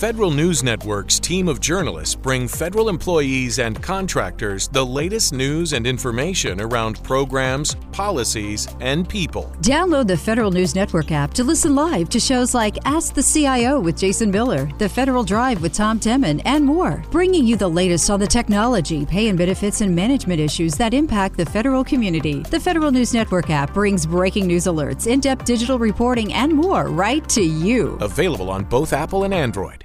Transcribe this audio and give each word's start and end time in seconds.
Federal 0.00 0.30
News 0.30 0.62
Network's 0.62 1.20
team 1.20 1.46
of 1.46 1.60
journalists 1.60 2.14
bring 2.14 2.48
federal 2.48 2.88
employees 2.88 3.58
and 3.58 3.82
contractors 3.82 4.66
the 4.66 4.82
latest 4.82 5.34
news 5.34 5.74
and 5.74 5.86
information 5.86 6.58
around 6.62 7.04
programs, 7.04 7.74
policies, 7.92 8.66
and 8.80 9.06
people. 9.06 9.52
Download 9.60 10.06
the 10.06 10.16
Federal 10.16 10.50
News 10.50 10.74
Network 10.74 11.12
app 11.12 11.34
to 11.34 11.44
listen 11.44 11.74
live 11.74 12.08
to 12.08 12.18
shows 12.18 12.54
like 12.54 12.78
Ask 12.86 13.12
the 13.12 13.22
CIO 13.22 13.78
with 13.78 13.98
Jason 13.98 14.30
Miller, 14.30 14.70
The 14.78 14.88
Federal 14.88 15.22
Drive 15.22 15.60
with 15.60 15.74
Tom 15.74 16.00
Temin, 16.00 16.40
and 16.46 16.64
more, 16.64 17.04
bringing 17.10 17.46
you 17.46 17.56
the 17.56 17.68
latest 17.68 18.08
on 18.08 18.20
the 18.20 18.26
technology, 18.26 19.04
pay 19.04 19.28
and 19.28 19.36
benefits, 19.36 19.82
and 19.82 19.94
management 19.94 20.40
issues 20.40 20.76
that 20.76 20.94
impact 20.94 21.36
the 21.36 21.44
federal 21.44 21.84
community. 21.84 22.38
The 22.44 22.58
Federal 22.58 22.90
News 22.90 23.12
Network 23.12 23.50
app 23.50 23.74
brings 23.74 24.06
breaking 24.06 24.46
news 24.46 24.64
alerts, 24.64 25.06
in 25.06 25.20
depth 25.20 25.44
digital 25.44 25.78
reporting, 25.78 26.32
and 26.32 26.54
more 26.54 26.88
right 26.88 27.28
to 27.28 27.42
you. 27.42 27.98
Available 28.00 28.48
on 28.48 28.64
both 28.64 28.94
Apple 28.94 29.24
and 29.24 29.34
Android. 29.34 29.84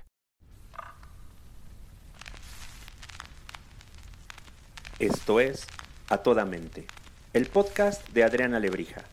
Esto 4.99 5.41
es 5.41 5.67
A 6.07 6.19
Toda 6.19 6.45
Mente, 6.45 6.87
el 7.33 7.47
podcast 7.47 8.07
de 8.13 8.23
Adriana 8.23 8.61
Lebrija. 8.61 9.03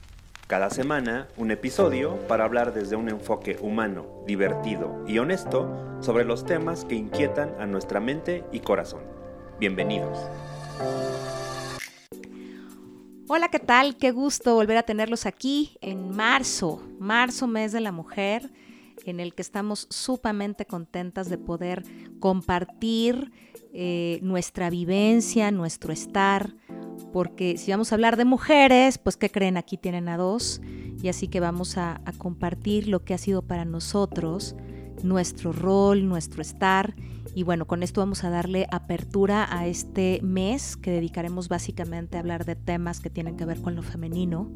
Cada 0.46 0.70
semana 0.70 1.26
un 1.36 1.50
episodio 1.50 2.20
para 2.28 2.44
hablar 2.44 2.72
desde 2.72 2.94
un 2.94 3.08
enfoque 3.08 3.58
humano, 3.60 4.22
divertido 4.24 5.04
y 5.08 5.18
honesto 5.18 5.98
sobre 6.00 6.24
los 6.24 6.46
temas 6.46 6.84
que 6.84 6.94
inquietan 6.94 7.60
a 7.60 7.66
nuestra 7.66 7.98
mente 7.98 8.44
y 8.52 8.60
corazón. 8.60 9.02
Bienvenidos. 9.58 10.16
Hola, 13.26 13.48
¿qué 13.48 13.58
tal? 13.58 13.96
Qué 13.96 14.12
gusto 14.12 14.54
volver 14.54 14.76
a 14.76 14.84
tenerlos 14.84 15.26
aquí 15.26 15.78
en 15.80 16.14
marzo, 16.14 16.80
marzo 17.00 17.48
mes 17.48 17.72
de 17.72 17.80
la 17.80 17.90
mujer, 17.90 18.52
en 19.04 19.18
el 19.18 19.34
que 19.34 19.42
estamos 19.42 19.88
sumamente 19.90 20.64
contentas 20.64 21.28
de 21.28 21.38
poder 21.38 21.82
compartir 22.20 23.32
eh, 23.72 24.18
nuestra 24.22 24.70
vivencia, 24.70 25.50
nuestro 25.50 25.92
estar, 25.92 26.54
porque 27.12 27.56
si 27.58 27.70
vamos 27.70 27.92
a 27.92 27.94
hablar 27.94 28.16
de 28.16 28.24
mujeres, 28.24 28.98
pues 28.98 29.16
¿qué 29.16 29.30
creen? 29.30 29.56
Aquí 29.56 29.76
tienen 29.76 30.08
a 30.08 30.16
dos, 30.16 30.60
y 31.02 31.08
así 31.08 31.28
que 31.28 31.40
vamos 31.40 31.76
a, 31.78 32.00
a 32.04 32.12
compartir 32.12 32.88
lo 32.88 33.04
que 33.04 33.14
ha 33.14 33.18
sido 33.18 33.42
para 33.42 33.64
nosotros, 33.64 34.54
nuestro 35.02 35.52
rol, 35.52 36.06
nuestro 36.08 36.42
estar, 36.42 36.94
y 37.34 37.44
bueno, 37.44 37.66
con 37.66 37.82
esto 37.82 38.00
vamos 38.00 38.24
a 38.24 38.30
darle 38.30 38.66
apertura 38.70 39.48
a 39.50 39.66
este 39.66 40.20
mes 40.22 40.76
que 40.76 40.90
dedicaremos 40.90 41.48
básicamente 41.48 42.16
a 42.16 42.20
hablar 42.20 42.44
de 42.44 42.56
temas 42.56 43.00
que 43.00 43.10
tienen 43.10 43.36
que 43.36 43.44
ver 43.44 43.60
con 43.60 43.74
lo 43.74 43.82
femenino. 43.82 44.50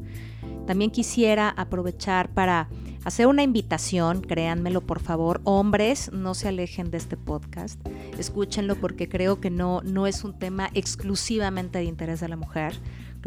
También 0.67 0.91
quisiera 0.91 1.49
aprovechar 1.49 2.29
para 2.29 2.69
hacer 3.03 3.27
una 3.27 3.41
invitación, 3.41 4.21
créanmelo 4.21 4.81
por 4.81 4.99
favor, 4.99 5.41
hombres, 5.43 6.11
no 6.11 6.33
se 6.33 6.49
alejen 6.49 6.91
de 6.91 6.97
este 6.97 7.17
podcast, 7.17 7.79
escúchenlo 8.17 8.75
porque 8.75 9.07
creo 9.09 9.39
que 9.39 9.49
no, 9.49 9.81
no 9.83 10.07
es 10.07 10.23
un 10.23 10.37
tema 10.37 10.69
exclusivamente 10.73 11.79
de 11.79 11.85
interés 11.85 12.19
de 12.19 12.27
la 12.27 12.35
mujer. 12.35 12.73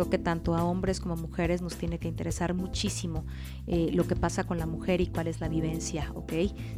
Creo 0.01 0.09
que 0.09 0.17
tanto 0.17 0.57
a 0.57 0.65
hombres 0.65 0.99
como 0.99 1.13
a 1.13 1.17
mujeres 1.19 1.61
nos 1.61 1.77
tiene 1.77 1.99
que 1.99 2.09
interesar 2.09 2.55
muchísimo 2.55 3.27
eh, 3.67 3.91
lo 3.93 4.07
que 4.07 4.17
pasa 4.17 4.45
con 4.45 4.57
la 4.57 4.65
mujer 4.65 5.03
y 5.03 5.09
cuál 5.09 5.27
es 5.27 5.43
la 5.43 5.49
vivencia, 5.51 6.11
¿ok? 6.15 6.33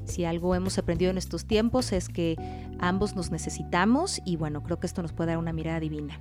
Si 0.04 0.24
algo 0.24 0.56
hemos 0.56 0.76
aprendido 0.76 1.12
en 1.12 1.18
estos 1.18 1.44
tiempos 1.44 1.92
es 1.92 2.08
que 2.08 2.34
ambos 2.80 3.14
nos 3.14 3.30
necesitamos 3.30 4.20
y 4.24 4.34
bueno, 4.34 4.64
creo 4.64 4.80
que 4.80 4.88
esto 4.88 5.02
nos 5.02 5.12
puede 5.12 5.28
dar 5.28 5.38
una 5.38 5.52
mirada 5.52 5.78
divina. 5.78 6.18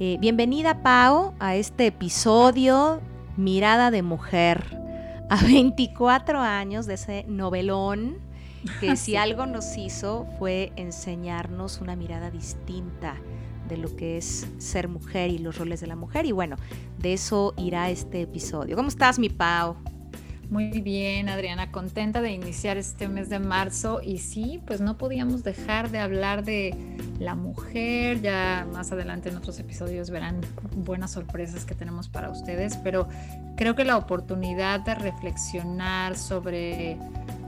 Eh, 0.00 0.16
bienvenida 0.20 0.82
Pau 0.82 1.32
a 1.38 1.54
este 1.54 1.86
episodio 1.86 3.00
Mirada 3.36 3.92
de 3.92 4.02
Mujer, 4.02 4.64
a 5.30 5.36
24 5.44 6.40
años 6.40 6.86
de 6.86 6.94
ese 6.94 7.24
novelón 7.28 8.16
que 8.80 8.96
si 8.96 9.14
algo 9.14 9.46
nos 9.46 9.76
hizo 9.76 10.26
fue 10.40 10.72
enseñarnos 10.74 11.80
una 11.80 11.94
mirada 11.94 12.32
distinta 12.32 13.14
de 13.72 13.78
lo 13.78 13.94
que 13.96 14.18
es 14.18 14.46
ser 14.58 14.88
mujer 14.88 15.30
y 15.30 15.38
los 15.38 15.58
roles 15.58 15.80
de 15.80 15.86
la 15.86 15.96
mujer. 15.96 16.26
Y 16.26 16.32
bueno, 16.32 16.56
de 16.98 17.14
eso 17.14 17.54
irá 17.56 17.90
este 17.90 18.22
episodio. 18.22 18.76
¿Cómo 18.76 18.88
estás, 18.88 19.18
mi 19.18 19.28
Pau? 19.28 19.76
Muy 20.50 20.82
bien, 20.82 21.30
Adriana, 21.30 21.72
contenta 21.72 22.20
de 22.20 22.30
iniciar 22.32 22.76
este 22.76 23.08
mes 23.08 23.30
de 23.30 23.38
marzo 23.38 24.02
y 24.02 24.18
sí, 24.18 24.60
pues 24.66 24.82
no 24.82 24.98
podíamos 24.98 25.42
dejar 25.44 25.90
de 25.90 25.98
hablar 25.98 26.44
de 26.44 26.76
la 27.18 27.34
mujer, 27.34 28.20
ya 28.20 28.66
más 28.70 28.92
adelante 28.92 29.30
en 29.30 29.38
otros 29.38 29.58
episodios 29.58 30.10
verán 30.10 30.42
buenas 30.76 31.12
sorpresas 31.12 31.64
que 31.64 31.74
tenemos 31.74 32.10
para 32.10 32.28
ustedes, 32.28 32.76
pero 32.76 33.08
creo 33.56 33.74
que 33.74 33.86
la 33.86 33.96
oportunidad 33.96 34.80
de 34.80 34.94
reflexionar 34.94 36.18
sobre 36.18 36.98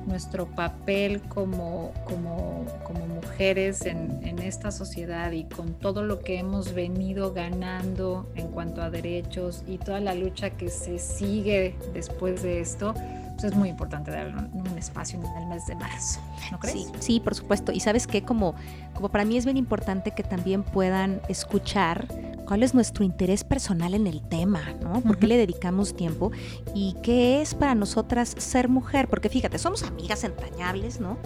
nuestro 0.07 0.47
papel 0.47 1.21
como, 1.23 1.93
como, 2.05 2.67
como 2.85 3.07
mujeres 3.07 3.87
en, 3.87 4.21
en, 4.23 4.39
esta 4.39 4.71
sociedad 4.71 5.33
y 5.33 5.45
con 5.45 5.75
todo 5.75 6.03
lo 6.03 6.21
que 6.21 6.39
hemos 6.39 6.75
venido 6.75 7.33
ganando 7.33 8.31
en 8.35 8.49
cuanto 8.49 8.83
a 8.83 8.91
derechos 8.91 9.65
y 9.67 9.79
toda 9.79 10.01
la 10.01 10.15
lucha 10.15 10.51
que 10.51 10.69
se 10.69 10.99
sigue 10.99 11.77
después 11.93 12.43
de 12.43 12.61
esto, 12.61 12.95
pues 13.35 13.45
es 13.45 13.55
muy 13.55 13.69
importante 13.69 14.11
darle 14.11 14.35
un, 14.35 14.51
un, 14.55 14.79
espacio 14.79 15.21
en 15.21 15.43
el 15.43 15.47
mes 15.47 15.67
de 15.67 15.75
marzo, 15.75 16.21
¿no 16.51 16.59
crees? 16.59 16.87
Sí, 16.87 16.93
sí, 17.01 17.21
por 17.21 17.35
supuesto. 17.35 17.73
Y 17.73 17.81
sabes 17.81 18.07
que 18.07 18.23
como, 18.23 18.55
como 18.95 19.09
para 19.09 19.25
mí 19.25 19.37
es 19.37 19.45
bien 19.45 19.57
importante 19.57 20.13
que 20.13 20.23
también 20.23 20.63
puedan 20.63 21.21
escuchar 21.29 22.07
cuál 22.47 22.63
es 22.63 22.75
nuestro 22.75 23.05
interés 23.05 23.45
personal 23.45 23.95
en 23.95 24.07
el 24.07 24.23
tema, 24.23 24.63
¿no? 24.83 25.01
¿Por 25.01 25.19
qué 25.19 25.27
le 25.27 25.37
dedicamos 25.37 25.97
tiempo? 25.97 26.31
¿Y 26.75 26.97
qué 27.03 27.43
es 27.43 27.55
para 27.55 27.75
nosotras 27.75 28.35
ser 28.39 28.69
mujer? 28.69 29.09
Porque 29.09 29.29
fíjate, 29.29 29.59
somos 29.59 29.83
amigas 29.83 30.25
entrañables, 30.25 31.01
¿no? 31.01 31.19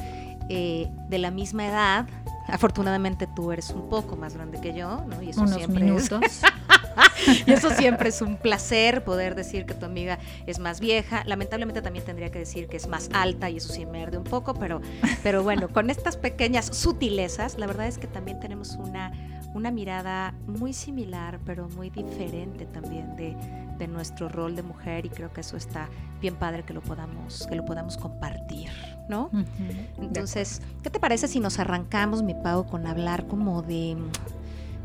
Eh, 0.49 0.89
de 1.09 1.19
la 1.19 1.31
misma 1.31 1.67
edad. 1.67 2.07
Afortunadamente 2.47 3.27
tú 3.27 3.53
eres 3.53 3.71
un 3.71 3.89
poco 3.91 4.17
más 4.17 4.35
grande 4.35 4.61
que 4.61 4.75
yo, 4.75 5.05
¿no? 5.07 5.23
Y 5.23 5.31
eso 5.31 5.43
Unos 5.43 5.57
siempre 5.57 5.85
minutos. 5.85 6.23
es. 6.23 6.43
y 7.47 7.53
eso 7.53 7.71
siempre 7.71 8.09
es 8.11 8.23
un 8.23 8.37
placer 8.37 9.05
poder 9.05 9.35
decir 9.35 9.67
que 9.67 9.75
tu 9.75 9.87
amiga 9.87 10.19
es 10.47 10.59
más 10.59 10.81
vieja. 10.81 11.23
Lamentablemente 11.27 11.83
también 11.83 12.05
tendría 12.05 12.31
que 12.31 12.41
decir 12.41 12.69
que 12.69 12.77
es 12.77 12.89
más 12.89 13.11
alta 13.13 13.51
y 13.51 13.59
eso 13.59 13.73
sí 13.73 13.87
me 13.87 14.03
arde 14.03 14.19
un 14.19 14.25
poco, 14.25 14.55
pero, 14.55 14.81
pero 15.23 15.43
bueno, 15.43 15.69
con 15.69 15.91
estas 15.91 16.17
pequeñas 16.17 16.67
sutilezas, 16.67 17.59
la 17.59 17.67
verdad 17.67 17.87
es 17.87 17.99
que 17.99 18.07
también 18.07 18.41
tenemos 18.41 18.77
una 18.77 19.13
una 19.55 19.71
mirada 19.71 20.35
muy 20.47 20.73
similar, 20.73 21.41
pero 21.45 21.69
muy 21.71 21.91
diferente 21.91 22.67
también 22.67 23.17
de, 23.17 23.37
de, 23.79 23.89
nuestro 23.89 24.29
rol 24.29 24.55
de 24.57 24.63
mujer 24.63 25.07
y 25.07 25.09
creo 25.09 25.33
que 25.33 25.41
eso 25.41 25.57
está 25.57 25.89
bien 26.21 26.37
padre 26.37 26.65
que 26.65 26.73
lo 26.73 26.81
podamos, 26.83 27.47
que 27.47 27.57
lo 27.57 27.65
podamos 27.65 27.97
compartir, 27.97 28.71
¿no? 29.09 29.31
Uh 29.33 29.39
-huh. 29.39 29.89
Entonces, 30.03 30.63
¿qué 30.83 30.91
te 30.91 31.01
parece 31.01 31.29
si 31.29 31.41
nos 31.41 31.59
arrancamos, 31.59 32.23
mi 32.23 32.35
Pau, 32.35 32.67
con 32.67 32.87
hablar 32.87 33.27
como 33.27 33.63
de, 33.63 33.97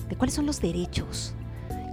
de 0.10 0.16
cuáles 0.16 0.34
son 0.34 0.46
los 0.46 0.62
derechos? 0.62 1.36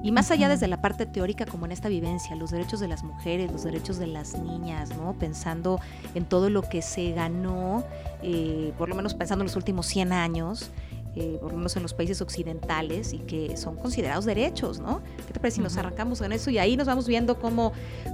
Y 0.02 0.12
más 0.12 0.30
allá 0.30 0.48
desde 0.48 0.66
la 0.66 0.80
parte 0.80 1.04
teórica, 1.04 1.44
como 1.44 1.66
en 1.66 1.72
esta 1.72 1.88
vivencia, 1.88 2.34
los 2.34 2.50
derechos 2.50 2.80
de 2.80 2.88
las 2.88 3.04
mujeres, 3.04 3.52
los 3.52 3.64
derechos 3.64 3.98
de 3.98 4.06
las 4.06 4.38
niñas, 4.38 4.96
¿no? 4.96 5.12
Pensando 5.18 5.78
en 6.14 6.24
todo 6.24 6.48
lo 6.48 6.62
que 6.62 6.80
se 6.80 7.12
ganó, 7.12 7.84
eh, 8.22 8.72
por 8.78 8.88
lo 8.88 8.94
menos 8.94 9.14
pensando 9.14 9.42
en 9.42 9.48
los 9.48 9.56
últimos 9.56 9.86
100 9.86 10.12
años, 10.12 10.70
eh, 11.16 11.38
por 11.40 11.50
lo 11.50 11.58
menos 11.58 11.76
en 11.76 11.82
los 11.82 11.92
países 11.92 12.22
occidentales 12.22 13.12
y 13.12 13.18
que 13.18 13.56
son 13.56 13.76
considerados 13.76 14.24
derechos, 14.24 14.78
¿no? 14.78 15.02
¿Qué 15.26 15.34
te 15.34 15.40
parece 15.40 15.56
si 15.56 15.62
nos 15.62 15.76
arrancamos 15.76 16.20
en 16.22 16.32
eso 16.32 16.50
y 16.50 16.58
ahí 16.58 16.76
nos 16.76 16.86
vamos 16.86 17.06
viendo 17.06 17.38
cómo, 17.38 17.72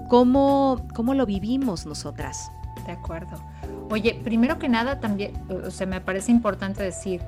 cómo, 0.09 0.87
cómo 0.95 1.15
lo 1.15 1.25
vivimos 1.25 1.87
nosotras? 1.87 2.51
De 2.85 2.93
acuerdo. 2.93 3.39
Oye, 3.91 4.21
primero 4.25 4.59
que 4.59 4.69
nada 4.69 4.99
también, 4.99 5.33
o 5.49 5.71
sea, 5.71 5.87
me 5.87 6.01
parece 6.01 6.33
importante 6.33 6.83
decir, 6.83 7.21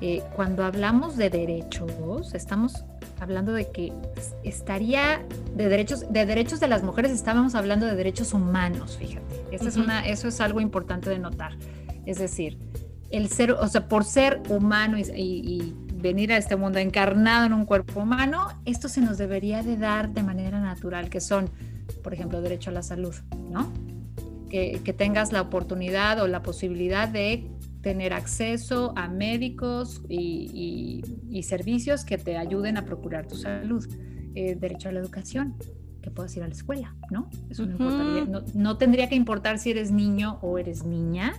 eh, 0.00 0.22
cuando 0.34 0.64
hablamos 0.64 1.16
de 1.16 1.30
derechos, 1.30 2.34
estamos 2.34 2.84
hablando 3.22 3.52
de 3.52 3.70
que 3.70 3.92
estaría 4.42 5.24
de 5.54 5.68
derechos 5.68 6.12
de 6.12 6.26
derechos 6.26 6.60
de 6.60 6.68
las 6.68 6.82
mujeres 6.82 7.12
estábamos 7.12 7.54
hablando 7.54 7.86
de 7.86 7.94
derechos 7.94 8.34
humanos 8.34 8.96
fíjate 8.98 9.34
uh 9.36 9.52
-huh. 9.52 9.68
es 9.68 9.76
una 9.76 10.06
eso 10.06 10.28
es 10.28 10.40
algo 10.40 10.60
importante 10.60 11.08
de 11.10 11.18
notar 11.18 11.56
es 12.06 12.18
decir 12.18 12.58
el 13.12 13.28
ser, 13.28 13.52
o 13.52 13.68
sea, 13.68 13.88
por 13.88 14.04
ser 14.04 14.42
humano 14.48 14.98
y, 14.98 15.02
y, 15.02 15.14
y, 15.14 15.76
venir 16.02 16.32
a 16.32 16.36
este 16.36 16.56
mundo 16.56 16.80
encarnado 16.80 17.46
en 17.46 17.52
un 17.52 17.64
cuerpo 17.64 18.00
humano, 18.00 18.48
esto 18.64 18.88
se 18.88 19.00
nos 19.00 19.18
debería 19.18 19.62
de 19.62 19.76
dar 19.76 20.10
de 20.10 20.24
manera 20.24 20.58
natural, 20.58 21.08
que 21.10 21.20
son, 21.20 21.48
por 22.02 22.12
ejemplo, 22.12 22.40
derecho 22.40 22.70
a 22.70 22.72
la 22.72 22.82
salud, 22.82 23.14
¿no? 23.50 23.72
Que, 24.50 24.80
que 24.82 24.92
tengas 24.92 25.30
la 25.30 25.42
oportunidad 25.42 26.20
o 26.20 26.26
la 26.26 26.42
posibilidad 26.42 27.08
de 27.08 27.46
tener 27.82 28.12
acceso 28.12 28.92
a 28.96 29.08
médicos 29.08 30.02
y, 30.08 31.02
y 31.28 31.42
servicios 31.42 32.04
que 32.04 32.16
te 32.16 32.36
ayuden 32.36 32.76
a 32.76 32.84
procurar 32.84 33.26
tu 33.26 33.36
salud. 33.36 33.84
Eh, 34.34 34.54
derecho 34.54 34.88
a 34.88 34.92
la 34.92 35.00
educación, 35.00 35.56
que 36.00 36.10
puedas 36.10 36.34
ir 36.38 36.42
a 36.42 36.46
la 36.46 36.54
escuela, 36.54 36.96
¿no? 37.10 37.28
Eso 37.50 37.66
no, 37.66 37.74
uh 37.74 37.78
-huh. 37.78 37.82
importaría, 37.82 38.24
no, 38.24 38.40
no 38.54 38.78
tendría 38.78 39.08
que 39.10 39.14
importar 39.14 39.58
si 39.58 39.72
eres 39.72 39.90
niño 39.90 40.38
o 40.40 40.56
eres 40.56 40.86
niña, 40.86 41.34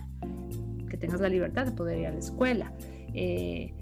que 0.88 0.96
tengas 0.96 1.20
la 1.20 1.28
libertad 1.28 1.66
de 1.66 1.72
poder 1.72 1.98
ir 1.98 2.06
a 2.06 2.12
la 2.12 2.20
escuela. 2.20 2.72
Eh, 3.14 3.74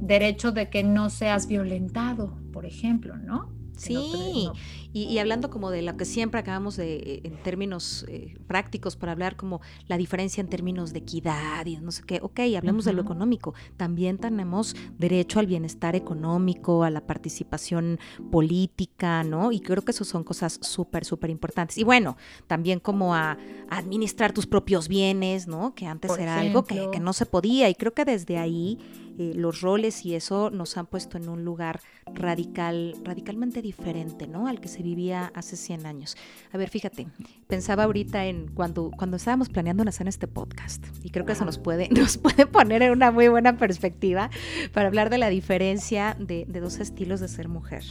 derecho 0.00 0.52
de 0.52 0.70
que 0.70 0.84
no 0.84 1.10
seas 1.10 1.48
violentado, 1.48 2.38
por 2.52 2.64
ejemplo, 2.64 3.16
¿no? 3.16 3.52
Sí, 3.82 4.48
y, 4.92 5.18
hablando 5.18 5.50
como 5.50 5.70
de 5.70 5.82
lo 5.82 5.96
que 5.96 6.04
siempre 6.04 6.40
acabamos 6.40 6.76
de, 6.76 6.96
eh, 6.96 7.20
en 7.24 7.42
términos 7.42 8.04
eh, 8.08 8.36
prácticos, 8.46 8.96
para 8.96 9.12
hablar 9.12 9.36
como 9.36 9.60
la 9.88 9.96
diferencia 9.96 10.40
en 10.40 10.48
términos 10.48 10.92
de 10.92 11.00
equidad 11.00 11.64
y 11.66 11.76
no 11.78 11.90
sé 11.90 12.02
qué, 12.06 12.20
ok, 12.22 12.40
hablemos 12.56 12.84
de 12.84 12.92
lo 12.92 13.02
económico, 13.02 13.54
también 13.76 14.18
tenemos 14.18 14.76
derecho 14.98 15.40
al 15.40 15.46
bienestar 15.46 15.96
económico, 15.96 16.84
a 16.84 16.90
la 16.90 17.06
participación 17.06 17.98
política, 18.30 19.24
¿no? 19.24 19.50
Y 19.50 19.60
creo 19.60 19.82
que 19.82 19.92
eso 19.92 20.04
son 20.04 20.24
cosas 20.24 20.58
súper, 20.60 21.04
súper 21.04 21.30
importantes. 21.30 21.78
Y 21.78 21.84
bueno, 21.84 22.16
también 22.46 22.78
como 22.78 23.14
a, 23.14 23.38
administrar 23.70 24.32
tus 24.32 24.46
propios 24.46 24.88
bienes, 24.88 25.48
¿no? 25.48 25.74
Que 25.74 25.86
antes 25.86 26.16
era 26.18 26.38
algo 26.38 26.64
que, 26.64 26.88
que 26.92 27.00
no 27.00 27.14
se 27.14 27.24
podía 27.24 27.70
y 27.70 27.74
creo 27.74 27.94
que 27.94 28.04
desde 28.04 28.36
ahí 28.36 28.78
eh, 29.18 29.32
los 29.34 29.60
roles 29.60 30.04
y 30.04 30.14
eso 30.14 30.50
nos 30.50 30.76
han 30.76 30.86
puesto 30.86 31.18
en 31.18 31.28
un 31.28 31.44
lugar 31.44 31.80
radical, 32.06 32.94
radicalmente 33.04 33.62
diferente, 33.62 34.26
¿no? 34.26 34.46
Al 34.46 34.60
que 34.60 34.68
se 34.68 34.82
vivía 34.82 35.30
hace 35.34 35.56
100 35.56 35.86
años. 35.86 36.16
A 36.52 36.58
ver, 36.58 36.68
fíjate, 36.68 37.06
pensaba 37.46 37.84
ahorita 37.84 38.26
en 38.26 38.48
cuando, 38.48 38.90
cuando 38.96 39.16
estábamos 39.16 39.48
planeando 39.48 39.82
hacer 39.88 40.08
este 40.08 40.26
podcast 40.26 40.84
y 41.02 41.10
creo 41.10 41.26
que 41.26 41.32
eso 41.32 41.44
nos 41.44 41.58
puede, 41.58 41.88
nos 41.90 42.18
puede 42.18 42.46
poner 42.46 42.82
en 42.82 42.92
una 42.92 43.10
muy 43.10 43.28
buena 43.28 43.56
perspectiva 43.56 44.30
para 44.72 44.88
hablar 44.88 45.10
de 45.10 45.18
la 45.18 45.28
diferencia 45.28 46.16
de, 46.18 46.44
de 46.48 46.60
dos 46.60 46.78
estilos 46.78 47.20
de 47.20 47.28
ser 47.28 47.48
mujer. 47.48 47.82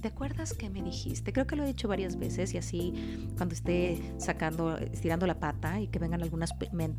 ¿Te 0.00 0.08
acuerdas 0.08 0.54
que 0.54 0.70
me 0.70 0.82
dijiste? 0.82 1.32
Creo 1.32 1.46
que 1.46 1.56
lo 1.56 1.64
he 1.64 1.66
dicho 1.66 1.88
varias 1.88 2.18
veces 2.18 2.54
y 2.54 2.58
así 2.58 3.28
cuando 3.36 3.54
esté 3.54 4.00
sacando, 4.18 4.76
estirando 4.78 5.26
la 5.26 5.38
pata 5.38 5.80
y 5.80 5.88
que 5.88 5.98
vengan 5.98 6.22
algunas, 6.22 6.50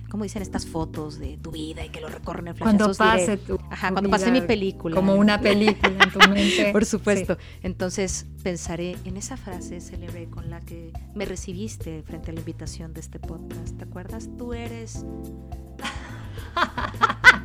como 0.09 0.23
dicen 0.23 0.41
estas 0.41 0.65
fotos 0.65 1.19
de 1.19 1.37
tu 1.37 1.51
vida 1.51 1.85
y 1.85 1.89
que 1.89 2.01
lo 2.01 2.09
recorren 2.09 2.49
en 2.49 2.57
Cuando 2.57 2.93
pase 2.93 3.37
tu, 3.37 3.59
Ajá, 3.69 3.91
cuando 3.91 4.09
pase 4.09 4.31
mi 4.31 4.41
película. 4.41 4.95
Como 4.95 5.15
una 5.15 5.41
película 5.41 6.03
en 6.03 6.11
tu 6.11 6.19
mente. 6.29 6.71
Por 6.71 6.85
supuesto. 6.85 7.37
Entonces 7.63 8.27
pensaré 8.43 8.97
en 9.05 9.17
esa 9.17 9.37
frase 9.37 9.81
célebre 9.81 10.29
con 10.29 10.49
la 10.49 10.59
que 10.61 10.93
me 11.15 11.25
recibiste 11.25 12.03
frente 12.03 12.31
a 12.31 12.33
la 12.33 12.39
invitación 12.39 12.93
de 12.93 13.01
este 13.01 13.19
podcast. 13.19 13.77
¿Te 13.77 13.83
acuerdas? 13.83 14.29
Tú 14.37 14.53
eres... 14.53 15.05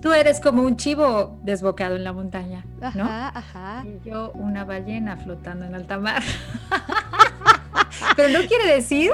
Tú 0.00 0.12
eres 0.12 0.40
como 0.40 0.62
un 0.62 0.76
chivo 0.76 1.38
desbocado 1.42 1.96
en 1.96 2.04
la 2.04 2.12
montaña, 2.12 2.64
¿no? 2.94 3.04
Ajá, 3.04 3.32
ajá. 3.34 3.84
Y 3.86 4.08
yo 4.08 4.32
una 4.34 4.64
ballena 4.64 5.16
flotando 5.16 5.64
en 5.64 5.74
alta 5.74 5.98
mar. 5.98 6.22
Pero 8.16 8.28
no 8.28 8.46
quiere 8.46 8.74
decir, 8.74 9.12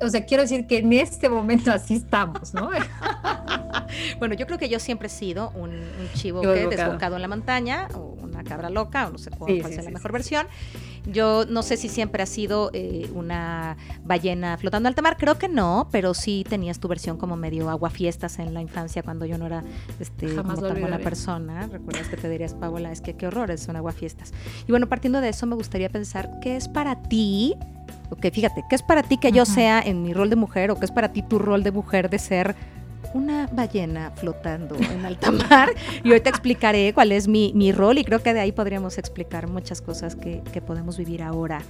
o 0.00 0.08
sea, 0.08 0.24
quiero 0.24 0.42
decir 0.42 0.66
que 0.66 0.78
en 0.78 0.92
este 0.92 1.28
momento 1.28 1.70
así 1.70 1.94
estamos, 1.94 2.52
¿no? 2.54 2.70
bueno, 4.18 4.34
yo 4.34 4.46
creo 4.46 4.58
que 4.58 4.68
yo 4.68 4.78
siempre 4.78 5.06
he 5.06 5.10
sido 5.10 5.50
un, 5.50 5.82
chivo 6.14 6.40
desbocado 6.40 7.16
en 7.16 7.22
la 7.22 7.28
montaña, 7.28 7.88
o 7.94 8.16
una 8.22 8.42
cabra 8.44 8.70
loca, 8.70 9.06
o 9.06 9.10
no 9.10 9.18
sé 9.18 9.30
cuál, 9.30 9.62
sea 9.72 9.82
la 9.82 9.90
mejor 9.90 10.12
versión. 10.12 10.46
Yo 11.06 11.44
no 11.48 11.62
sé 11.62 11.76
si 11.76 11.88
siempre 11.88 12.22
ha 12.22 12.26
sido 12.26 12.70
eh, 12.72 13.08
una 13.14 13.76
ballena 14.04 14.56
flotando 14.58 14.88
en 14.88 14.90
alta 14.90 15.02
mar, 15.02 15.16
creo 15.18 15.38
que 15.38 15.48
no, 15.48 15.88
pero 15.92 16.14
sí 16.14 16.44
tenías 16.48 16.80
tu 16.80 16.88
versión 16.88 17.16
como 17.16 17.36
medio 17.36 17.70
aguafiestas 17.70 18.38
en 18.38 18.54
la 18.54 18.60
infancia 18.60 19.02
cuando 19.02 19.24
yo 19.24 19.38
no 19.38 19.46
era 19.46 19.62
este, 20.00 20.34
como 20.34 20.54
tan 20.56 20.80
buena 20.80 20.98
persona. 20.98 21.68
Recuerdas 21.70 22.08
que 22.08 22.16
te 22.16 22.28
dirías, 22.28 22.54
Paola, 22.54 22.92
es 22.92 23.00
que 23.00 23.14
qué 23.14 23.28
horrores 23.28 23.60
son 23.60 23.76
aguafiestas. 23.76 24.32
Y 24.66 24.72
bueno, 24.72 24.88
partiendo 24.88 25.20
de 25.20 25.28
eso 25.28 25.46
me 25.46 25.54
gustaría 25.54 25.88
pensar, 25.88 26.30
¿qué 26.42 26.56
es 26.56 26.68
para 26.68 27.02
ti? 27.02 27.54
Ok, 28.10 28.26
fíjate, 28.32 28.64
¿qué 28.68 28.76
es 28.76 28.82
para 28.82 29.02
ti 29.02 29.18
que 29.18 29.32
yo 29.32 29.44
sea 29.44 29.80
en 29.80 30.02
mi 30.02 30.12
rol 30.12 30.30
de 30.30 30.36
mujer 30.36 30.70
o 30.70 30.78
qué 30.78 30.84
es 30.84 30.92
para 30.92 31.12
ti 31.12 31.22
tu 31.22 31.38
rol 31.38 31.62
de 31.62 31.72
mujer 31.72 32.10
de 32.10 32.18
ser 32.18 32.54
una 33.14 33.48
ballena 33.52 34.12
flotando 34.14 34.76
en 34.76 35.04
alta 35.04 35.30
mar 35.30 35.70
y 36.02 36.12
hoy 36.12 36.20
te 36.20 36.28
explicaré 36.28 36.92
cuál 36.94 37.12
es 37.12 37.28
mi, 37.28 37.52
mi, 37.54 37.72
rol 37.72 37.98
y 37.98 38.04
creo 38.04 38.22
que 38.22 38.34
de 38.34 38.40
ahí 38.40 38.52
podríamos 38.52 38.98
explicar 38.98 39.48
muchas 39.48 39.80
cosas 39.80 40.16
que, 40.16 40.42
que 40.52 40.60
podemos 40.60 40.96
vivir 40.98 41.22
ahora 41.22 41.60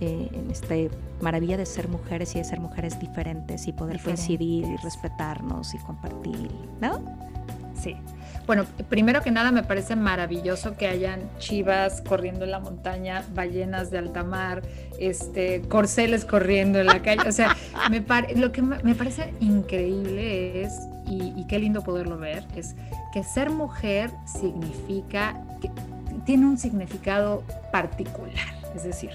eh, 0.00 0.28
en 0.32 0.50
esta 0.50 0.74
maravilla 1.20 1.56
de 1.56 1.66
ser 1.66 1.88
mujeres 1.88 2.34
y 2.34 2.38
de 2.38 2.44
ser 2.44 2.58
mujeres 2.58 2.98
diferentes 2.98 3.68
y 3.68 3.72
poder 3.72 4.00
coincidir 4.02 4.64
y 4.64 4.76
respetarnos 4.78 5.72
y 5.72 5.78
compartir, 5.78 6.50
¿no? 6.80 7.00
Sí. 7.80 7.96
Bueno, 8.46 8.66
primero 8.90 9.22
que 9.22 9.30
nada 9.30 9.50
me 9.52 9.62
parece 9.62 9.96
maravilloso 9.96 10.76
que 10.76 10.86
hayan 10.86 11.30
chivas 11.38 12.02
corriendo 12.02 12.44
en 12.44 12.50
la 12.50 12.60
montaña, 12.60 13.24
ballenas 13.32 13.90
de 13.90 13.98
alta 13.98 14.22
mar, 14.22 14.62
este, 14.98 15.62
corceles 15.62 16.26
corriendo 16.26 16.78
en 16.78 16.86
la 16.86 17.00
calle. 17.00 17.26
O 17.26 17.32
sea, 17.32 17.56
me 17.90 18.04
lo 18.36 18.52
que 18.52 18.60
me 18.60 18.94
parece 18.94 19.32
increíble 19.40 20.62
es, 20.62 20.72
y, 21.06 21.32
y 21.36 21.46
qué 21.46 21.58
lindo 21.58 21.82
poderlo 21.82 22.18
ver, 22.18 22.44
es 22.54 22.74
que 23.14 23.22
ser 23.24 23.48
mujer 23.48 24.10
significa, 24.26 25.40
que 25.62 25.70
tiene 26.26 26.46
un 26.46 26.58
significado 26.58 27.44
particular. 27.72 28.34
Es 28.74 28.84
decir, 28.84 29.10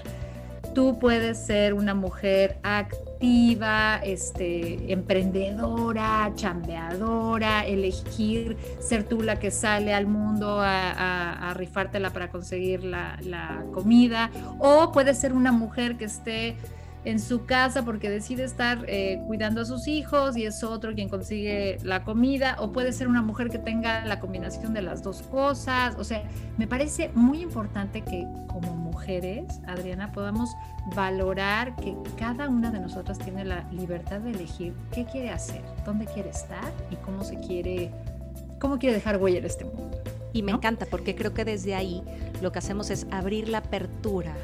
tú 0.74 0.98
puedes 0.98 1.38
ser 1.38 1.74
una 1.74 1.94
mujer 1.94 2.58
activa, 2.62 3.09
este, 3.20 4.92
emprendedora, 4.92 6.32
chambeadora, 6.34 7.66
elegir 7.66 8.56
ser 8.80 9.04
tú 9.04 9.22
la 9.22 9.38
que 9.38 9.50
sale 9.50 9.92
al 9.92 10.06
mundo 10.06 10.58
a, 10.60 11.52
rifártela 11.54 12.10
para 12.10 12.30
conseguir 12.30 12.84
la, 12.84 13.64
comida, 13.72 14.30
o 14.58 14.92
puedes 14.92 15.18
ser 15.18 15.32
una 15.32 15.52
mujer 15.52 15.96
que 15.96 16.06
esté 16.06 16.56
en 17.04 17.18
su 17.18 17.46
casa 17.46 17.84
porque 17.84 18.10
decide 18.10 18.44
estar 18.44 18.84
eh, 18.86 19.22
cuidando 19.26 19.62
a 19.62 19.64
sus 19.64 19.88
hijos 19.88 20.36
y 20.36 20.44
es 20.44 20.62
otro 20.62 20.94
quien 20.94 21.08
consigue 21.08 21.78
la 21.82 22.04
comida, 22.04 22.56
o 22.58 22.72
puede 22.72 22.92
ser 22.92 23.08
una 23.08 23.22
mujer 23.22 23.48
que 23.48 23.58
tenga 23.58 24.04
la 24.04 24.20
combinación 24.20 24.74
de 24.74 24.82
las 24.82 25.02
dos 25.02 25.22
cosas. 25.22 25.96
O 25.98 26.04
sea, 26.04 26.22
me 26.58 26.66
parece 26.66 27.10
muy 27.14 27.40
importante 27.40 28.02
que 28.02 28.26
como 28.48 28.74
mujeres, 28.76 29.60
Adriana, 29.66 30.12
podamos 30.12 30.50
valorar 30.94 31.76
que 31.76 31.96
cada 32.18 32.48
una 32.48 32.70
de 32.70 32.80
nosotras 32.80 33.18
tiene 33.18 33.44
la 33.44 33.64
libertad 33.70 34.20
de 34.20 34.30
elegir 34.30 34.74
qué 34.92 35.06
quiere 35.06 35.30
hacer, 35.30 35.62
dónde 35.84 36.06
quiere 36.06 36.30
estar 36.30 36.72
y 36.90 36.96
cómo 36.96 37.24
se 37.24 37.38
quiere, 37.40 37.90
cómo 38.58 38.78
quiere 38.78 38.94
dejar 38.94 39.16
huella 39.16 39.38
en 39.38 39.46
este 39.46 39.64
mundo. 39.64 39.98
Y 40.32 40.42
me 40.42 40.52
encanta 40.52 40.86
porque 40.86 41.16
creo 41.16 41.34
que 41.34 41.44
desde 41.44 41.74
ahí 41.74 42.02
lo 42.40 42.52
que 42.52 42.58
hacemos 42.58 42.90
es 42.90 43.06
abrir 43.10 43.48
la 43.48 43.58
apertura 43.58 44.34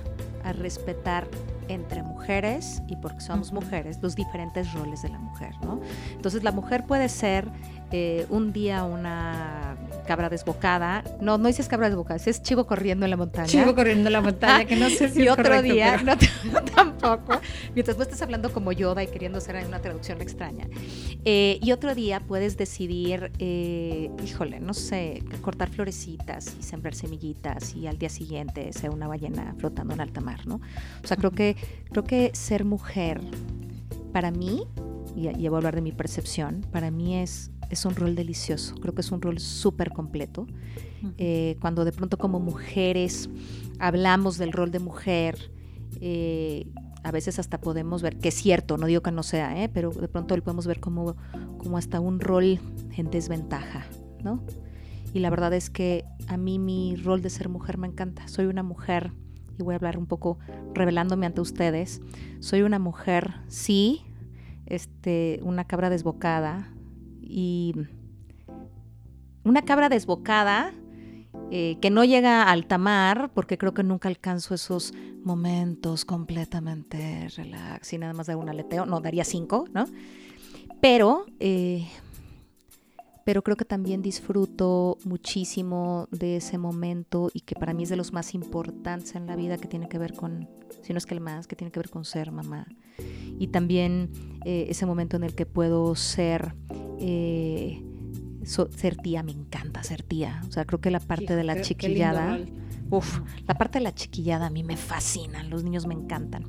a 0.43 0.53
respetar 0.53 1.27
entre 1.69 2.03
mujeres 2.03 2.83
y 2.87 2.97
porque 2.97 3.21
somos 3.21 3.53
mujeres 3.53 3.99
los 4.03 4.17
diferentes 4.17 4.73
roles 4.73 5.03
de 5.03 5.09
la 5.09 5.19
mujer, 5.19 5.55
¿no? 5.63 5.81
Entonces 6.13 6.43
la 6.43 6.53
mujer 6.53 6.85
puede 6.85 7.09
ser 7.09 7.49
eh, 7.93 8.27
un 8.31 8.53
día 8.53 8.85
una 8.85 9.77
cabra 10.07 10.29
desbocada, 10.29 11.05
no, 11.21 11.39
no 11.39 11.49
dices 11.49 11.69
cabra 11.69 11.89
desbocada, 11.89 12.21
es 12.25 12.43
chivo 12.43 12.67
corriendo 12.67 13.07
en 13.07 13.11
la 13.11 13.17
montaña. 13.17 13.47
Chivo 13.47 13.75
corriendo 13.75 14.09
en 14.09 14.13
la 14.13 14.21
montaña, 14.21 14.65
que 14.65 14.77
no 14.77 14.89
sé 14.91 15.09
si 15.13 15.23
y 15.23 15.29
otro 15.29 15.63
día, 15.63 15.99
no, 15.99 16.15
mientras 17.75 17.97
vos 17.97 18.07
estás 18.07 18.23
hablando 18.23 18.53
como 18.53 18.73
Yoda 18.73 19.03
y 19.03 19.07
queriendo 19.09 19.39
hacer 19.39 19.65
una 19.67 19.81
traducción 19.81 20.21
extraña. 20.21 20.69
Eh, 21.25 21.59
y 21.63 21.73
otro 21.73 21.95
día 21.95 22.21
puedes 22.21 22.57
decidir, 22.57 23.33
eh, 23.39 24.11
híjole, 24.25 24.61
no 24.61 24.75
sé, 24.75 25.23
cortar 25.43 25.71
florecitas 25.71 26.57
y 26.59 26.63
sembrar 26.63 26.95
semillitas 26.95 27.75
y 27.75 27.87
al 27.87 27.99
día 27.99 28.09
siguiente 28.09 28.73
ser 28.73 28.91
una 28.91 29.09
ballena 29.09 29.55
flotando 29.59 29.95
en 29.95 30.01
alta 30.01 30.21
mar, 30.21 30.47
¿no? 30.47 30.61
O 31.03 31.07
sea, 31.07 31.17
creo 31.17 31.31
que, 31.31 31.57
creo 31.91 32.05
que 32.05 32.31
ser 32.35 32.65
mujer, 32.65 33.21
para 34.13 34.31
mí, 34.31 34.67
y, 35.15 35.29
y 35.29 35.49
voy 35.49 35.57
a 35.57 35.59
hablar 35.59 35.75
de 35.75 35.83
mi 35.83 35.93
percepción, 35.93 36.67
para 36.71 36.91
mí 36.91 37.17
es 37.17 37.51
es 37.71 37.85
un 37.85 37.95
rol 37.95 38.15
delicioso, 38.15 38.75
creo 38.77 38.95
que 38.95 39.01
es 39.01 39.11
un 39.11 39.21
rol 39.21 39.39
súper 39.39 39.91
completo. 39.91 40.47
Eh, 41.19 41.57
cuando 41.61 41.85
de 41.85 41.93
pronto 41.93 42.19
como 42.19 42.41
mujeres 42.41 43.29
hablamos 43.79 44.39
del 44.39 44.53
rol 44.53 44.71
de 44.71 44.79
mujer, 44.79 45.51
eh, 46.01 46.67
a 47.07 47.13
veces 47.13 47.39
hasta 47.39 47.61
podemos 47.61 48.03
ver, 48.03 48.19
que 48.19 48.31
es 48.31 48.35
cierto, 48.35 48.79
no 48.79 48.87
digo 48.87 49.01
que 49.01 49.13
no 49.13 49.23
sea, 49.23 49.63
¿eh? 49.63 49.69
pero 49.69 49.91
de 49.91 50.09
pronto 50.09 50.37
lo 50.37 50.43
podemos 50.43 50.67
ver 50.67 50.81
como, 50.81 51.15
como 51.57 51.79
hasta 51.79 52.01
un 52.01 52.19
rol 52.19 52.59
en 52.97 53.11
desventaja, 53.13 53.87
¿no? 54.25 54.43
Y 55.15 55.21
la 55.21 55.31
verdad 55.31 55.53
es 55.55 55.71
que 55.71 56.05
a 56.27 56.37
mí 56.37 56.59
mi 56.59 56.97
rol 56.97 57.23
de 57.23 57.31
ser 57.31 57.49
mujer 57.49 57.79
me 57.79 57.87
encanta. 57.87 58.27
Soy 58.27 58.47
una 58.47 58.65
mujer, 58.65 59.13
y 59.57 59.63
voy 59.63 59.75
a 59.75 59.77
hablar 59.77 59.99
un 59.99 60.07
poco 60.07 60.41
revelándome 60.75 61.27
ante 61.27 61.41
ustedes, 61.41 62.01
soy 62.41 62.63
una 62.63 62.81
mujer, 62.81 63.37
sí, 63.47 64.03
este, 64.67 65.39
una 65.45 65.65
cabra 65.65 65.91
desbocada, 65.91 66.73
y 67.23 67.73
una 69.45 69.63
cabra 69.63 69.89
desbocada 69.89 70.73
eh, 71.51 71.79
que 71.81 71.91
no 71.91 72.05
llega 72.05 72.43
a 72.43 72.51
alta 72.51 72.77
mar, 72.77 73.31
porque 73.33 73.57
creo 73.57 73.73
que 73.73 73.85
nunca 73.85 74.09
alcanzo 74.09 74.55
esos 74.55 74.93
momentos 75.23 76.05
completamente 76.05 77.29
relax 77.37 77.93
y 77.93 77.99
nada 77.99 78.13
más 78.15 78.27
de 78.27 78.35
un 78.35 78.49
aleteo, 78.49 78.85
no, 78.85 79.01
daría 79.01 79.25
cinco, 79.25 79.65
¿no? 79.73 79.87
Pero, 80.81 81.25
eh, 81.39 81.87
pero 83.25 83.43
creo 83.43 83.57
que 83.57 83.65
también 83.65 84.03
disfruto 84.03 84.99
muchísimo 85.05 86.09
de 86.11 86.37
ese 86.37 86.59
momento 86.59 87.31
y 87.33 87.41
que 87.41 87.55
para 87.55 87.75
mí 87.75 87.85
es 87.85 87.91
de 87.91 87.97
los 87.97 88.13
más 88.13 88.35
importantes 88.35 89.15
en 89.15 89.27
la 89.27 89.37
vida 89.37 89.57
que 89.57 89.69
tiene 89.69 89.89
que 89.89 89.99
ver 89.99 90.15
con, 90.15 90.49
si 90.83 90.93
no 90.93 90.99
es 90.99 91.07
que 91.07 91.15
el 91.15 91.21
más, 91.21 91.47
que 91.47 91.55
tiene 91.55 91.71
que 91.71 91.79
ver 91.79 91.91
con 91.91 92.05
ser 92.05 92.33
mamá. 92.33 92.67
Y 93.39 93.49
también 93.49 94.11
eh, 94.45 94.67
ese 94.69 94.85
momento 94.85 95.17
en 95.17 95.23
el 95.23 95.35
que 95.35 95.47
puedo 95.47 95.95
ser 95.95 96.55
ser 98.47 98.97
tía, 98.97 99.23
me 99.23 99.33
encanta 99.33 99.83
ser 99.83 100.03
tía. 100.03 100.43
O 100.49 100.53
sea, 100.53 100.65
creo 100.65 100.81
que 100.81 100.91
la 100.91 101.01
parte 101.01 101.37
de 101.37 101.45
la 101.45 101.61
chiquillada 101.61 102.39
Uf, 102.91 103.21
la 103.47 103.55
parte 103.55 103.79
de 103.79 103.85
la 103.85 103.95
chiquillada 103.95 104.47
a 104.47 104.51
mí 104.51 104.63
me 104.63 104.77
fascina, 104.77 105.43
los 105.43 105.65
niños 105.65 105.87
me 105.87 105.95
encantan. 105.95 106.45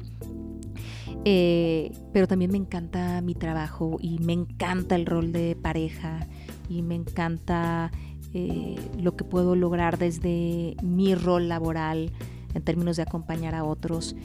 Eh, 1.26 1.92
pero 2.14 2.28
también 2.28 2.52
me 2.52 2.58
encanta 2.58 3.22
mi 3.22 3.34
trabajo 3.34 3.98
y 4.00 4.20
me 4.20 4.34
encanta 4.34 4.96
el 4.96 5.06
rol 5.06 5.32
de 5.32 5.56
pareja 5.56 6.28
y 6.70 6.84
me 6.84 6.96
encanta 6.96 7.92
eh, 8.34 8.76
lo 9.00 9.16
que 9.16 9.24
puedo 9.24 9.56
lograr 9.56 9.98
desde 9.98 10.76
mi 10.84 11.16
rol 11.16 11.50
laboral 11.50 12.12
en 12.54 12.62
términos 12.62 12.98
de 12.98 13.04
acompañar 13.04 13.56
a 13.56 13.64
otros 13.64 14.16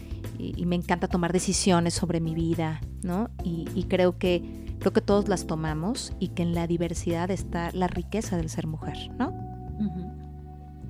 y, 0.43 0.67
me 0.67 0.77
encanta 0.77 1.09
tomar 1.09 1.33
decisiones 1.33 1.95
sobre 1.95 2.21
mi 2.21 2.35
vida, 2.35 2.81
¿no? 3.03 3.31
Y, 3.45 3.85
creo 3.89 4.19
que 4.19 4.43
creo 4.79 4.93
que 4.93 5.01
todos 5.01 5.29
las 5.29 5.47
tomamos 5.47 6.13
y 6.19 6.29
que 6.29 6.43
en 6.43 6.55
la 6.55 6.67
diversidad 6.67 7.31
está 7.31 7.71
la 7.73 7.87
riqueza 7.87 8.37
del 8.37 8.49
ser 8.49 8.67
mujer, 8.67 8.97
¿no? 9.19 9.33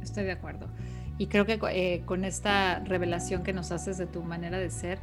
Estoy 0.03 0.25
de 0.25 0.33
acuerdo. 0.33 0.67
Y 1.19 1.27
creo 1.27 1.45
que 1.45 1.59
eh, 1.71 2.03
con 2.07 2.25
esta 2.25 2.81
revelación 2.81 3.43
que 3.43 3.53
nos 3.53 3.71
haces 3.71 3.99
de 3.99 4.07
tu 4.07 4.23
manera 4.23 4.59
de 4.59 4.71
ser 4.71 4.99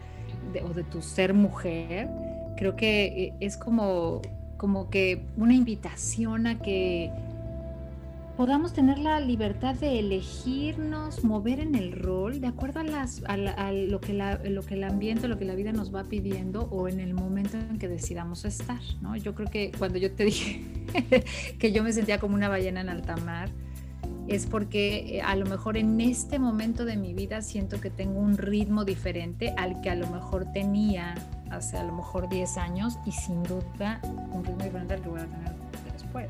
o 0.63 0.73
de 0.73 0.83
tu 0.83 1.01
ser 1.01 1.33
mujer, 1.33 2.09
creo 2.57 2.75
que 2.75 3.05
eh, 3.05 3.33
es 3.39 3.57
como, 3.57 4.21
como 4.57 4.89
que 4.89 5.27
una 5.37 5.53
invitación 5.53 6.47
a 6.47 6.59
que 6.59 7.11
podamos 8.39 8.71
tener 8.71 8.99
la 8.99 9.19
libertad 9.19 9.75
de 9.75 9.99
elegirnos, 9.99 11.25
mover 11.25 11.59
en 11.59 11.75
el 11.75 11.91
rol 11.91 12.39
de 12.39 12.47
acuerdo 12.47 12.79
a, 12.79 12.83
las, 12.85 13.21
a, 13.27 13.35
lo, 13.35 13.99
que 13.99 14.13
la, 14.13 14.39
lo 14.45 14.61
que 14.61 14.75
el 14.75 14.85
ambiente, 14.85 15.27
lo 15.27 15.37
que 15.37 15.43
la 15.43 15.55
vida 15.55 15.73
nos 15.73 15.93
va 15.93 16.05
pidiendo 16.05 16.61
o 16.71 16.87
en 16.87 17.01
el 17.01 17.13
momento 17.13 17.57
en 17.57 17.77
que 17.77 17.89
decidamos 17.89 18.45
estar, 18.45 18.79
¿no? 19.01 19.17
Yo 19.17 19.35
creo 19.35 19.51
que 19.51 19.73
cuando 19.77 19.99
yo 19.99 20.13
te 20.13 20.23
dije 20.31 20.63
que 21.59 21.73
yo 21.73 21.83
me 21.83 21.91
sentía 21.91 22.17
como 22.17 22.33
una 22.33 22.47
ballena 22.47 22.79
en 22.79 22.87
alta 22.87 23.17
mar, 23.17 23.49
es 24.29 24.45
porque 24.45 25.17
eh, 25.17 25.21
a 25.21 25.35
lo 25.35 25.45
mejor 25.45 25.75
en 25.75 25.99
este 25.99 26.39
momento 26.39 26.85
de 26.85 26.95
mi 26.95 27.13
vida 27.13 27.41
siento 27.41 27.81
que 27.81 27.89
tengo 27.89 28.21
un 28.21 28.37
ritmo 28.37 28.85
diferente 28.85 29.53
al 29.57 29.81
que 29.81 29.89
a 29.89 29.95
lo 29.95 30.07
mejor 30.07 30.45
tenía 30.53 31.13
hace 31.51 31.75
a 31.75 31.83
lo 31.83 31.91
mejor 31.91 32.29
10 32.29 32.55
años 32.55 32.99
y 33.05 33.11
sin 33.11 33.43
duda 33.43 33.99
un 34.31 34.45
ritmo 34.45 34.63
diferente 34.63 34.93
al 34.93 35.01
que 35.01 35.09
voy 35.09 35.19
a 35.19 35.25
tener 35.25 35.51
después. 35.91 36.29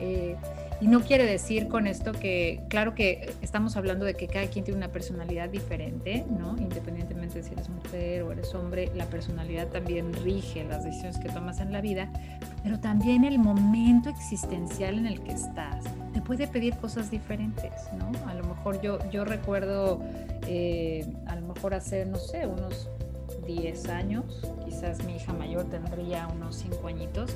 Eh, 0.00 0.36
y 0.80 0.88
no 0.88 1.00
quiere 1.00 1.24
decir 1.24 1.68
con 1.68 1.86
esto 1.86 2.12
que, 2.12 2.62
claro 2.68 2.94
que 2.94 3.32
estamos 3.40 3.76
hablando 3.76 4.04
de 4.04 4.14
que 4.14 4.28
cada 4.28 4.46
quien 4.46 4.64
tiene 4.64 4.76
una 4.78 4.92
personalidad 4.92 5.48
diferente, 5.48 6.24
¿no? 6.28 6.56
Independientemente 6.58 7.38
de 7.38 7.44
si 7.44 7.52
eres 7.52 7.68
mujer 7.68 8.22
o 8.22 8.32
eres 8.32 8.54
hombre, 8.54 8.90
la 8.94 9.06
personalidad 9.06 9.68
también 9.68 10.12
rige 10.22 10.64
las 10.64 10.84
decisiones 10.84 11.18
que 11.18 11.28
tomas 11.28 11.60
en 11.60 11.72
la 11.72 11.80
vida, 11.80 12.10
pero 12.62 12.78
también 12.78 13.24
el 13.24 13.38
momento 13.38 14.10
existencial 14.10 14.98
en 14.98 15.06
el 15.06 15.22
que 15.22 15.32
estás 15.32 15.84
te 16.12 16.20
puede 16.20 16.46
pedir 16.46 16.76
cosas 16.76 17.10
diferentes, 17.10 17.72
¿no? 17.98 18.10
A 18.28 18.34
lo 18.34 18.44
mejor 18.44 18.80
yo, 18.80 18.98
yo 19.10 19.24
recuerdo, 19.24 20.00
eh, 20.46 21.06
a 21.26 21.36
lo 21.36 21.46
mejor 21.54 21.74
hace, 21.74 22.04
no 22.04 22.18
sé, 22.18 22.46
unos 22.46 22.88
10 23.46 23.88
años, 23.88 24.24
quizás 24.64 25.04
mi 25.04 25.16
hija 25.16 25.32
mayor 25.32 25.64
tendría 25.64 26.26
unos 26.28 26.56
5 26.56 26.86
añitos, 26.86 27.30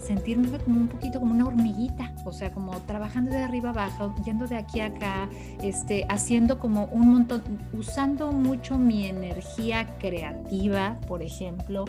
sentirme 0.00 0.58
como 0.58 0.80
un 0.80 0.88
poquito 0.88 1.18
como 1.20 1.34
una 1.34 1.46
hormiguita, 1.46 2.14
o 2.24 2.32
sea, 2.32 2.52
como 2.52 2.72
trabajando 2.82 3.30
de 3.30 3.38
arriba 3.38 3.70
abajo, 3.70 4.14
yendo 4.24 4.46
de 4.46 4.56
aquí 4.56 4.80
a 4.80 4.86
acá, 4.86 5.28
este, 5.62 6.06
haciendo 6.08 6.58
como 6.58 6.86
un 6.86 7.12
montón, 7.12 7.42
usando 7.72 8.32
mucho 8.32 8.78
mi 8.78 9.06
energía 9.06 9.98
creativa, 9.98 10.98
por 11.06 11.22
ejemplo, 11.22 11.84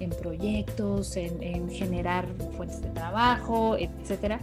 en 0.00 0.10
proyectos, 0.10 1.16
en, 1.16 1.42
en 1.42 1.70
generar 1.70 2.26
fuentes 2.56 2.82
de 2.82 2.90
trabajo, 2.90 3.76
etcétera. 3.76 4.40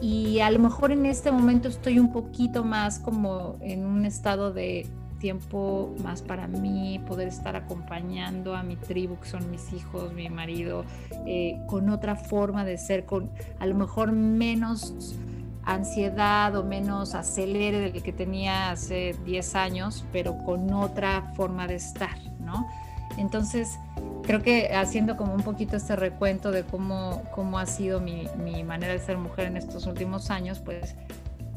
Y 0.00 0.40
a 0.40 0.50
lo 0.50 0.58
mejor 0.58 0.92
en 0.92 1.06
este 1.06 1.30
momento 1.30 1.68
estoy 1.68 1.98
un 1.98 2.12
poquito 2.12 2.64
más 2.64 2.98
como 2.98 3.56
en 3.60 3.86
un 3.86 4.04
estado 4.04 4.52
de 4.52 4.86
tiempo 5.24 5.94
más 6.02 6.20
para 6.20 6.46
mí, 6.46 7.00
poder 7.08 7.28
estar 7.28 7.56
acompañando 7.56 8.54
a 8.54 8.62
mi 8.62 8.76
tribu, 8.76 9.18
que 9.18 9.26
son 9.26 9.50
mis 9.50 9.72
hijos, 9.72 10.12
mi 10.12 10.28
marido, 10.28 10.84
eh, 11.26 11.58
con 11.66 11.88
otra 11.88 12.14
forma 12.14 12.62
de 12.62 12.76
ser, 12.76 13.06
con 13.06 13.30
a 13.58 13.64
lo 13.64 13.74
mejor 13.74 14.12
menos 14.12 15.16
ansiedad 15.62 16.54
o 16.56 16.62
menos 16.62 17.14
acelere 17.14 17.80
del 17.80 18.02
que 18.02 18.12
tenía 18.12 18.70
hace 18.70 19.16
10 19.24 19.54
años, 19.54 20.04
pero 20.12 20.36
con 20.44 20.70
otra 20.74 21.32
forma 21.34 21.66
de 21.66 21.76
estar, 21.76 22.18
¿no? 22.40 22.68
Entonces, 23.16 23.78
creo 24.24 24.42
que 24.42 24.74
haciendo 24.74 25.16
como 25.16 25.32
un 25.32 25.42
poquito 25.42 25.78
este 25.78 25.96
recuento 25.96 26.50
de 26.50 26.64
cómo, 26.64 27.22
cómo 27.34 27.58
ha 27.58 27.64
sido 27.64 27.98
mi, 27.98 28.28
mi 28.44 28.62
manera 28.62 28.92
de 28.92 28.98
ser 28.98 29.16
mujer 29.16 29.46
en 29.46 29.56
estos 29.56 29.86
últimos 29.86 30.28
años, 30.28 30.60
pues 30.60 30.94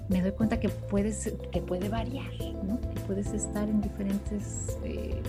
me 0.10 0.22
doy 0.22 0.32
cuenta 0.32 0.60
que, 0.60 0.70
puedes, 0.70 1.34
que 1.52 1.62
puede 1.62 1.90
variar, 1.90 2.32
¿no? 2.64 2.80
que 2.80 3.00
puedes 3.02 3.34
estar 3.34 3.68
en 3.68 3.82
diferentes 3.82 4.78
eh, 4.84 5.22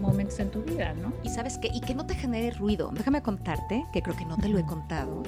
momentos 0.00 0.38
en 0.40 0.50
tu 0.50 0.62
vida. 0.62 0.94
¿no? 0.94 1.12
Y 1.22 1.30
sabes 1.30 1.58
qué, 1.58 1.68
y 1.72 1.80
que 1.80 1.94
no 1.94 2.06
te 2.06 2.14
genere 2.14 2.50
ruido. 2.50 2.90
Déjame 2.92 3.22
contarte, 3.22 3.84
que 3.92 4.02
creo 4.02 4.16
que 4.16 4.24
no 4.26 4.36
te 4.36 4.48
lo 4.48 4.58
he 4.58 4.66
contado, 4.66 5.22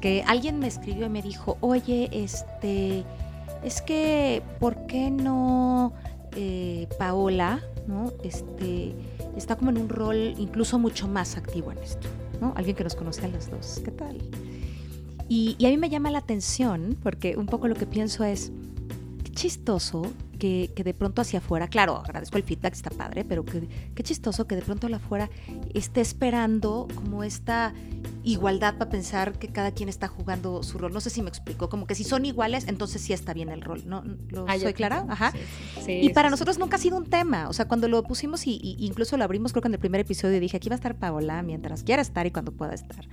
que 0.00 0.24
alguien 0.26 0.58
me 0.58 0.66
escribió 0.66 1.06
y 1.06 1.10
me 1.10 1.22
dijo, 1.22 1.56
oye, 1.60 2.08
este, 2.12 3.04
es 3.62 3.80
que, 3.82 4.42
¿por 4.58 4.86
qué 4.86 5.10
no 5.10 5.92
eh, 6.36 6.88
Paola, 6.98 7.60
¿no? 7.86 8.12
Este, 8.22 8.94
está 9.36 9.56
como 9.56 9.70
en 9.70 9.78
un 9.78 9.88
rol 9.88 10.34
incluso 10.38 10.78
mucho 10.78 11.08
más 11.08 11.36
activo 11.36 11.72
en 11.72 11.78
esto, 11.78 12.08
¿no? 12.40 12.52
Alguien 12.56 12.76
que 12.76 12.84
nos 12.84 12.94
conoce 12.94 13.24
a 13.24 13.28
los 13.28 13.50
dos. 13.50 13.80
¿Qué 13.84 13.90
tal? 13.90 14.18
Y, 15.28 15.56
a 15.64 15.68
mí 15.68 15.76
me 15.76 15.90
llama 15.90 16.10
la 16.10 16.18
atención 16.18 16.96
porque 17.02 17.36
un 17.36 17.46
poco 17.46 17.68
lo 17.68 17.74
que 17.74 17.86
pienso 17.86 18.24
es, 18.24 18.50
qué 19.24 19.30
chistoso 19.30 20.10
que, 20.38 20.72
de 20.74 20.94
pronto 20.94 21.20
hacia 21.20 21.40
afuera, 21.40 21.68
claro, 21.68 21.96
agradezco 21.96 22.38
el 22.38 22.44
feedback, 22.44 22.72
está 22.74 22.90
padre, 22.90 23.24
pero 23.24 23.44
que, 23.44 23.68
qué 23.94 24.02
chistoso 24.02 24.46
que 24.46 24.56
de 24.56 24.62
pronto 24.62 24.86
afuera 24.94 25.28
esté 25.74 26.00
esperando 26.00 26.88
como 26.94 27.24
esta 27.24 27.74
igualdad 28.24 28.76
para 28.78 28.90
pensar 28.90 29.38
que 29.38 29.48
cada 29.48 29.72
quien 29.72 29.88
está 29.88 30.08
jugando 30.08 30.62
su 30.62 30.78
rol. 30.78 30.92
No 30.92 31.00
sé 31.00 31.10
si 31.10 31.22
me 31.22 31.28
explico, 31.28 31.68
como 31.68 31.86
que 31.86 31.94
si 31.94 32.04
son 32.04 32.24
iguales, 32.24 32.66
entonces 32.68 33.02
sí 33.02 33.12
está 33.12 33.32
bien 33.32 33.48
el 33.48 33.62
rol, 33.62 33.82
¿no? 33.86 34.04
¿Lo 34.28 34.46
ah, 34.48 34.58
soy 34.58 34.74
clara? 34.74 35.04
Ajá. 35.08 35.32
y 35.86 36.10
para 36.10 36.30
nosotros 36.30 36.58
nunca 36.58 36.76
ha 36.76 36.78
sido 36.78 36.96
un 36.96 37.06
tema, 37.06 37.48
o 37.48 37.52
sea, 37.52 37.66
cuando 37.66 37.88
lo 37.88 38.02
pusimos 38.02 38.46
y, 38.46 38.76
incluso 38.78 39.16
lo 39.16 39.24
abrimos 39.24 39.52
creo 39.52 39.62
que 39.62 39.68
en 39.68 39.74
el 39.74 39.80
primer 39.80 40.00
episodio 40.00 40.40
dije, 40.40 40.56
aquí 40.56 40.68
va 40.68 40.74
a 40.74 40.76
estar 40.76 40.96
Paola 40.96 41.42
mientras 41.42 41.82
quiera 41.82 42.02
estar 42.02 42.26
y 42.26 42.30
cuando 42.30 42.52
pueda 42.52 42.74
estar. 42.74 43.08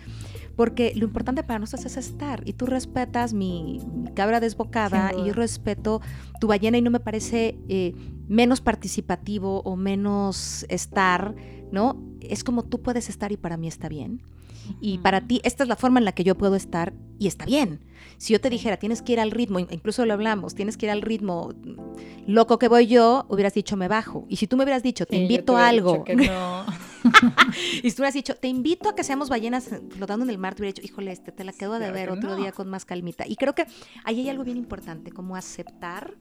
Porque 0.56 0.94
lo 0.96 1.06
importante 1.06 1.44
para 1.44 1.60
nosotros 1.60 1.86
es 1.86 1.98
estar 1.98 2.42
y 2.46 2.54
tú 2.54 2.66
respetas 2.66 3.34
mi, 3.34 3.82
cabra 4.16 4.40
desbocada 4.40 5.12
y 5.14 5.26
yo 5.26 5.34
respeto 5.34 6.02
tu 6.40 6.48
ballena 6.48 6.78
y 6.78 6.82
no 6.82 6.92
me 6.92 7.00
parece 7.00 7.58
eh, 7.68 7.94
menos 8.28 8.62
participativo 8.62 9.62
o 9.62 9.76
menos 9.76 10.66
estar, 10.70 11.36
¿no? 11.72 12.02
Es 12.22 12.44
como 12.44 12.64
tú 12.64 12.82
puedes 12.82 13.10
estar 13.10 13.32
y 13.32 13.38
para 13.38 13.58
mí 13.58 13.68
está 13.68 13.90
bien. 13.90 14.22
Y 14.82 15.00
para 15.00 15.22
ti, 15.22 15.42
esta 15.44 15.64
es 15.64 15.70
la 15.70 15.76
forma 15.76 16.00
en 16.00 16.06
la 16.06 16.12
que 16.14 16.24
yo 16.24 16.36
puedo 16.36 16.56
estar 16.56 16.94
y 17.20 17.28
está 17.28 17.46
bien. 17.46 17.86
Si 18.18 18.34
yo 18.34 18.42
te 18.42 18.50
dijera, 18.50 18.78
tienes 18.78 19.02
que 19.02 19.14
ir 19.14 19.20
al 19.20 19.32
ritmo, 19.32 19.60
incluso 19.60 20.06
lo 20.06 20.14
hablamos, 20.14 20.56
tienes 20.56 20.78
que 20.78 20.86
ir 20.86 20.92
al 20.92 21.02
ritmo 21.02 21.54
loco 22.28 22.60
que 22.60 22.68
voy 22.68 22.88
yo, 22.88 23.26
hubieras 23.30 23.54
dicho, 23.54 23.78
me 23.78 23.88
bajo. 23.88 24.26
Y 24.30 24.38
si 24.38 24.48
tú 24.48 24.58
me 24.58 24.64
hubieras 24.64 24.84
dicho, 24.84 25.06
te 25.06 25.18
invito 25.18 25.58
a 25.58 25.68
algo. 25.68 26.04
y 26.08 27.90
si 27.90 27.92
tú 27.92 28.02
hubieras 28.02 28.14
dicho, 28.14 28.36
te 28.36 28.48
invito 28.48 28.90
a 28.90 28.96
que 28.96 29.04
seamos 29.04 29.30
ballenas 29.30 29.70
flotando 29.90 30.24
en 30.24 30.30
el 30.30 30.38
mar, 30.38 30.56
te 30.56 30.62
hubiera 30.62 30.74
dicho, 30.76 30.86
híjole, 30.86 31.12
este, 31.12 31.32
te 31.32 31.44
la 31.44 31.54
quedo 31.54 31.80
de 31.80 31.92
ver 31.92 32.10
otro 32.10 32.36
día 32.36 32.52
con 32.52 32.70
más 32.70 32.86
calmita. 32.86 33.28
Y 33.28 33.36
creo 33.36 33.54
que 33.56 33.66
ahí 34.04 34.22
hay 34.22 34.30
algo 34.30 34.44
bien 34.44 34.58
importante, 34.58 35.12
como 35.12 35.36
aceptar 35.36 36.14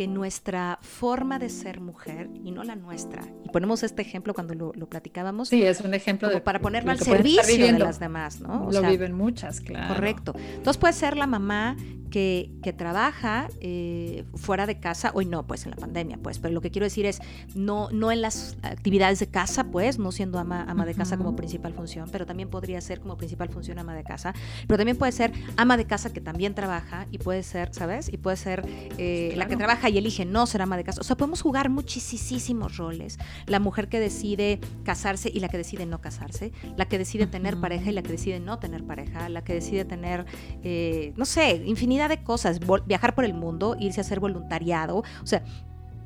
que 0.00 0.06
nuestra 0.06 0.78
forma 0.80 1.38
de 1.38 1.50
ser 1.50 1.78
mujer 1.78 2.30
y 2.42 2.52
no 2.52 2.64
la 2.64 2.74
nuestra, 2.74 3.22
y 3.44 3.50
ponemos 3.50 3.82
este 3.82 4.00
ejemplo 4.00 4.32
cuando 4.32 4.54
lo, 4.54 4.88
platicábamos. 4.88 5.50
Sí, 5.50 5.62
es 5.62 5.82
un 5.82 5.92
ejemplo 5.92 6.30
de 6.30 6.40
para 6.40 6.58
ponerlo 6.58 6.90
al 6.90 6.98
servicio 6.98 7.66
de 7.66 7.78
las 7.78 8.00
demás, 8.00 8.40
¿no? 8.40 8.70
lo 8.72 8.80
viven 8.80 9.12
muchas, 9.12 9.60
claro. 9.60 9.94
Correcto. 9.94 10.34
Entonces 10.54 10.78
puede 10.78 10.94
ser 10.94 11.18
la 11.18 11.26
mamá 11.26 11.76
que, 12.10 12.50
que 12.62 12.72
trabaja 12.72 13.48
eh, 13.60 14.24
fuera 14.34 14.66
de 14.66 14.80
casa, 14.80 15.12
hoy 15.14 15.26
no, 15.26 15.46
pues 15.46 15.64
en 15.64 15.70
la 15.70 15.76
pandemia, 15.76 16.18
pues, 16.22 16.38
pero 16.38 16.52
lo 16.52 16.60
que 16.60 16.70
quiero 16.70 16.84
decir 16.84 17.06
es, 17.06 17.20
no, 17.54 17.88
no 17.92 18.10
en 18.10 18.20
las 18.20 18.56
actividades 18.62 19.20
de 19.20 19.28
casa, 19.28 19.64
pues, 19.64 19.98
no 19.98 20.12
siendo 20.12 20.38
ama, 20.38 20.64
ama 20.68 20.84
de 20.84 20.94
casa 20.94 21.16
como 21.16 21.36
principal 21.36 21.72
función, 21.72 22.08
pero 22.10 22.26
también 22.26 22.48
podría 22.48 22.80
ser 22.80 23.00
como 23.00 23.16
principal 23.16 23.48
función 23.48 23.78
ama 23.78 23.94
de 23.94 24.02
casa, 24.02 24.34
pero 24.66 24.78
también 24.78 24.96
puede 24.96 25.12
ser 25.12 25.32
ama 25.56 25.76
de 25.76 25.84
casa 25.84 26.10
que 26.10 26.20
también 26.22 26.54
trabaja 26.54 27.06
y 27.10 27.18
puede 27.18 27.42
ser, 27.42 27.72
¿sabes? 27.72 28.12
Y 28.12 28.16
puede 28.16 28.38
ser 28.38 28.64
eh, 28.98 29.32
la 29.36 29.46
que 29.46 29.56
trabaja 29.56 29.89
y 29.90 29.98
elige 29.98 30.24
no 30.24 30.46
ser 30.46 30.62
ama 30.62 30.76
de 30.76 30.84
casa. 30.84 31.00
O 31.00 31.04
sea, 31.04 31.16
podemos 31.16 31.42
jugar 31.42 31.68
muchísimos 31.68 32.76
roles. 32.76 33.18
La 33.46 33.60
mujer 33.60 33.88
que 33.88 34.00
decide 34.00 34.60
casarse 34.84 35.30
y 35.32 35.40
la 35.40 35.48
que 35.48 35.58
decide 35.58 35.86
no 35.86 36.00
casarse, 36.00 36.52
la 36.76 36.86
que 36.86 36.98
decide 36.98 37.26
tener 37.26 37.60
pareja 37.60 37.90
y 37.90 37.92
la 37.92 38.02
que 38.02 38.12
decide 38.12 38.40
no 38.40 38.58
tener 38.58 38.84
pareja, 38.84 39.28
la 39.28 39.42
que 39.42 39.54
decide 39.54 39.84
tener, 39.84 40.26
eh, 40.62 41.12
no 41.16 41.24
sé, 41.24 41.62
infinidad 41.66 42.08
de 42.08 42.22
cosas, 42.22 42.60
viajar 42.86 43.14
por 43.14 43.24
el 43.24 43.34
mundo, 43.34 43.76
irse 43.78 44.00
a 44.00 44.02
hacer 44.02 44.20
voluntariado, 44.20 44.98
o 44.98 45.26
sea, 45.26 45.42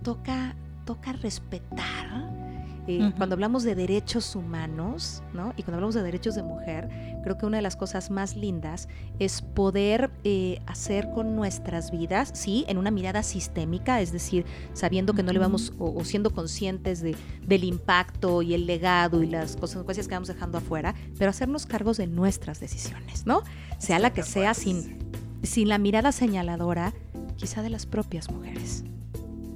toca, 0.02 0.56
toca 0.84 1.12
respetar 1.12 2.43
Eh, 2.86 3.12
cuando 3.16 3.34
hablamos 3.34 3.62
de 3.62 3.74
derechos 3.74 4.36
humanos, 4.36 5.22
¿no? 5.32 5.54
Y 5.56 5.62
cuando 5.62 5.76
hablamos 5.76 5.94
de 5.94 6.02
derechos 6.02 6.34
de 6.34 6.42
mujer, 6.42 6.88
creo 7.22 7.38
que 7.38 7.46
una 7.46 7.56
de 7.56 7.62
las 7.62 7.76
cosas 7.76 8.10
más 8.10 8.36
lindas 8.36 8.88
es 9.18 9.40
poder 9.40 10.10
eh, 10.24 10.60
hacer 10.66 11.10
con 11.10 11.34
nuestras 11.34 11.90
vidas, 11.90 12.30
sí, 12.34 12.64
en 12.68 12.76
una 12.76 12.90
mirada 12.90 13.22
sistémica, 13.22 14.02
es 14.02 14.12
decir, 14.12 14.44
sabiendo 14.74 15.14
que 15.14 15.22
no 15.22 15.32
le 15.32 15.38
vamos, 15.38 15.72
o, 15.78 16.04
siendo 16.04 16.30
conscientes 16.30 17.00
de, 17.00 17.16
del 17.46 17.64
impacto 17.64 18.42
y 18.42 18.52
el 18.52 18.66
legado 18.66 19.22
y 19.22 19.28
las 19.28 19.56
consecuencias 19.56 20.06
que 20.06 20.14
vamos 20.14 20.28
dejando 20.28 20.58
afuera, 20.58 20.94
pero 21.18 21.30
hacernos 21.30 21.64
cargos 21.64 21.96
de 21.96 22.06
nuestras 22.06 22.60
decisiones, 22.60 23.24
¿no? 23.26 23.42
Sea 23.78 23.98
la 23.98 24.12
que 24.12 24.22
sea, 24.22 24.52
sin, 24.52 24.98
sin 25.42 25.68
la 25.68 25.78
mirada 25.78 26.12
señaladora, 26.12 26.92
quizá 27.36 27.62
de 27.62 27.70
las 27.70 27.86
propias 27.86 28.30
mujeres. 28.30 28.84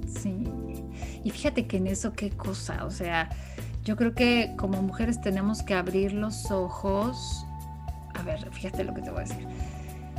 Sí, 0.07 0.48
y 1.29 1.31
fíjate 1.31 1.67
que 1.67 1.77
en 1.77 1.85
eso 1.85 2.13
qué 2.13 2.31
cosa, 2.31 2.85
o 2.85 2.89
sea, 2.89 3.29
yo 3.85 3.95
creo 3.95 4.15
que 4.15 4.55
como 4.57 4.81
mujeres 4.81 5.21
tenemos 5.21 5.61
que 5.61 5.75
abrir 5.75 6.11
los 6.11 6.49
ojos. 6.49 7.45
A 8.15 8.23
ver, 8.23 8.51
fíjate 8.51 8.83
lo 8.83 8.95
que 8.95 9.03
te 9.03 9.11
voy 9.11 9.19
a 9.19 9.25
decir. 9.25 9.47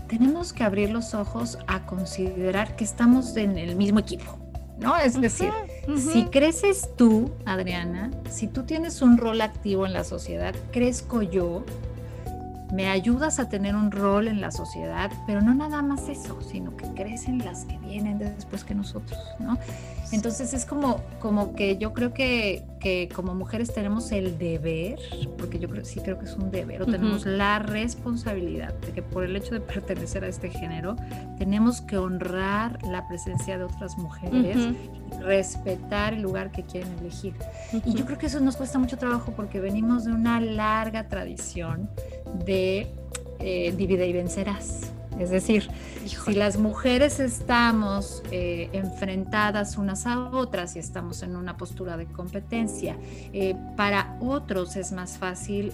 Tenemos 0.07 0.53
que 0.53 0.63
abrir 0.63 0.91
los 0.91 1.15
ojos 1.15 1.59
a 1.67 1.85
considerar 1.85 2.77
que 2.77 2.85
estamos 2.85 3.37
en 3.37 3.59
el 3.59 3.75
mismo 3.75 3.99
equipo, 3.99 4.39
¿no? 4.79 4.97
Es 4.97 5.21
decir, 5.21 5.51
si 5.97 6.27
creces 6.27 6.89
tú, 6.97 7.33
Adriana, 7.45 8.13
si 8.31 8.47
tú 8.47 8.63
tienes 8.63 9.03
un 9.03 9.19
rol 9.19 9.41
activo 9.41 9.87
en 9.87 9.93
la 9.93 10.05
sociedad, 10.05 10.55
crezco 10.71 11.23
yo, 11.23 11.65
me 12.73 12.89
ayudas 12.89 13.39
a 13.41 13.49
tener 13.49 13.75
un 13.75 13.91
rol 13.91 14.29
en 14.29 14.41
la 14.41 14.51
sociedad, 14.51 15.11
pero 15.27 15.41
no 15.41 15.55
nada 15.55 15.83
más 15.83 16.09
eso, 16.09 16.41
sino 16.43 16.77
que 16.77 16.87
crecen 16.95 17.39
las 17.39 17.65
que 17.65 17.79
vienen 17.79 18.19
después 18.19 18.65
que 18.65 18.75
nosotros, 18.75 19.19
¿no? 19.39 19.59
Entonces 20.13 20.55
es 20.55 20.65
como, 20.65 21.01
como 21.21 21.55
que 21.55 21.79
yo 21.79 21.93
creo 21.93 22.13
que, 22.13 22.65
que 22.81 23.09
como 23.15 23.35
mujeres 23.35 23.73
tenemos 23.73 24.11
el 24.11 24.39
deber, 24.39 24.99
porque 25.39 25.61
yo 25.61 25.69
creo, 25.69 25.85
sí 25.85 26.01
creo 26.01 26.19
que 26.19 26.25
es 26.25 26.35
un 26.35 26.51
deber, 26.51 26.83
o 26.83 26.87
tenemos 26.87 27.27
la 27.27 27.61
responsabilidad 27.61 28.75
de 28.81 28.93
que 28.93 29.03
por 29.03 29.23
el 29.23 29.37
hecho 29.37 29.55
de 29.55 29.61
pertenecer 29.61 30.25
a 30.25 30.29
este 30.29 30.51
género, 30.51 30.97
tenemos 31.39 31.81
que 31.81 31.97
honrar 31.97 32.83
la 32.85 33.07
presencia 33.07 33.57
de 33.57 33.65
otras 33.65 33.99
mujeres, 33.99 34.57
respetar 35.21 36.15
el 36.15 36.23
lugar 36.23 36.51
que 36.51 36.65
quieren 36.65 36.93
elegir. 36.99 37.35
Y 37.85 37.95
yo 37.95 38.05
creo 38.05 38.19
que 38.19 38.27
eso 38.27 38.41
nos 38.41 38.57
cuesta 38.57 38.81
mucho 38.81 38.99
trabajo 38.99 39.33
porque 39.37 39.61
venimos 39.61 40.05
de 40.05 40.13
una 40.13 40.41
larga 40.41 41.07
tradición 41.07 41.89
de 42.45 42.87
eh, 43.39 43.73
divide 43.77 44.07
y 44.07 44.13
vencerás. 44.13 44.93
Es 45.19 45.31
decir, 45.31 45.69
si 46.07 46.35
las 46.35 46.59
mujeres 46.59 47.21
estamos 47.21 48.23
eh, 48.31 48.69
enfrentadas 48.73 49.77
unas 49.77 50.07
a 50.07 50.31
otras 50.31 50.77
y 50.77 50.79
estamos 50.79 51.23
en 51.23 51.37
una 51.37 51.57
postura 51.57 51.97
de 51.97 52.07
competencia, 52.07 52.97
eh, 53.33 53.57
para 53.77 54.17
otros 54.21 54.77
es 54.77 54.93
más 54.93 55.19
fácil 55.19 55.73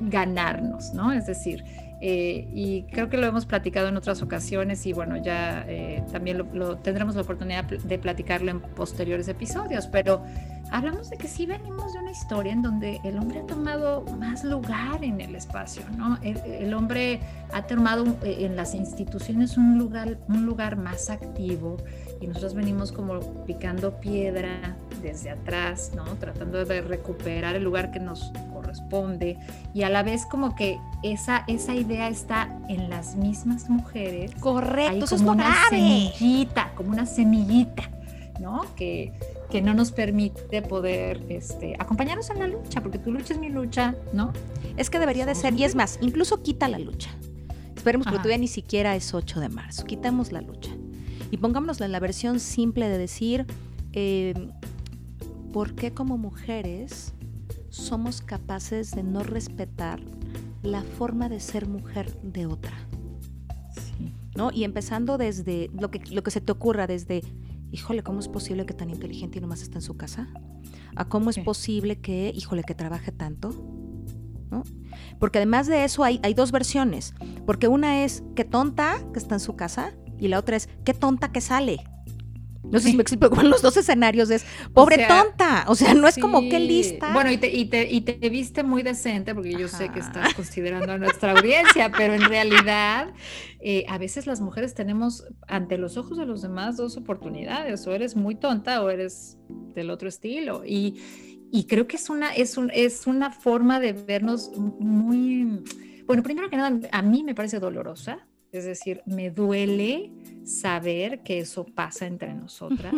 ganarnos, 0.00 0.94
¿no? 0.94 1.12
Es 1.12 1.26
decir, 1.26 1.64
y 2.00 2.82
creo 2.92 3.08
que 3.08 3.16
lo 3.16 3.26
hemos 3.26 3.44
platicado 3.44 3.88
en 3.88 3.96
otras 3.96 4.22
ocasiones 4.22 4.86
y 4.86 4.92
bueno, 4.92 5.16
ya 5.16 5.66
también 6.12 6.38
lo, 6.52 6.76
tendremos 6.76 7.16
la 7.16 7.22
oportunidad 7.22 7.64
de 7.64 7.98
platicarlo 7.98 8.50
en 8.52 8.60
posteriores 8.60 9.26
episodios, 9.26 9.88
pero 9.88 10.22
hablamos 10.70 11.10
de 11.10 11.16
que 11.16 11.28
sí 11.28 11.46
venimos 11.46 11.92
de 11.92 12.00
una 12.00 12.10
historia 12.10 12.52
en 12.52 12.62
donde 12.62 13.00
el 13.04 13.18
hombre 13.18 13.40
ha 13.40 13.46
tomado 13.46 14.04
más 14.18 14.44
lugar 14.44 15.02
en 15.02 15.20
el 15.20 15.34
espacio, 15.34 15.82
¿no? 15.96 16.18
El, 16.22 16.74
hombre 16.74 17.20
ha 17.52 17.62
tomado 17.62 18.06
eh, 18.22 18.38
en 18.40 18.56
las 18.56 18.74
instituciones 18.74 19.56
un 19.56 19.78
lugar, 19.78 20.18
un 20.28 20.44
lugar 20.44 20.76
más 20.76 21.10
activo 21.10 21.76
y 22.20 22.26
nosotros 22.26 22.54
venimos 22.54 22.92
como 22.92 23.20
picando 23.44 24.00
piedra 24.00 24.76
desde 25.02 25.30
atrás, 25.30 25.92
¿no? 25.94 26.04
Tratando 26.16 26.64
de 26.64 26.80
recuperar 26.80 27.56
el 27.56 27.64
lugar 27.64 27.90
que 27.90 28.00
nos 28.00 28.32
corresponde 28.52 29.38
y 29.72 29.82
a 29.82 29.90
la 29.90 30.02
vez 30.02 30.26
como 30.26 30.54
que 30.54 30.78
esa, 31.02 31.44
esa 31.46 31.74
idea 31.74 32.08
está 32.08 32.48
en 32.68 32.90
las 32.90 33.16
mismas 33.16 33.70
mujeres. 33.70 34.34
Correcto, 34.40 35.04
eso 35.04 35.16
como 35.16 35.32
una 35.32 35.54
semillita, 35.68 36.72
como 36.74 36.90
una 36.90 37.06
semillita, 37.06 37.84
¿no? 38.40 38.62
Que 38.76 39.12
que 39.50 39.62
no 39.62 39.74
nos 39.74 39.92
permite 39.92 40.62
poder 40.62 41.24
este, 41.28 41.74
acompañarnos 41.78 42.30
en 42.30 42.38
la 42.38 42.48
lucha, 42.48 42.82
porque 42.82 42.98
tu 42.98 43.10
lucha 43.10 43.32
es 43.32 43.40
mi 43.40 43.48
lucha, 43.48 43.94
¿no? 44.12 44.32
Es 44.76 44.90
que 44.90 44.98
debería 44.98 45.26
de 45.26 45.34
ser, 45.34 45.54
y 45.54 45.64
es 45.64 45.74
más, 45.74 45.98
incluso 46.02 46.42
quita 46.42 46.68
la 46.68 46.78
lucha. 46.78 47.10
Esperemos 47.74 48.06
que 48.06 48.14
todavía 48.14 48.38
ni 48.38 48.48
siquiera 48.48 48.96
es 48.96 49.14
8 49.14 49.40
de 49.40 49.48
marzo. 49.48 49.84
Quitemos 49.84 50.32
la 50.32 50.40
lucha. 50.40 50.70
Y 51.30 51.38
pongámonos 51.38 51.80
en 51.80 51.92
la 51.92 52.00
versión 52.00 52.40
simple 52.40 52.88
de 52.88 52.98
decir, 52.98 53.46
eh, 53.92 54.34
¿por 55.52 55.74
qué 55.74 55.92
como 55.92 56.18
mujeres 56.18 57.14
somos 57.70 58.20
capaces 58.20 58.90
de 58.90 59.02
no 59.02 59.22
respetar 59.22 60.00
la 60.62 60.82
forma 60.82 61.28
de 61.28 61.40
ser 61.40 61.66
mujer 61.66 62.12
de 62.22 62.46
otra? 62.46 62.76
Sí. 63.72 64.12
¿No? 64.36 64.50
Y 64.52 64.64
empezando 64.64 65.16
desde 65.16 65.70
lo 65.72 65.90
que, 65.90 66.00
lo 66.10 66.22
que 66.22 66.30
se 66.30 66.40
te 66.40 66.52
ocurra, 66.52 66.86
desde 66.86 67.22
híjole, 67.70 68.02
¿cómo 68.02 68.20
es 68.20 68.28
posible 68.28 68.66
que 68.66 68.74
tan 68.74 68.90
inteligente 68.90 69.38
y 69.38 69.40
nomás 69.40 69.62
está 69.62 69.78
en 69.78 69.82
su 69.82 69.96
casa? 69.96 70.28
¿A 70.96 71.08
cómo 71.08 71.30
es 71.30 71.38
posible 71.38 72.00
que, 72.00 72.32
híjole, 72.34 72.62
que 72.64 72.74
trabaje 72.74 73.12
tanto? 73.12 73.50
¿No? 74.50 74.62
Porque 75.18 75.38
además 75.38 75.66
de 75.66 75.84
eso 75.84 76.04
hay, 76.04 76.20
hay 76.22 76.34
dos 76.34 76.52
versiones. 76.52 77.14
Porque 77.46 77.68
una 77.68 78.04
es 78.04 78.22
qué 78.34 78.44
tonta 78.44 78.98
que 79.12 79.18
está 79.18 79.34
en 79.34 79.40
su 79.40 79.56
casa 79.56 79.92
y 80.18 80.28
la 80.28 80.38
otra 80.38 80.56
es 80.56 80.68
qué 80.84 80.94
tonta 80.94 81.32
que 81.32 81.40
sale. 81.40 81.84
No 82.70 82.78
sé 82.80 82.90
si 82.90 82.96
me 82.96 83.02
explico, 83.02 83.30
con 83.34 83.48
los 83.48 83.62
dos 83.62 83.76
escenarios 83.76 84.30
es 84.30 84.44
pobre 84.72 85.06
tonta, 85.06 85.64
o 85.68 85.74
sea, 85.74 85.94
no 85.94 86.06
es 86.06 86.18
como 86.18 86.40
que 86.42 86.58
lista. 86.58 87.12
Bueno, 87.12 87.30
y 87.30 87.38
te, 87.38 87.54
y, 87.54 87.66
te, 87.66 87.90
y 87.90 88.00
te 88.02 88.28
viste 88.28 88.62
muy 88.62 88.82
decente, 88.82 89.34
porque 89.34 89.52
yo 89.52 89.68
sé 89.68 89.88
que 89.90 90.00
estás 90.00 90.34
considerando 90.34 90.92
a 90.92 90.98
nuestra 90.98 91.32
audiencia, 91.32 91.90
pero 91.96 92.14
en 92.14 92.24
realidad 92.24 93.12
eh, 93.60 93.84
a 93.88 93.98
veces 93.98 94.26
las 94.26 94.40
mujeres 94.40 94.74
tenemos 94.74 95.24
ante 95.46 95.78
los 95.78 95.96
ojos 95.96 96.18
de 96.18 96.26
los 96.26 96.42
demás 96.42 96.76
dos 96.76 96.96
oportunidades, 96.96 97.86
o 97.86 97.94
eres 97.94 98.16
muy 98.16 98.34
tonta 98.34 98.82
o 98.82 98.90
eres 98.90 99.38
del 99.74 99.90
otro 99.90 100.08
estilo. 100.08 100.62
Y, 100.64 101.00
y 101.50 101.64
creo 101.64 101.86
que 101.86 101.96
es 101.96 102.10
una, 102.10 102.34
es, 102.34 102.56
un, 102.56 102.70
es 102.74 103.06
una 103.06 103.30
forma 103.30 103.80
de 103.80 103.92
vernos 103.94 104.50
muy, 104.56 105.62
bueno, 106.06 106.22
primero 106.22 106.50
que 106.50 106.56
nada, 106.56 106.78
a 106.92 107.02
mí 107.02 107.24
me 107.24 107.34
parece 107.34 107.58
dolorosa, 107.58 108.27
es 108.52 108.64
decir, 108.64 109.02
me 109.04 109.30
duele 109.30 110.10
saber 110.44 111.22
que 111.22 111.38
eso 111.38 111.64
pasa 111.64 112.06
entre 112.06 112.34
nosotras. 112.34 112.94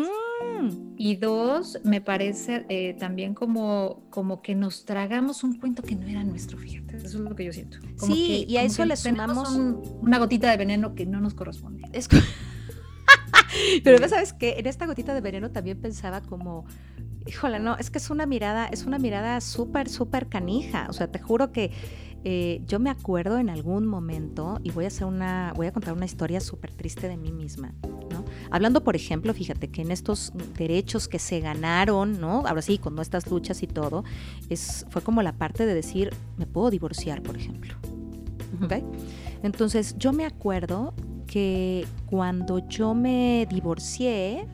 Y 0.97 1.17
dos, 1.17 1.79
me 1.85 2.01
parece 2.01 2.65
eh, 2.69 2.95
también 2.99 3.35
como, 3.35 4.03
como 4.11 4.43
que 4.43 4.55
nos 4.55 4.85
tragamos 4.85 5.43
un 5.43 5.59
cuento 5.59 5.83
que 5.83 5.97
no 5.97 6.07
era 6.07 6.23
nuestro, 6.23 6.59
fíjate. 6.59 6.97
Eso 6.99 7.07
es 7.07 7.15
lo 7.15 7.35
que 7.35 7.45
yo 7.45 7.53
siento. 7.53 7.79
sí, 7.97 8.45
y 8.49 8.57
a 8.59 8.63
eso 8.63 8.85
le 8.85 8.97
sumamos 8.97 9.57
una 10.01 10.19
gotita 10.19 10.51
de 10.51 10.57
veneno 10.57 10.95
que 10.95 11.07
no 11.07 11.21
nos 11.21 11.35
corresponde. 11.35 11.83
Pero 13.85 14.09
sabes 14.09 14.33
que 14.33 14.59
en 14.59 14.67
esta 14.67 14.87
gotita 14.87 15.15
de 15.15 15.21
veneno 15.21 15.51
también 15.51 15.81
pensaba 15.81 16.21
como, 16.21 16.67
híjole, 17.27 17.59
no, 17.59 17.77
es 17.77 17.91
que 17.91 17.99
es 17.99 18.11
una 18.11 18.27
mirada, 18.27 18.67
es 18.67 18.85
una 18.85 18.99
mirada 18.99 19.41
súper, 19.41 19.89
súper 19.89 20.29
canija. 20.29 20.87
O 20.89 20.93
sea, 20.93 21.11
te 21.11 21.19
juro 21.19 21.53
que 21.53 21.71
eh, 22.25 22.61
yo 22.67 22.79
me 22.79 22.91
acuerdo 22.91 23.39
en 23.39 23.49
algún 23.49 23.87
momento, 23.87 24.61
y 24.63 24.71
voy 24.71 24.85
a 24.85 24.89
hacer 24.89 25.07
una, 25.07 25.53
voy 25.57 25.67
a 25.67 25.73
contar 25.73 25.95
una 25.95 26.05
historia 26.05 26.41
súper 26.41 26.73
triste 26.73 27.09
de 27.09 27.17
mí 27.17 27.33
misma, 27.33 27.75
¿no? 28.11 28.25
Hablando, 28.51 28.83
por 28.83 28.97
ejemplo, 28.97 29.33
fíjate 29.33 29.69
que 29.69 29.83
en 29.83 29.91
estos 29.91 30.33
derechos 30.57 31.09
que 31.09 31.19
se 31.19 31.41
ganaron, 31.41 32.21
¿no? 32.21 32.43
Ahora 32.47 32.63
sí, 32.63 32.79
con 32.79 32.95
nuestras 32.95 33.31
luchas 33.31 33.63
y 33.63 33.67
todo, 33.67 34.05
es, 34.49 34.87
fue 34.91 35.03
como 35.03 35.23
la 35.23 35.33
parte 35.33 35.65
de 35.65 35.75
decir, 35.75 36.11
me 36.37 36.47
puedo 36.47 36.71
divorciar, 36.71 37.23
por 37.23 37.37
ejemplo. 37.37 37.75
Entonces, 39.43 39.97
yo 39.99 40.13
me 40.13 40.27
acuerdo 40.27 40.93
que 41.27 41.87
cuando 42.07 42.59
yo 42.69 42.95
me 42.95 43.47
divorcié, 43.49 44.47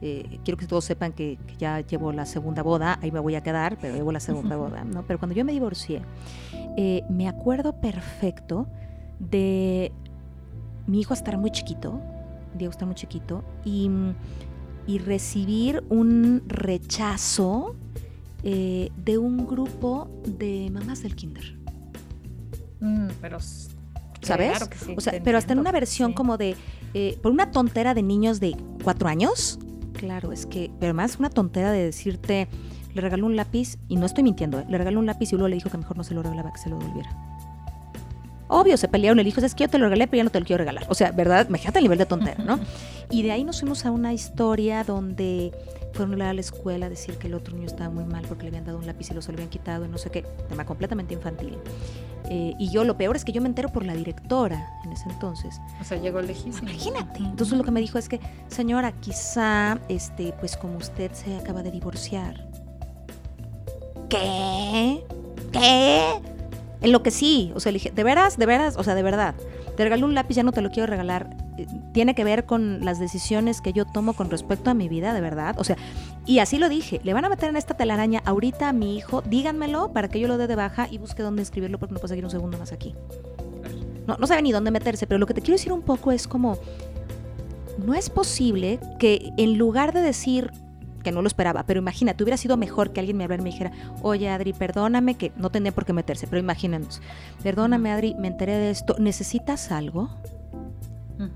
eh, 0.00 0.38
quiero 0.44 0.56
que 0.56 0.66
todos 0.66 0.84
sepan 0.84 1.12
que, 1.12 1.38
ya 1.58 1.80
llevo 1.80 2.12
la 2.12 2.24
segunda 2.24 2.62
boda, 2.62 2.98
ahí 3.02 3.10
me 3.10 3.18
voy 3.18 3.34
a 3.34 3.42
quedar, 3.42 3.76
pero 3.80 3.94
llevo 3.94 4.12
la 4.12 4.20
segunda 4.20 4.56
boda, 4.56 4.84
¿no? 4.84 5.02
Pero 5.06 5.18
cuando 5.18 5.34
yo 5.34 5.44
me 5.44 5.52
divorcié, 5.52 6.02
eh, 6.76 7.02
me 7.10 7.28
acuerdo 7.28 7.80
perfecto 7.80 8.68
de 9.18 9.90
mi 10.86 11.00
hijo 11.00 11.14
estar 11.14 11.36
muy 11.36 11.50
chiquito, 11.50 12.00
Diego 12.56 12.70
estar 12.70 12.86
muy 12.86 12.94
chiquito, 12.94 13.44
y, 13.64 13.90
recibir 15.04 15.84
un 15.90 16.42
rechazo 16.46 17.76
eh, 18.42 18.90
de 18.96 19.18
un 19.18 19.46
grupo 19.46 20.08
de 20.24 20.70
mamás 20.72 21.02
del 21.02 21.14
kinder. 21.14 21.58
Mm, 22.80 23.08
pero 23.20 23.38
¿sabes? 24.22 24.66
o 24.96 25.00
sea, 25.02 25.20
pero 25.22 25.36
hasta 25.36 25.52
en 25.52 25.58
una 25.58 25.72
versión 25.72 26.14
como 26.14 26.38
de, 26.38 26.56
por 27.20 27.32
una 27.32 27.50
tontera 27.50 27.92
de 27.92 28.02
niños 28.02 28.40
de 28.40 28.56
cuatro 28.82 29.08
años, 29.08 29.58
Claro, 29.98 30.30
es 30.30 30.46
que, 30.46 30.70
pero 30.78 30.90
además 30.90 31.18
una 31.18 31.28
tontera 31.28 31.72
de 31.72 31.84
decirte, 31.84 32.46
le 32.94 33.00
regaló 33.00 33.26
un 33.26 33.34
lápiz, 33.34 33.78
y 33.88 33.96
no 33.96 34.06
estoy 34.06 34.22
mintiendo, 34.22 34.60
¿eh? 34.60 34.64
le 34.68 34.78
regaló 34.78 35.00
un 35.00 35.06
lápiz 35.06 35.32
y 35.32 35.34
luego 35.34 35.48
le 35.48 35.56
dijo 35.56 35.70
que 35.70 35.76
mejor 35.76 35.96
no 35.96 36.04
se 36.04 36.14
lo 36.14 36.22
regalaba, 36.22 36.52
que 36.52 36.58
se 36.58 36.70
lo 36.70 36.78
devolviera. 36.78 37.10
Obvio, 38.46 38.76
se 38.76 38.86
pelearon, 38.86 39.18
el 39.18 39.26
hijo 39.26 39.40
es 39.40 39.54
que 39.56 39.64
yo 39.64 39.68
te 39.68 39.76
lo 39.76 39.86
regalé, 39.86 40.06
pero 40.06 40.18
ya 40.18 40.24
no 40.24 40.30
te 40.30 40.38
lo 40.38 40.46
quiero 40.46 40.60
regalar. 40.60 40.86
O 40.88 40.94
sea, 40.94 41.10
¿verdad? 41.10 41.46
Imagínate 41.48 41.80
el 41.80 41.84
nivel 41.84 41.98
de 41.98 42.06
tontero, 42.06 42.44
¿no? 42.44 42.60
Y 43.10 43.22
de 43.22 43.32
ahí 43.32 43.44
nos 43.44 43.60
fuimos 43.60 43.84
a 43.84 43.90
una 43.90 44.14
historia 44.14 44.84
donde 44.84 45.52
fueron 45.92 46.22
a 46.22 46.32
la 46.32 46.40
escuela 46.40 46.86
a 46.86 46.88
decir 46.88 47.16
que 47.18 47.26
el 47.26 47.34
otro 47.34 47.54
niño 47.54 47.66
estaba 47.66 47.90
muy 47.90 48.04
mal 48.04 48.24
porque 48.28 48.44
le 48.44 48.48
habían 48.48 48.64
dado 48.64 48.78
un 48.78 48.86
lápiz 48.86 49.10
y 49.10 49.14
lo 49.14 49.20
se 49.20 49.32
lo 49.32 49.36
habían 49.36 49.50
quitado 49.50 49.84
y 49.84 49.88
no 49.88 49.98
sé 49.98 50.10
qué, 50.10 50.22
tema 50.48 50.64
completamente 50.64 51.12
infantil. 51.12 51.58
Eh, 52.30 52.54
y 52.58 52.68
yo, 52.68 52.84
lo 52.84 52.96
peor 52.96 53.16
es 53.16 53.24
que 53.24 53.32
yo 53.32 53.40
me 53.40 53.48
entero 53.48 53.70
por 53.70 53.84
la 53.84 53.94
directora 53.94 54.70
en 54.84 54.92
ese 54.92 55.08
entonces. 55.08 55.60
O 55.80 55.84
sea, 55.84 55.98
llegó 55.98 56.20
lejísimo. 56.20 56.68
Imagínate. 56.68 57.18
Entonces 57.20 57.56
lo 57.56 57.64
que 57.64 57.70
me 57.70 57.80
dijo 57.80 57.98
es 57.98 58.08
que, 58.08 58.20
señora, 58.48 58.92
quizá, 58.92 59.78
este, 59.88 60.34
pues 60.38 60.56
como 60.56 60.76
usted 60.76 61.12
se 61.12 61.36
acaba 61.36 61.62
de 61.62 61.70
divorciar. 61.70 62.46
¿Qué? 64.08 65.04
¿Qué? 65.52 66.37
En 66.80 66.92
lo 66.92 67.02
que 67.02 67.10
sí, 67.10 67.52
o 67.54 67.60
sea, 67.60 67.72
le 67.72 67.78
dije, 67.78 67.90
¿de 67.90 68.04
veras? 68.04 68.36
¿De 68.38 68.46
veras? 68.46 68.76
O 68.76 68.84
sea, 68.84 68.94
de 68.94 69.02
verdad. 69.02 69.34
Te 69.76 69.82
regalé 69.82 70.04
un 70.04 70.14
lápiz, 70.14 70.34
ya 70.34 70.42
no 70.42 70.52
te 70.52 70.60
lo 70.60 70.70
quiero 70.70 70.86
regalar. 70.86 71.36
Eh, 71.56 71.66
tiene 71.92 72.14
que 72.14 72.22
ver 72.22 72.46
con 72.46 72.84
las 72.84 73.00
decisiones 73.00 73.60
que 73.60 73.72
yo 73.72 73.84
tomo 73.84 74.12
con 74.12 74.30
respecto 74.30 74.70
a 74.70 74.74
mi 74.74 74.88
vida, 74.88 75.12
de 75.12 75.20
verdad. 75.20 75.56
O 75.58 75.64
sea, 75.64 75.76
y 76.24 76.38
así 76.38 76.58
lo 76.58 76.68
dije, 76.68 77.00
le 77.02 77.14
van 77.14 77.24
a 77.24 77.28
meter 77.28 77.48
en 77.48 77.56
esta 77.56 77.74
telaraña 77.74 78.22
ahorita 78.24 78.68
a 78.68 78.72
mi 78.72 78.96
hijo, 78.96 79.22
díganmelo 79.22 79.92
para 79.92 80.08
que 80.08 80.20
yo 80.20 80.28
lo 80.28 80.38
dé 80.38 80.46
de 80.46 80.54
baja 80.54 80.86
y 80.90 80.98
busque 80.98 81.22
dónde 81.22 81.42
escribirlo 81.42 81.78
porque 81.78 81.94
no 81.94 82.00
puedo 82.00 82.08
seguir 82.08 82.24
un 82.24 82.30
segundo 82.30 82.58
más 82.58 82.72
aquí. 82.72 82.94
No, 84.06 84.16
no 84.16 84.26
sabe 84.26 84.42
ni 84.42 84.52
dónde 84.52 84.70
meterse, 84.70 85.06
pero 85.06 85.18
lo 85.18 85.26
que 85.26 85.34
te 85.34 85.40
quiero 85.40 85.54
decir 85.54 85.72
un 85.72 85.82
poco 85.82 86.12
es 86.12 86.28
como, 86.28 86.58
no 87.78 87.94
es 87.94 88.08
posible 88.08 88.78
que 88.98 89.32
en 89.36 89.58
lugar 89.58 89.92
de 89.92 90.00
decir, 90.00 90.50
que 91.02 91.12
no 91.12 91.22
lo 91.22 91.28
esperaba, 91.28 91.64
pero 91.64 91.80
imagínate, 91.80 92.22
hubiera 92.22 92.36
sido 92.36 92.56
mejor 92.56 92.92
que 92.92 93.00
alguien 93.00 93.16
me 93.16 93.24
hablara 93.24 93.40
y 93.40 93.44
me 93.44 93.50
dijera, 93.50 93.72
oye 94.02 94.28
Adri, 94.28 94.52
perdóname, 94.52 95.14
que 95.14 95.32
no 95.36 95.50
tenía 95.50 95.72
por 95.72 95.84
qué 95.84 95.92
meterse, 95.92 96.26
pero 96.26 96.40
imagínanos, 96.40 97.00
perdóname 97.42 97.90
Adri, 97.92 98.14
me 98.18 98.28
enteré 98.28 98.56
de 98.56 98.70
esto, 98.70 98.96
¿necesitas 98.98 99.70
algo? 99.70 100.10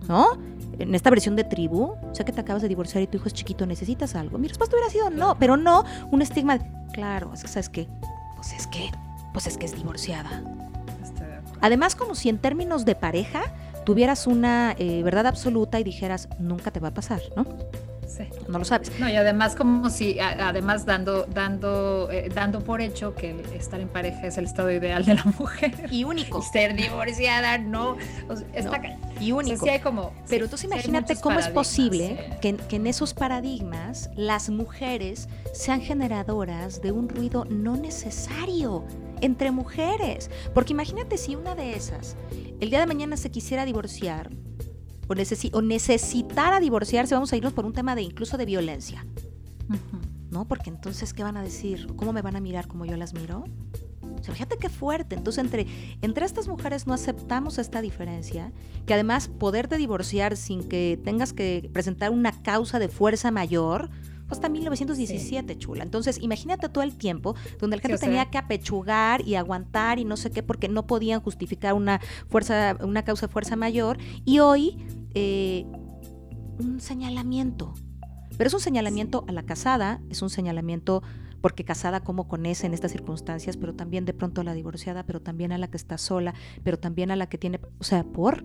¿No? 0.08 0.38
En 0.78 0.94
esta 0.94 1.10
versión 1.10 1.36
de 1.36 1.44
tribu, 1.44 1.94
o 2.00 2.14
sea 2.14 2.24
que 2.24 2.32
te 2.32 2.40
acabas 2.40 2.62
de 2.62 2.68
divorciar 2.68 3.02
y 3.02 3.06
tu 3.06 3.16
hijo 3.16 3.26
es 3.26 3.34
chiquito, 3.34 3.66
¿necesitas 3.66 4.14
algo? 4.14 4.38
Mi 4.38 4.48
respuesta 4.48 4.76
hubiera 4.76 4.90
sido 4.90 5.10
no, 5.10 5.36
pero 5.38 5.56
no 5.56 5.84
un 6.10 6.22
estigma 6.22 6.58
de, 6.58 6.64
claro, 6.92 7.32
es 7.34 7.42
que 7.42 7.48
sabes 7.48 7.68
qué, 7.68 7.88
pues 8.36 8.52
es 8.52 8.66
que, 8.68 8.90
pues 9.32 9.46
es 9.46 9.58
que 9.58 9.66
es 9.66 9.74
divorciada. 9.74 10.42
Además, 11.60 11.94
como 11.94 12.14
si 12.16 12.28
en 12.28 12.38
términos 12.38 12.84
de 12.84 12.96
pareja 12.96 13.42
tuvieras 13.84 14.26
una 14.26 14.74
eh, 14.78 15.02
verdad 15.02 15.26
absoluta 15.26 15.78
y 15.78 15.84
dijeras, 15.84 16.28
nunca 16.38 16.70
te 16.70 16.80
va 16.80 16.88
a 16.88 16.94
pasar, 16.94 17.20
¿no? 17.36 17.46
No 18.48 18.58
lo 18.58 18.64
sabes. 18.64 18.92
No, 18.98 19.08
y 19.08 19.16
además 19.16 19.54
como 19.54 19.90
si, 19.90 20.18
además 20.20 20.84
dando, 20.86 21.26
dando, 21.26 22.10
eh, 22.10 22.30
dando 22.34 22.60
por 22.60 22.80
hecho 22.80 23.14
que 23.14 23.42
estar 23.54 23.80
en 23.80 23.88
pareja 23.88 24.26
es 24.26 24.38
el 24.38 24.44
estado 24.44 24.70
ideal 24.70 25.04
de 25.04 25.14
la 25.14 25.24
mujer. 25.38 25.72
Y 25.90 26.04
único. 26.04 26.42
ser 26.42 26.74
divorciada, 26.74 27.58
no. 27.58 27.96
Y 29.20 29.32
único. 29.32 29.68
hay 29.68 29.80
como, 29.80 30.12
Pero 30.28 30.44
entonces 30.44 30.64
imagínate 30.64 31.16
cómo 31.16 31.38
es 31.38 31.48
posible 31.48 32.38
que, 32.40 32.56
que 32.56 32.76
en 32.76 32.86
esos 32.86 33.14
paradigmas 33.14 34.10
las 34.16 34.50
mujeres 34.50 35.28
sean 35.52 35.80
generadoras 35.80 36.82
de 36.82 36.92
un 36.92 37.08
ruido 37.08 37.44
no 37.44 37.76
necesario 37.76 38.84
entre 39.20 39.50
mujeres. 39.50 40.30
Porque 40.54 40.72
imagínate 40.72 41.16
si 41.16 41.36
una 41.36 41.54
de 41.54 41.74
esas 41.74 42.16
el 42.62 42.70
día 42.70 42.78
de 42.78 42.86
mañana 42.86 43.16
se 43.16 43.28
quisiera 43.30 43.64
divorciar 43.64 44.30
o, 45.18 45.58
o 45.58 45.62
necesitara 45.62 46.60
divorciarse, 46.60 47.14
vamos 47.14 47.32
a 47.32 47.36
irnos 47.36 47.52
por 47.52 47.64
un 47.64 47.72
tema 47.72 47.94
de 47.94 48.02
incluso 48.02 48.36
de 48.36 48.44
violencia. 48.44 49.06
¿No? 50.30 50.46
Porque 50.46 50.70
entonces, 50.70 51.12
¿qué 51.12 51.22
van 51.22 51.36
a 51.36 51.42
decir? 51.42 51.86
¿Cómo 51.96 52.12
me 52.12 52.22
van 52.22 52.36
a 52.36 52.40
mirar 52.40 52.66
como 52.66 52.84
yo 52.86 52.96
las 52.96 53.12
miro? 53.12 53.44
O 54.18 54.24
sea, 54.24 54.34
fíjate 54.34 54.56
qué 54.56 54.68
fuerte. 54.68 55.14
Entonces, 55.14 55.42
entre, 55.42 55.66
entre 56.00 56.24
estas 56.24 56.48
mujeres 56.48 56.86
no 56.86 56.94
aceptamos 56.94 57.58
esta 57.58 57.80
diferencia, 57.80 58.52
que 58.86 58.94
además 58.94 59.28
poderte 59.28 59.76
divorciar 59.76 60.36
sin 60.36 60.68
que 60.68 60.98
tengas 61.04 61.32
que 61.32 61.68
presentar 61.72 62.10
una 62.10 62.32
causa 62.42 62.78
de 62.78 62.88
fuerza 62.88 63.30
mayor, 63.30 63.90
hasta 64.32 64.48
1917, 64.48 65.58
chula. 65.58 65.84
Entonces, 65.84 66.18
imagínate 66.20 66.68
todo 66.68 66.82
el 66.82 66.96
tiempo 66.96 67.36
donde 67.58 67.76
la 67.76 67.82
gente 67.82 67.98
tenía 67.98 68.30
que 68.30 68.38
apechugar 68.38 69.26
y 69.26 69.34
aguantar 69.34 69.98
y 69.98 70.04
no 70.04 70.16
sé 70.16 70.30
qué 70.30 70.42
porque 70.42 70.68
no 70.68 70.86
podían 70.86 71.20
justificar 71.20 71.74
una 71.74 72.00
fuerza, 72.28 72.76
una 72.80 73.04
causa 73.04 73.26
de 73.26 73.32
fuerza 73.32 73.56
mayor. 73.56 73.98
Y 74.24 74.38
hoy 74.38 74.78
eh, 75.14 75.66
un 76.58 76.80
señalamiento. 76.80 77.74
Pero 78.36 78.48
es 78.48 78.54
un 78.54 78.60
señalamiento 78.60 79.24
a 79.28 79.32
la 79.32 79.42
casada, 79.42 80.00
es 80.08 80.22
un 80.22 80.30
señalamiento 80.30 81.02
porque 81.42 81.64
casada 81.64 82.00
como 82.00 82.28
con 82.28 82.46
ese 82.46 82.66
en 82.66 82.72
estas 82.72 82.92
circunstancias, 82.92 83.56
pero 83.56 83.74
también 83.74 84.04
de 84.04 84.14
pronto 84.14 84.40
a 84.40 84.44
la 84.44 84.54
divorciada, 84.54 85.04
pero 85.04 85.20
también 85.20 85.52
a 85.52 85.58
la 85.58 85.68
que 85.68 85.76
está 85.76 85.98
sola, 85.98 86.34
pero 86.62 86.78
también 86.78 87.10
a 87.10 87.16
la 87.16 87.28
que 87.28 87.36
tiene, 87.36 87.60
o 87.78 87.84
sea, 87.84 88.04
por... 88.04 88.44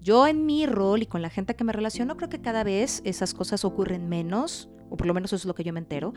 Yo 0.00 0.26
en 0.26 0.44
mi 0.44 0.66
rol 0.66 1.02
y 1.02 1.06
con 1.06 1.22
la 1.22 1.30
gente 1.30 1.54
que 1.54 1.62
me 1.62 1.72
relaciono, 1.72 2.16
creo 2.16 2.28
que 2.28 2.40
cada 2.40 2.64
vez 2.64 3.00
esas 3.04 3.32
cosas 3.32 3.64
ocurren 3.64 4.08
menos, 4.08 4.68
o 4.90 4.96
por 4.96 5.06
lo 5.06 5.14
menos 5.14 5.32
eso 5.32 5.36
es 5.36 5.44
lo 5.44 5.54
que 5.54 5.62
yo 5.62 5.72
me 5.72 5.78
entero, 5.78 6.12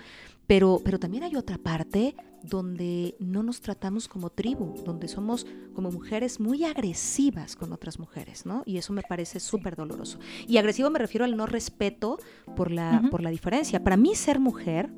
pero, 0.47 0.82
pero 0.84 0.99
también 0.99 1.23
hay 1.23 1.36
otra 1.36 1.60
parte 1.60 2.15
donde 2.47 3.15
no 3.19 3.43
nos 3.43 3.62
tratamos 3.62 4.08
como 4.08 4.29
tribu, 4.29 4.75
donde 4.86 5.08
somos 5.08 5.45
como 5.73 5.91
mujeres 5.91 6.39
muy 6.39 6.63
agresivas 6.63 7.55
con 7.55 7.73
otras 7.73 7.99
mujeres, 7.99 8.45
¿no? 8.45 8.63
Y 8.65 8.77
eso 8.77 8.93
me 8.93 9.01
parece 9.01 9.39
súper 9.39 9.75
doloroso. 9.75 10.19
Y 10.47 10.58
agresivo 10.58 10.89
me 10.89 10.99
refiero 10.99 11.25
al 11.25 11.36
no 11.36 11.45
respeto 11.45 12.17
por 12.55 12.71
la, 12.71 13.08
por 13.12 13.21
la 13.21 13.29
diferencia. 13.29 13.84
Para 13.84 13.97
mí 13.97 14.15
ser 14.15 14.39
mujer, 14.39 14.89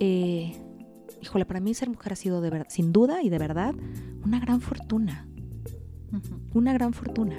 eh, 0.00 0.56
híjole, 1.22 1.44
para 1.44 1.60
mí 1.60 1.74
ser 1.74 1.88
mujer 1.88 2.12
ha 2.12 2.16
sido 2.16 2.40
de 2.40 2.50
verdad, 2.50 2.66
sin 2.68 2.92
duda 2.92 3.22
y 3.22 3.28
de 3.28 3.38
verdad, 3.38 3.74
una 4.24 4.40
gran 4.40 4.60
fortuna. 4.60 5.28
Una 6.54 6.72
gran 6.72 6.92
fortuna. 6.92 7.36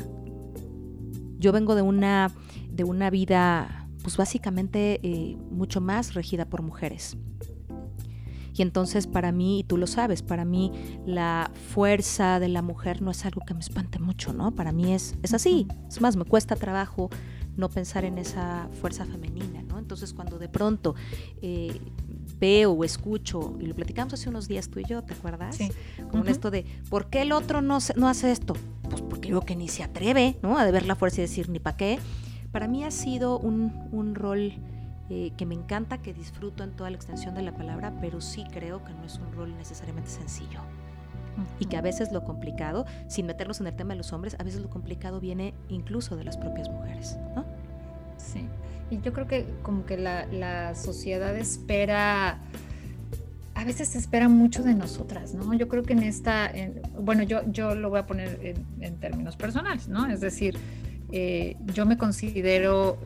Yo 1.40 1.52
vengo 1.52 1.76
de 1.76 1.82
una, 1.82 2.32
de 2.70 2.84
una 2.84 3.10
vida 3.10 3.80
pues 4.04 4.18
básicamente 4.18 5.00
eh, 5.04 5.38
mucho 5.52 5.82
más 5.82 6.14
regida 6.14 6.46
por 6.46 6.62
mujeres. 6.62 7.18
Y 8.60 8.62
entonces 8.62 9.08
para 9.08 9.32
mí, 9.32 9.62
y 9.62 9.64
tú 9.64 9.78
lo 9.78 9.88
sabes, 9.88 10.22
para 10.22 10.44
mí 10.44 10.74
la 11.06 11.50
fuerza 11.74 12.42
de 12.42 12.50
la 12.50 12.62
mujer 12.62 13.02
no 13.02 13.10
es 13.10 13.24
algo 13.24 13.40
que 13.46 13.54
me 13.54 13.62
espante 13.62 14.00
mucho, 14.00 14.34
¿no? 14.34 14.52
Para 14.52 14.74
mí 14.74 14.94
es, 14.94 15.16
es 15.24 15.34
así. 15.34 15.66
Es 15.88 16.02
más, 16.02 16.18
me 16.18 16.26
cuesta 16.26 16.58
trabajo 16.58 17.10
no 17.56 17.70
pensar 17.70 18.04
en 18.04 18.18
esa 18.18 18.68
fuerza 18.82 19.06
femenina, 19.06 19.62
¿no? 19.64 19.80
Entonces 19.80 20.14
cuando 20.14 20.38
de 20.40 20.50
pronto 20.50 20.94
eh, 21.42 21.80
veo 22.38 22.74
o 22.74 22.84
escucho, 22.84 23.56
y 23.62 23.66
lo 23.66 23.76
platicamos 23.76 24.16
hace 24.16 24.28
unos 24.28 24.50
días 24.50 24.68
tú 24.68 24.82
y 24.82 24.84
yo, 24.84 25.04
¿te 25.04 25.14
acuerdas? 25.14 25.56
Sí. 25.56 25.72
Con 26.12 26.28
esto 26.28 26.52
de, 26.52 26.66
¿por 26.90 27.10
qué 27.10 27.22
el 27.22 27.32
otro 27.32 27.62
no, 27.62 27.78
no 27.96 28.10
hace 28.10 28.30
esto? 28.30 28.56
Pues 28.90 29.02
porque 29.04 29.30
yo 29.30 29.40
que 29.40 29.56
ni 29.56 29.70
se 29.70 29.84
atreve, 29.84 30.38
¿no? 30.42 30.58
A 30.58 30.70
ver 30.70 30.86
la 30.86 30.96
fuerza 30.96 31.20
y 31.20 31.22
decir 31.22 31.48
ni 31.48 31.60
para 31.60 31.78
qué. 31.78 31.98
Para 32.52 32.68
mí 32.68 32.84
ha 32.84 32.92
sido 32.92 33.40
un, 33.40 34.16
rol 34.16 34.54
eh, 35.10 35.32
que 35.36 35.46
me 35.46 35.56
encanta, 35.56 35.98
que 36.00 36.14
disfruto 36.14 36.64
en 36.64 36.72
toda 36.72 36.90
la 36.92 36.96
extensión 36.96 37.34
de 37.34 37.42
la 37.42 37.54
palabra, 37.54 37.94
pero 38.00 38.22
sí 38.22 38.44
creo 38.52 38.84
que 38.84 38.94
no 38.94 39.04
es 39.06 39.18
un 39.18 39.32
rol 39.32 39.58
necesariamente 39.58 40.10
sencillo. 40.10 40.60
Y 41.58 41.66
que 41.66 41.78
a 41.78 41.82
veces 41.82 42.12
lo 42.12 42.24
complicado, 42.26 42.86
sin 43.08 43.26
meternos 43.26 43.62
en 43.62 43.68
el 43.68 43.76
tema 43.76 43.94
de 43.94 43.98
los 43.98 44.12
hombres, 44.12 44.36
a 44.40 44.44
veces 44.44 44.62
lo 44.62 44.70
complicado 44.70 45.20
viene 45.20 45.54
incluso 45.70 46.18
de 46.18 46.26
las 46.26 46.38
propias 46.38 46.70
mujeres, 46.70 47.18
¿no? 47.34 47.46
Sí, 48.18 48.46
y 48.92 49.00
yo 49.00 49.14
creo 49.14 49.28
que 49.28 49.46
como 49.64 49.86
que 49.86 49.98
la, 49.98 50.76
sociedad 50.76 51.36
espera 51.38 52.40
a 53.56 53.64
veces 53.64 53.90
se 53.90 53.98
espera 53.98 54.30
mucho 54.30 54.64
de 54.64 54.74
nosotras, 54.74 55.34
¿no? 55.34 55.54
Yo 55.54 55.68
creo 55.68 55.84
que 55.84 55.94
en 55.94 56.04
esta, 56.04 56.52
bueno, 57.00 57.24
yo, 57.24 57.42
yo 57.52 57.74
lo 57.74 57.90
voy 57.90 58.00
a 58.00 58.06
poner 58.06 58.40
en, 58.44 58.84
en, 58.84 59.00
términos 59.00 59.36
personales, 59.36 59.88
¿no? 59.88 60.08
Es 60.08 60.22
decir, 60.22 60.58
eh, 61.12 61.58
yo 61.74 61.86
me 61.86 61.98
considero 61.98 63.00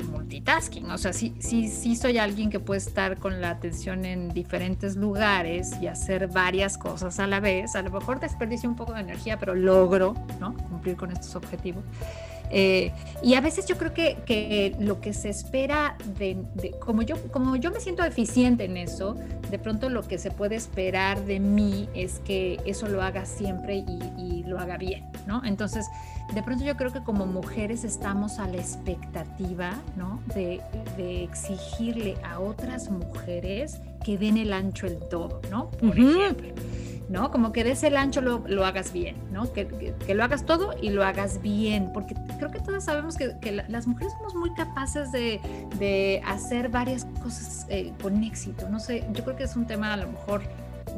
multitasking, 0.00 0.90
o 0.90 0.98
sea, 0.98 1.12
sí, 1.12 1.34
sí, 1.38 1.68
sí 1.68 1.96
soy 1.96 2.18
alguien 2.18 2.50
que 2.50 2.60
puede 2.60 2.78
estar 2.78 3.18
con 3.18 3.40
la 3.40 3.50
atención 3.50 4.04
en 4.04 4.28
diferentes 4.30 4.96
lugares 4.96 5.72
y 5.80 5.86
hacer 5.86 6.28
varias 6.28 6.78
cosas 6.78 7.18
a 7.20 7.26
la 7.26 7.40
vez. 7.40 7.76
A 7.76 7.82
lo 7.82 7.90
mejor 7.90 8.20
desperdicio 8.20 8.68
un 8.68 8.76
poco 8.76 8.92
de 8.94 9.00
energía, 9.00 9.38
pero 9.38 9.54
logro 9.54 10.14
¿no? 10.40 10.54
cumplir 10.56 10.96
con 10.96 11.12
estos 11.12 11.34
objetivos. 11.36 11.84
Eh, 12.52 12.92
y 13.22 13.34
a 13.34 13.40
veces 13.40 13.66
yo 13.66 13.78
creo 13.78 13.94
que, 13.94 14.18
que 14.26 14.76
lo 14.78 15.00
que 15.00 15.14
se 15.14 15.30
espera 15.30 15.96
de, 16.18 16.36
como, 16.80 17.02
yo, 17.02 17.16
como 17.32 17.56
yo 17.56 17.70
me 17.70 17.80
siento 17.80 18.04
eficiente 18.04 18.64
en 18.64 18.76
eso, 18.76 19.16
de 19.50 19.58
pronto 19.58 19.88
lo 19.88 20.02
que 20.02 20.18
se 20.18 20.30
puede 20.30 20.56
esperar 20.56 21.24
de 21.24 21.40
mí 21.40 21.88
es 21.94 22.20
que 22.20 22.60
eso 22.66 22.88
lo 22.88 23.02
haga 23.02 23.24
siempre 23.24 23.76
y, 23.76 24.12
y 24.18 24.44
lo 24.44 24.58
haga 24.58 24.76
bien, 24.76 25.04
¿no? 25.26 25.42
Entonces, 25.44 25.86
de 26.34 26.42
pronto 26.42 26.64
yo 26.64 26.76
creo 26.76 26.92
que 26.92 27.02
como 27.02 27.26
mujeres 27.26 27.84
estamos 27.84 28.38
a 28.38 28.46
la 28.46 28.58
expectativa, 28.58 29.72
¿no? 29.96 30.22
De, 30.34 30.60
de 30.96 31.24
exigirle 31.24 32.16
a 32.22 32.38
otras 32.38 32.90
mujeres 32.90 33.80
que 34.04 34.18
den 34.18 34.36
el 34.36 34.52
ancho 34.52 34.86
el 34.86 34.98
todo, 34.98 35.40
¿no? 35.50 35.70
Por 35.70 35.98
ejemplo. 35.98 36.48
¿No? 37.08 37.30
Como 37.30 37.52
que 37.52 37.64
de 37.64 37.72
ese 37.72 37.94
ancho 37.96 38.20
lo, 38.20 38.42
lo 38.46 38.64
hagas 38.64 38.92
bien, 38.92 39.16
¿no? 39.30 39.52
Que, 39.52 39.66
que, 39.66 40.14
lo 40.14 40.24
hagas 40.24 40.44
todo 40.44 40.74
y 40.80 40.90
lo 40.90 41.04
hagas 41.04 41.40
bien, 41.42 41.90
porque 41.92 42.14
creo 42.38 42.50
que 42.50 42.60
todas 42.60 42.84
sabemos 42.84 43.16
que, 43.16 43.36
que 43.40 43.52
las 43.52 43.86
mujeres 43.86 44.12
somos 44.18 44.34
muy 44.34 44.52
capaces 44.54 45.12
de, 45.12 45.40
de 45.78 46.22
hacer 46.26 46.68
varias 46.68 47.06
cosas 47.22 47.66
eh, 47.68 47.92
con 48.00 48.22
éxito, 48.22 48.68
no 48.68 48.80
sé, 48.80 49.04
yo 49.12 49.24
creo 49.24 49.36
que 49.36 49.44
es 49.44 49.56
un 49.56 49.66
tema 49.66 49.92
a 49.92 49.96
lo 49.96 50.08
mejor 50.08 50.42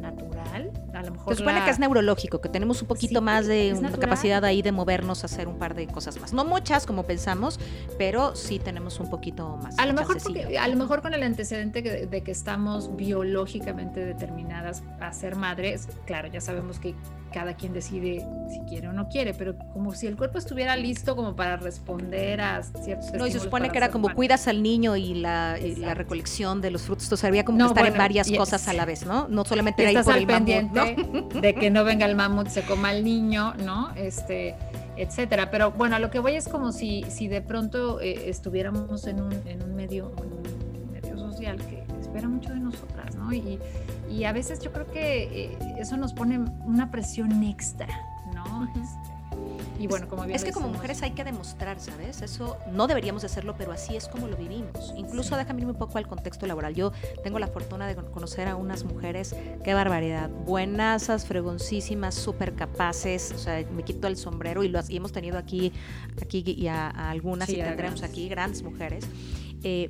natural. 0.05 0.71
A 0.93 1.03
lo 1.03 1.13
mejor 1.13 1.35
Se 1.35 1.39
supone 1.41 1.65
que 1.65 1.71
es 1.71 1.79
neurológico, 1.79 2.41
que 2.41 2.49
tenemos 2.49 2.81
un 2.83 2.89
poquito 2.89 3.21
más 3.21 3.47
de 3.47 3.75
una 3.77 3.91
capacidad 3.91 4.45
ahí 4.45 4.63
de 4.63 4.73
movernos 4.73 5.25
a 5.25 5.27
hacer 5.27 5.49
un 5.49 5.59
par 5.59 5.75
de 5.75 5.87
cosas 5.87 6.21
más. 6.21 6.33
No 6.33 6.45
muchas 6.45 6.87
como 6.87 7.05
pensamos, 7.05 7.59
pero 7.99 8.37
sí 8.37 8.59
tenemos 8.59 9.01
un 9.01 9.11
poquito 9.11 9.57
más. 9.63 9.79
A 9.79 9.87
lo 9.87 9.95
mejor, 9.95 10.19
a 10.59 10.69
lo 10.69 10.77
mejor 10.77 11.03
con 11.03 11.15
el 11.15 11.23
antecedente 11.23 11.83
de 11.83 12.23
que 12.23 12.31
estamos 12.31 12.95
biológicamente 12.97 14.05
determinadas 14.05 14.83
a 15.01 15.13
ser 15.13 15.37
madres, 15.37 15.89
claro, 16.07 16.29
ya 16.29 16.41
sabemos 16.41 16.79
que 16.79 16.95
cada 17.35 17.55
quien 17.55 17.73
decide 17.73 18.25
si 18.49 18.61
quiere 18.61 18.87
o 18.87 18.93
no 18.93 19.09
quiere, 19.09 19.35
pero 19.35 19.57
como 19.73 19.93
si 19.93 20.07
el 20.07 20.17
cuerpo 20.17 20.39
estuviera 20.39 20.77
listo 20.77 21.17
como 21.17 21.35
para 21.35 21.57
responder 21.57 22.41
a 22.41 22.63
ciertos 22.63 23.13
No, 23.13 23.27
y 23.27 23.33
se 23.33 23.41
supone 23.41 23.71
que 23.71 23.79
era 23.79 23.91
como 23.91 24.15
cuidas 24.15 24.47
al 24.47 24.63
niño 24.63 24.95
y 24.95 25.15
la, 25.15 25.59
la, 25.79 25.95
recolección 25.95 26.61
de 26.61 26.71
los 26.71 26.83
frutos, 26.83 27.07
entonces 27.07 27.25
había 27.25 27.45
como 27.45 27.67
estar 27.67 27.85
en 27.85 27.99
varias 27.99 28.31
cosas 28.31 28.69
a 28.69 28.73
la 28.73 28.85
vez, 28.85 29.05
¿no? 29.05 29.27
No 29.27 29.45
solamente 29.45 29.83
era 29.83 29.91
ir 29.91 30.05
por 30.05 30.17
el 30.17 30.29
pendiente 30.29 30.97
de 31.41 31.55
que 31.57 31.71
no 31.71 31.83
venga 31.83 32.07
el 32.07 32.15
mamut, 32.15 32.47
se 32.47 32.63
coma 32.63 32.91
al 32.91 33.03
niño, 33.03 33.55
¿no? 33.65 33.93
Este, 33.97 34.55
etcétera. 34.97 35.51
Pero 35.51 35.73
bueno, 35.73 35.97
a 35.97 35.99
lo 35.99 36.11
que 36.11 36.21
voy 36.21 36.37
es 36.37 36.49
como 36.49 36.71
si, 36.71 37.05
si 37.09 37.27
de 37.27 37.43
pronto 37.43 38.01
eh, 38.01 38.31
estuviéramos 38.31 39.09
en 39.09 39.21
un, 39.21 39.33
en 39.47 39.61
un 39.61 39.75
medio, 39.75 40.13
un 40.19 40.93
medio 40.93 41.19
social 41.19 41.57
que 41.57 41.85
espera 42.01 42.29
mucho 42.29 42.51
de 42.51 42.61
nosotras, 42.61 43.17
¿no? 43.17 43.33
Y, 43.33 43.59
y 44.15 44.25
a 44.25 44.33
veces 44.33 44.61
yo 44.61 44.73
creo 44.73 44.87
que 44.87 45.25
eh, 45.25 45.59
eso 45.79 45.97
nos 45.97 46.13
pone 46.13 46.39
una 46.39 46.91
presión 46.91 47.43
extra, 47.43 47.89
¿no? 48.33 48.65
Este, 48.81 49.15
y 49.79 49.89
bueno, 49.89 50.09
como 50.09 50.25
Es 50.25 50.45
que 50.45 50.53
como 50.53 50.69
mujeres 50.69 51.03
hay 51.03 51.11
que 51.11 51.25
demostrar, 51.25 51.81
¿sabes? 51.81 52.23
Eso 52.23 52.57
no 52.71 52.87
deberíamos 52.87 53.25
hacerlo, 53.25 53.57
pero 53.59 53.73
así 53.73 53.97
es 53.97 54.07
como 54.07 54.29
lo 54.29 54.37
vivimos. 54.37 54.95
Incluso 54.97 55.37
déjame 55.37 55.61
irme 55.61 55.73
un 55.73 55.79
poco 55.79 55.99
al 55.99 56.07
contexto 56.07 56.47
laboral. 56.47 56.75
Yo 56.75 56.93
tengo 57.25 57.41
la 57.41 57.49
fortuna 57.49 57.89
de 57.89 57.97
conocer 57.97 58.47
a 58.47 58.55
unas 58.55 58.85
mujeres, 58.85 59.35
qué 59.65 59.75
barbaridad, 59.75 60.31
buenasas, 60.31 61.27
fregoncísimas, 61.27 62.15
súper 62.15 62.55
capaces. 62.55 63.33
O 63.35 63.39
sea, 63.39 63.65
me 63.75 63.83
quito 63.83 64.07
el 64.07 64.17
sombrero 64.17 64.63
y, 64.63 64.69
lo, 64.69 64.81
y 64.89 64.97
hemos 64.97 65.11
tenido 65.11 65.39
aquí, 65.39 65.73
aquí 66.23 66.45
y 66.47 66.69
a, 66.69 66.89
algunas 66.89 67.49
y 67.49 67.57
tendremos 67.57 68.05
aquí 68.05 68.29
grandes 68.29 68.63
mujeres. 68.63 69.05
Eh, 69.65 69.89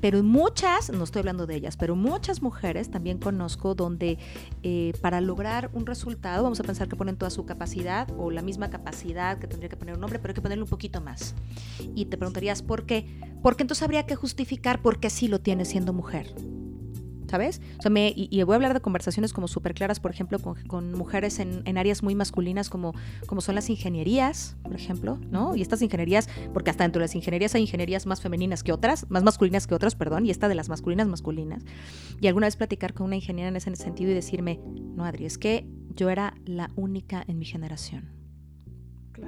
pero 0.00 0.22
muchas, 0.22 0.90
no 0.90 1.04
estoy 1.04 1.20
hablando 1.20 1.46
de 1.46 1.56
ellas, 1.56 1.76
pero 1.76 1.96
muchas 1.96 2.42
mujeres 2.42 2.90
también 2.90 3.18
conozco 3.18 3.74
donde 3.74 4.18
eh, 4.62 4.92
para 5.00 5.20
lograr 5.20 5.70
un 5.72 5.86
resultado, 5.86 6.42
vamos 6.42 6.60
a 6.60 6.64
pensar 6.64 6.88
que 6.88 6.96
ponen 6.96 7.16
toda 7.16 7.30
su 7.30 7.44
capacidad 7.46 8.08
o 8.18 8.30
la 8.30 8.42
misma 8.42 8.70
capacidad 8.70 9.38
que 9.38 9.46
tendría 9.46 9.68
que 9.68 9.76
poner 9.76 9.96
un 9.96 10.04
hombre, 10.04 10.18
pero 10.18 10.32
hay 10.32 10.34
que 10.34 10.42
ponerle 10.42 10.64
un 10.64 10.70
poquito 10.70 11.00
más. 11.00 11.34
Y 11.94 12.06
te 12.06 12.16
preguntarías, 12.16 12.62
¿por 12.62 12.86
qué? 12.86 13.06
Porque 13.42 13.62
entonces 13.62 13.82
habría 13.82 14.06
que 14.06 14.16
justificar 14.16 14.82
por 14.82 15.00
qué 15.00 15.10
sí 15.10 15.28
lo 15.28 15.40
tiene 15.40 15.64
siendo 15.64 15.92
mujer. 15.92 16.34
¿Sabes? 17.28 17.60
Y, 17.84 18.42
voy 18.42 18.52
a 18.52 18.56
hablar 18.56 18.74
de 18.74 18.80
conversaciones 18.80 19.32
como 19.32 19.48
súper 19.48 19.74
claras, 19.74 20.00
por 20.00 20.10
ejemplo, 20.10 20.38
con, 20.38 20.92
mujeres 20.92 21.38
en, 21.38 21.78
áreas 21.78 22.02
muy 22.02 22.14
masculinas 22.14 22.70
como, 22.70 22.94
como 23.26 23.40
son 23.40 23.54
las 23.54 23.68
ingenierías, 23.70 24.56
por 24.62 24.74
ejemplo, 24.74 25.18
¿no? 25.30 25.56
Y 25.56 25.62
estas 25.62 25.82
ingenierías, 25.82 26.28
porque 26.52 26.70
hasta 26.70 26.84
dentro 26.84 27.00
de 27.00 27.04
las 27.04 27.14
ingenierías 27.14 27.54
hay 27.54 27.62
ingenierías 27.62 28.06
más 28.06 28.20
femeninas 28.20 28.62
que 28.62 28.72
otras, 28.72 29.06
más 29.10 29.22
masculinas 29.22 29.66
que 29.66 29.74
otras, 29.74 29.94
perdón, 29.94 30.26
y 30.26 30.30
esta 30.30 30.48
de 30.48 30.54
las 30.54 30.68
masculinas 30.68 31.06
masculinas. 31.06 31.64
Y 32.20 32.26
alguna 32.26 32.46
vez 32.46 32.56
platicar 32.56 32.94
con 32.94 33.06
una 33.06 33.16
ingeniera 33.16 33.48
en 33.48 33.56
ese 33.56 33.74
sentido 33.76 34.10
y 34.10 34.14
decirme, 34.14 34.60
no, 34.94 35.04
Adri, 35.04 35.26
es 35.26 35.38
que 35.38 35.66
yo 35.94 36.10
era 36.10 36.34
la 36.44 36.70
única 36.76 37.24
en 37.26 37.38
mi 37.38 37.44
generación 37.44 38.15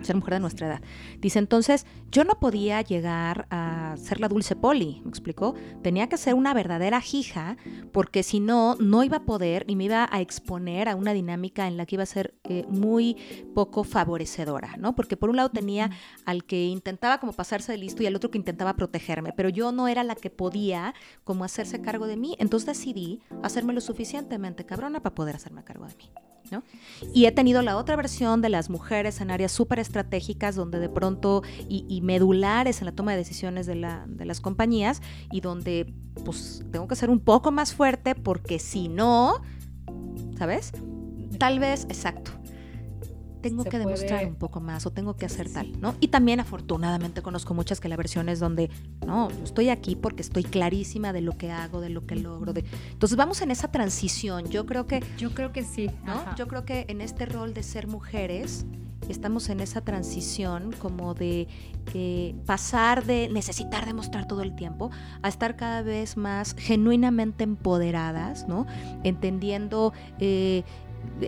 ser 0.03 0.17
mujer 0.17 0.35
de 0.35 0.41
nuestra 0.41 0.67
edad. 0.67 0.83
Dice, 1.21 1.39
entonces, 1.39 1.87
yo 2.11 2.25
no 2.25 2.39
podía 2.39 2.81
llegar 2.83 3.47
a 3.51 3.97
ser 3.99 4.21
la 4.21 4.29
dulce 4.29 4.57
poli, 4.57 5.01
me 5.05 5.11
explicó. 5.11 5.55
Tenía 5.83 6.09
que 6.09 6.17
ser 6.17 6.35
una 6.35 6.55
verdadera 6.55 7.03
hija, 7.13 7.57
porque 7.93 8.23
si 8.23 8.41
no, 8.41 8.77
no 8.77 9.05
iba 9.05 9.19
a 9.19 9.25
poder 9.25 9.65
y 9.69 9.77
me 9.77 9.85
iba 9.85 10.09
a 10.11 10.21
exponer 10.21 10.89
a 10.89 10.97
una 10.97 11.13
dinámica 11.13 11.67
en 11.67 11.77
la 11.77 11.87
que 11.87 11.97
iba 11.97 12.03
a 12.03 12.07
ser 12.07 12.35
eh, 12.45 12.65
muy 12.69 13.17
poco 13.55 13.85
favorecedora, 13.85 14.77
¿no? 14.79 14.95
Porque 14.95 15.17
por 15.17 15.31
un 15.31 15.37
lado 15.37 15.51
tenía 15.51 15.91
al 16.25 16.45
que 16.45 16.67
intentaba 16.67 17.19
como 17.19 17.33
pasarse 17.33 17.73
de 17.73 17.79
listo 17.79 18.03
y 18.03 18.07
al 18.07 18.17
otro 18.17 18.31
que 18.31 18.39
intentaba 18.39 18.75
protegerme, 18.75 19.33
pero 19.37 19.49
yo 19.49 19.73
no 19.73 19.89
era 19.89 20.05
la 20.05 20.15
que 20.15 20.31
podía 20.31 20.95
como 21.25 21.45
hacerse 21.45 21.81
cargo 21.81 22.07
de 22.07 22.17
mí, 22.17 22.37
entonces 22.39 22.67
decidí 22.67 23.21
hacerme 23.43 23.73
lo 23.73 23.81
suficientemente 23.81 24.65
cabrona 24.65 25.01
para 25.03 25.15
poder 25.15 25.37
hacerme 25.37 25.65
cargo 25.65 25.87
de 25.87 25.95
mí. 25.97 26.11
Y 27.13 27.27
he 27.27 27.33
tenido 27.33 27.63
la 27.63 27.77
otra 27.77 27.97
versión 27.97 28.43
de 28.43 28.49
las 28.49 28.71
mujeres 28.71 29.21
en 29.21 29.31
áreas 29.31 29.53
súper 29.53 29.79
estratégicas 29.79 30.55
donde 30.55 30.79
de 30.79 30.89
pronto 30.89 31.43
y, 31.69 32.01
medulares 32.03 32.81
en 32.81 32.87
la 32.87 32.93
toma 32.93 33.13
de 33.13 33.19
decisiones 33.19 33.67
de, 33.67 33.75
las 33.75 34.41
compañías 34.41 35.03
y 35.31 35.41
donde 35.41 35.93
pues 36.25 36.65
tengo 36.73 36.89
que 36.89 36.97
ser 36.97 37.11
un 37.11 37.21
poco 37.21 37.51
más 37.51 37.75
fuerte 37.75 38.15
porque 38.15 38.59
si 38.59 38.89
no, 38.89 39.43
¿sabes? 40.37 40.73
Tal 41.39 41.61
vez, 41.61 41.85
exacto, 41.85 42.33
tengo 43.49 43.65
que 43.65 43.79
demostrar 43.79 44.27
un 44.27 44.35
poco 44.37 44.61
más 44.61 44.87
o 44.87 44.91
tengo 44.91 45.17
que 45.17 45.27
hacer 45.27 45.53
tal, 45.53 45.81
¿no? 45.81 45.95
Y 46.01 46.09
también 46.09 46.41
afortunadamente 46.41 47.23
conozco 47.23 47.55
muchas 47.55 47.81
que 47.81 47.89
la 47.89 47.97
versión 47.97 48.29
es 48.29 48.41
donde, 48.41 48.71
no, 49.07 49.31
yo 49.31 49.45
estoy 49.45 49.69
aquí 49.69 49.97
porque 49.97 50.23
estoy 50.23 50.45
clarísima 50.45 51.13
de 51.13 51.21
lo 51.21 51.37
que 51.37 51.51
hago, 51.51 51.81
de 51.81 51.91
lo 51.91 52.07
que 52.07 52.17
logro. 52.17 52.53
De... 52.53 52.65
Entonces 52.93 53.17
vamos 53.17 53.41
en 53.43 53.51
esa 53.51 53.71
transición. 53.71 54.47
Yo 54.49 54.67
creo 54.67 54.87
que... 54.87 55.03
Yo 55.17 55.35
creo 55.35 55.53
que 55.53 55.65
sí. 55.65 55.91
¿no? 56.05 56.35
Yo 56.37 56.49
creo 56.49 56.65
que 56.65 56.87
en 56.89 57.01
este 57.01 57.27
rol 57.27 57.55
de 57.55 57.63
ser 57.63 57.87
mujeres 57.87 58.67
estamos 59.09 59.49
en 59.49 59.61
esa 59.61 59.81
transición 59.81 60.73
como 60.79 61.15
de 61.15 61.49
eh, 61.95 62.35
pasar 62.47 63.05
de 63.05 63.29
necesitar 63.31 63.87
demostrar 63.87 64.27
todo 64.27 64.43
el 64.43 64.55
tiempo 64.55 64.91
a 65.23 65.29
estar 65.29 65.57
cada 65.57 65.83
vez 65.83 66.17
más 66.17 66.55
genuinamente 66.59 67.45
empoderadas, 67.45 68.47
¿no? 68.49 68.67
Entendiendo 69.05 69.93
eh, 70.19 70.65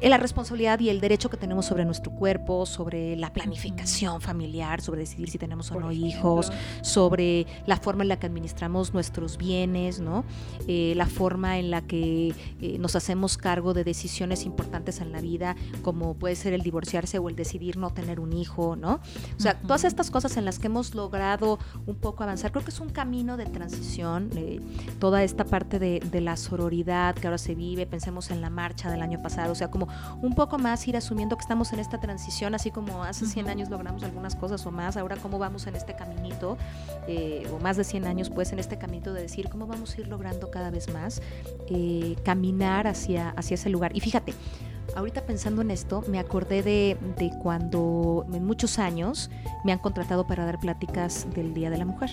la 0.02 0.18
responsabilidad 0.18 0.78
y 0.80 0.88
el 0.88 1.00
derecho 1.00 1.30
que 1.30 1.36
tenemos 1.36 1.66
sobre 1.66 1.84
nuestro 1.84 2.12
cuerpo, 2.12 2.66
sobre 2.66 3.16
la 3.16 3.32
planificación 3.32 4.20
familiar, 4.20 4.80
sobre 4.80 5.00
decidir 5.00 5.30
si 5.30 5.38
tenemos 5.38 5.70
o 5.70 5.80
no 5.80 5.92
hijos, 5.92 6.52
sobre 6.82 7.46
la 7.66 7.76
forma 7.76 8.02
en 8.02 8.08
la 8.08 8.18
que 8.18 8.26
administramos 8.26 8.94
nuestros 8.94 9.36
bienes, 9.36 10.00
¿no? 10.00 10.24
Eh, 10.68 10.94
la 10.96 11.06
forma 11.06 11.58
en 11.58 11.70
la 11.70 11.82
que 11.82 12.34
eh, 12.60 12.78
nos 12.78 12.96
hacemos 12.96 13.36
cargo 13.36 13.74
de 13.74 13.84
decisiones 13.84 14.44
importantes 14.44 15.00
en 15.00 15.12
la 15.12 15.20
vida, 15.20 15.56
como 15.82 16.14
puede 16.14 16.36
ser 16.36 16.52
el 16.52 16.62
divorciarse 16.62 17.18
o 17.18 17.28
el 17.28 17.36
decidir 17.36 17.76
no 17.76 17.90
tener 17.90 18.20
un 18.20 18.32
hijo, 18.32 18.76
¿no? 18.76 19.00
O 19.36 19.40
sea, 19.40 19.58
todas 19.58 19.84
estas 19.84 20.10
cosas 20.10 20.36
en 20.36 20.44
las 20.44 20.58
que 20.58 20.66
hemos 20.66 20.94
logrado 20.94 21.58
un 21.86 21.96
poco 21.96 22.22
avanzar, 22.22 22.52
creo 22.52 22.64
que 22.64 22.70
es 22.70 22.80
un 22.80 22.90
camino 22.90 23.36
de 23.36 23.46
transición, 23.46 24.30
eh, 24.36 24.60
toda 24.98 25.22
esta 25.22 25.44
parte 25.44 25.78
de, 25.78 26.00
de 26.00 26.20
la 26.20 26.36
sororidad 26.36 27.14
que 27.14 27.26
ahora 27.26 27.38
se 27.38 27.54
vive, 27.54 27.86
pensemos 27.86 28.30
en 28.30 28.40
la 28.40 28.50
marcha 28.50 28.90
del 28.90 29.02
año 29.02 29.22
pasado, 29.22 29.54
sea, 29.60 29.69
como 29.70 29.88
un 30.20 30.35
poco 30.35 30.59
más 30.59 30.87
ir 30.88 30.96
asumiendo 30.96 31.37
que 31.37 31.42
estamos 31.42 31.72
en 31.72 31.80
esta 31.80 31.98
transición, 32.00 32.54
así 32.54 32.70
como 32.70 33.04
hace 33.04 33.26
100 33.26 33.48
años 33.48 33.70
logramos 33.70 34.02
algunas 34.02 34.35
cosas 34.37 34.64
o 34.66 34.70
más, 34.70 34.96
ahora 34.96 35.16
cómo 35.16 35.38
vamos 35.38 35.66
en 35.66 35.76
este 35.76 35.94
caminito, 35.94 36.56
eh, 37.06 37.48
o 37.52 37.59
más 37.59 37.76
de 37.76 37.85
100 37.85 38.06
años 38.06 38.30
pues 38.30 38.52
en 38.52 38.59
este 38.59 38.78
caminito 38.78 39.12
de 39.12 39.22
decir 39.22 39.48
cómo 39.48 39.66
vamos 39.66 39.94
a 39.94 40.00
ir 40.00 40.09
logrando 40.09 40.50
cada 40.50 40.70
vez 40.70 40.92
más 40.92 41.22
eh, 41.68 42.16
caminar 42.24 42.87
hacia, 42.87 43.30
hacia 43.30 43.54
ese 43.54 43.70
lugar. 43.70 43.96
Y 43.96 44.00
fíjate, 44.00 44.35
ahorita 44.96 45.22
pensando 45.22 45.62
en 45.62 45.70
esto, 45.70 46.02
me 46.09 46.18
acordé 46.18 46.62
de, 46.62 46.96
de, 47.16 47.30
cuando 47.42 48.26
en 48.33 48.44
muchos 48.44 48.78
años 48.78 49.30
me 49.64 49.72
han 49.72 49.78
contratado 49.78 50.26
para 50.26 50.44
dar 50.44 50.59
pláticas 50.59 51.26
del 51.35 51.54
Día 51.54 51.70
de 51.70 51.78
la 51.78 51.85
Mujer 51.85 52.11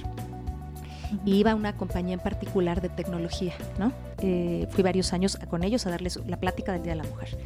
y 1.25 1.35
iba 1.35 1.51
a 1.51 1.55
una 1.55 1.75
compañía 1.75 2.13
en 2.13 2.19
particular 2.19 2.81
de 2.81 2.89
tecnología, 2.89 3.53
¿no? 3.79 3.91
Eh, 4.19 4.67
fui 4.71 4.83
varios 4.83 5.13
años 5.13 5.37
con 5.49 5.63
ellos 5.63 5.85
a 5.85 5.89
darles 5.89 6.19
la 6.27 6.37
plática 6.37 6.73
del 6.73 6.83
Día 6.83 6.93
de 6.93 7.03
la 7.03 7.09
Mujer. 7.09 7.37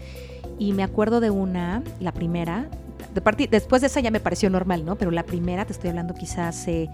Y 0.60 0.74
me 0.74 0.84
acuerdo 0.84 1.20
de 1.20 1.30
una, 1.30 1.84
la 2.00 2.12
primera, 2.12 2.68
de 3.14 3.48
después 3.48 3.82
de 3.82 3.88
esa 3.88 4.00
ya 4.00 4.12
me 4.12 4.20
pareció 4.20 4.50
normal, 4.50 4.86
¿no? 4.86 4.96
Pero 4.96 5.12
la 5.12 5.24
primera, 5.24 5.66
te 5.66 5.74
estoy 5.74 5.90
hablando 5.90 6.14
quizás 6.14 6.60
hace, 6.60 6.90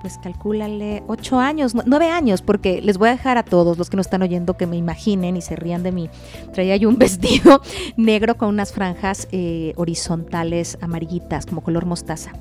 pues 0.00 0.18
calcúlale, 0.18 1.02
ocho 1.06 1.38
años, 1.38 1.74
nueve 1.86 2.10
años, 2.10 2.42
porque 2.42 2.82
les 2.82 2.98
voy 2.98 3.08
a 3.08 3.12
dejar 3.12 3.38
a 3.38 3.42
todos 3.42 3.78
los 3.78 3.88
que 3.88 3.96
no 3.96 4.02
están 4.02 4.20
oyendo 4.22 4.56
que 4.56 4.66
me 4.66 4.76
imaginen 4.76 5.36
y 5.36 5.40
se 5.40 5.56
rían 5.56 5.82
de 5.82 5.92
mí. 5.92 6.10
Traía 6.52 6.76
yo 6.76 6.88
un 6.88 6.98
vestido 6.98 7.62
negro 7.96 8.36
con 8.36 8.48
unas 8.50 8.72
franjas 8.72 9.28
eh, 9.32 9.72
horizontales 9.76 10.76
amarillitas, 10.82 11.46
como 11.46 11.62
color 11.62 11.86
mostaza 11.86 12.32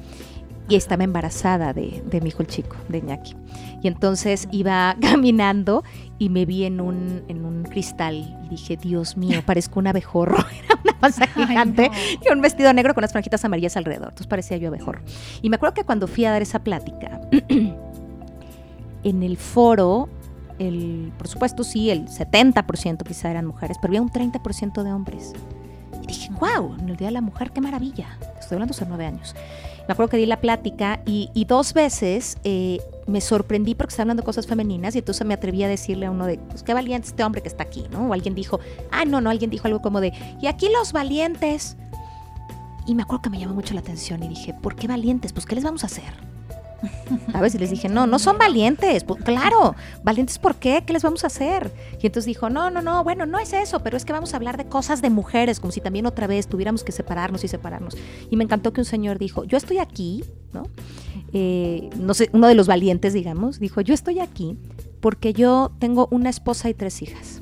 y 0.69 0.76
estaba 0.76 1.04
embarazada 1.04 1.73
de, 1.73 2.02
mi 2.21 2.30
hijo 2.30 2.41
el 2.41 2.47
chico, 2.47 2.76
de 2.88 3.02
Ñaki. 3.02 3.36
Y 3.82 3.88
entonces 3.88 4.47
iba 4.52 4.95
caminando 5.02 5.84
y 6.19 6.30
me 6.30 6.45
vi 6.45 6.63
en 6.63 6.80
un, 6.80 7.23
en 7.28 7.45
un 7.45 7.63
cristal 7.63 8.38
y 8.45 8.49
dije, 8.49 8.78
Dios 8.78 9.17
mío, 9.17 9.41
parezco 9.45 9.80
un 9.80 9.88
abejorro. 9.88 10.38
Era 10.65 10.80
una 10.84 10.99
panza 10.99 11.28
gigante 11.28 11.91
y 12.26 12.32
un 12.32 12.41
vestido 12.41 12.71
negro 12.73 12.93
con 12.93 13.02
las 13.02 13.12
franjitas 13.12 13.43
amarillas 13.43 13.76
alrededor. 13.76 14.10
Entonces 14.10 14.28
parecía 14.28 14.58
yo 14.58 14.69
abejorro. 14.69 15.02
Y 15.41 15.49
me 15.49 15.58
acuerdo 15.58 15.73
que 15.73 15.84
cuando 15.84 16.08
fui 16.08 16.26
a 16.26 16.32
dar 16.32 16.41
esa 16.41 16.60
plática, 16.63 17.19
en 19.04 19.23
el 19.23 19.38
foro, 19.38 20.08
el, 20.60 21.12
por 21.17 21.28
supuesto 21.28 21.63
sí, 21.63 21.89
el 21.89 22.08
70% 22.08 23.04
quizá 23.04 23.30
eran 23.30 23.45
mujeres, 23.45 23.78
pero 23.82 23.91
había 23.91 24.02
un 24.02 24.10
30% 24.10 24.82
de 24.82 24.93
hombres. 24.93 25.34
Y 26.02 26.08
dije, 26.08 26.32
wow, 26.39 26.76
en 26.80 26.89
el 26.89 26.95
Día 26.95 27.08
de 27.08 27.13
la 27.13 27.21
Mujer, 27.21 27.52
qué 27.52 27.62
maravilla. 27.62 28.17
Estoy 28.39 28.56
hablando 28.56 28.73
hace 28.73 28.86
nueve 28.86 29.06
años. 29.06 29.36
Me 29.88 29.91
acuerdo 29.91 30.12
que 30.12 30.17
di 30.17 30.26
la 30.26 30.39
plática 30.39 31.02
y, 31.06 31.30
dos 31.46 31.74
veces 31.74 32.38
eh, 32.43 32.80
me 33.06 33.19
sorprendí 33.19 33.76
porque 33.76 33.91
estaba 33.91 34.04
hablando 34.04 34.22
de 34.22 34.26
cosas 34.26 34.48
femeninas 34.48 34.96
y 34.96 35.00
entonces 35.00 35.28
me 35.28 35.34
atreví 35.34 35.62
a 35.63 35.67
decirle 35.67 36.06
a 36.06 36.12
uno 36.12 36.26
de, 36.26 36.38
pues 36.38 36.63
qué 36.63 36.74
valiente 36.74 37.10
este 37.10 37.24
hombre 37.24 37.41
que 37.41 37.50
está 37.50 37.63
aquí, 37.63 37.86
¿no? 37.91 38.08
O 38.08 38.13
alguien 38.13 38.34
dijo, 38.34 38.60
ah, 38.91 39.04
no, 39.04 39.19
no, 39.19 39.30
alguien 39.30 39.50
dijo 39.50 39.67
algo 39.67 39.82
como 39.82 40.00
de, 40.00 40.13
y 40.41 40.48
aquí 40.48 40.69
los 40.69 40.93
valientes. 40.93 41.76
Y 42.86 42.96
me 42.96 43.04
acuerdo 43.04 43.24
que 43.24 43.30
me 43.30 43.39
llamó 43.39 43.56
mucho 43.56 43.74
la 43.74 43.82
atención 43.82 44.24
y 44.24 44.30
dije, 44.30 44.54
¿por 44.54 44.76
qué 44.76 44.88
valientes? 44.88 45.32
Pues, 45.34 45.46
¿qué 45.46 45.56
les 45.56 45.63
vamos 45.63 45.84
a 45.84 45.88
hacer? 45.88 46.13
A 47.34 47.41
veces 47.41 47.60
les 47.62 47.69
dije, 47.69 47.89
no, 47.89 48.08
no 48.08 48.19
son 48.19 48.38
valientes. 48.38 49.06
Claro, 49.24 49.76
valientes 50.04 50.38
¿por 50.39 50.56
qué? 50.56 50.84
¿Qué 50.86 50.93
les 50.93 51.04
vamos 51.04 51.24
a 51.24 51.28
hacer? 51.28 51.72
Y 52.02 52.06
entonces 52.08 52.26
dijo, 52.26 52.50
no, 52.50 52.69
no, 52.69 52.82
no, 52.82 53.04
bueno, 53.04 53.26
no 53.26 53.39
es 53.39 53.54
eso, 53.54 53.82
pero 53.82 53.98
es 53.98 54.06
que 54.06 54.13
vamos 54.13 54.34
a 54.34 54.38
hablar 54.38 54.58
de 54.58 54.65
cosas 54.65 55.02
de 55.02 55.10
mujeres, 55.10 55.60
como 55.60 55.72
si 55.72 55.82
también 55.82 56.06
otra 56.06 56.28
vez 56.28 56.48
tuviéramos 56.48 56.84
que 56.84 56.91
separarnos 56.91 57.43
y 57.43 57.48
separarnos. 57.48 57.96
Y 58.30 58.36
me 58.36 58.43
encantó 58.43 58.74
que 58.74 58.82
un 58.82 58.86
señor 58.86 59.19
dijo, 59.19 59.43
yo 59.46 59.58
estoy 59.58 59.80
aquí, 59.80 60.24
¿no? 60.52 60.63
Eh, 61.34 61.89
no 61.98 62.13
sé, 62.13 62.30
uno 62.34 62.48
de 62.48 62.56
los 62.56 62.67
valientes, 62.67 63.13
digamos, 63.13 63.60
dijo, 63.60 63.82
yo 63.82 63.93
estoy 63.93 64.19
aquí 64.19 64.58
porque 65.00 65.34
yo 65.34 65.72
tengo 65.80 66.08
una 66.12 66.30
esposa 66.30 66.69
y 66.69 66.74
tres 66.74 67.02
hijas. 67.02 67.41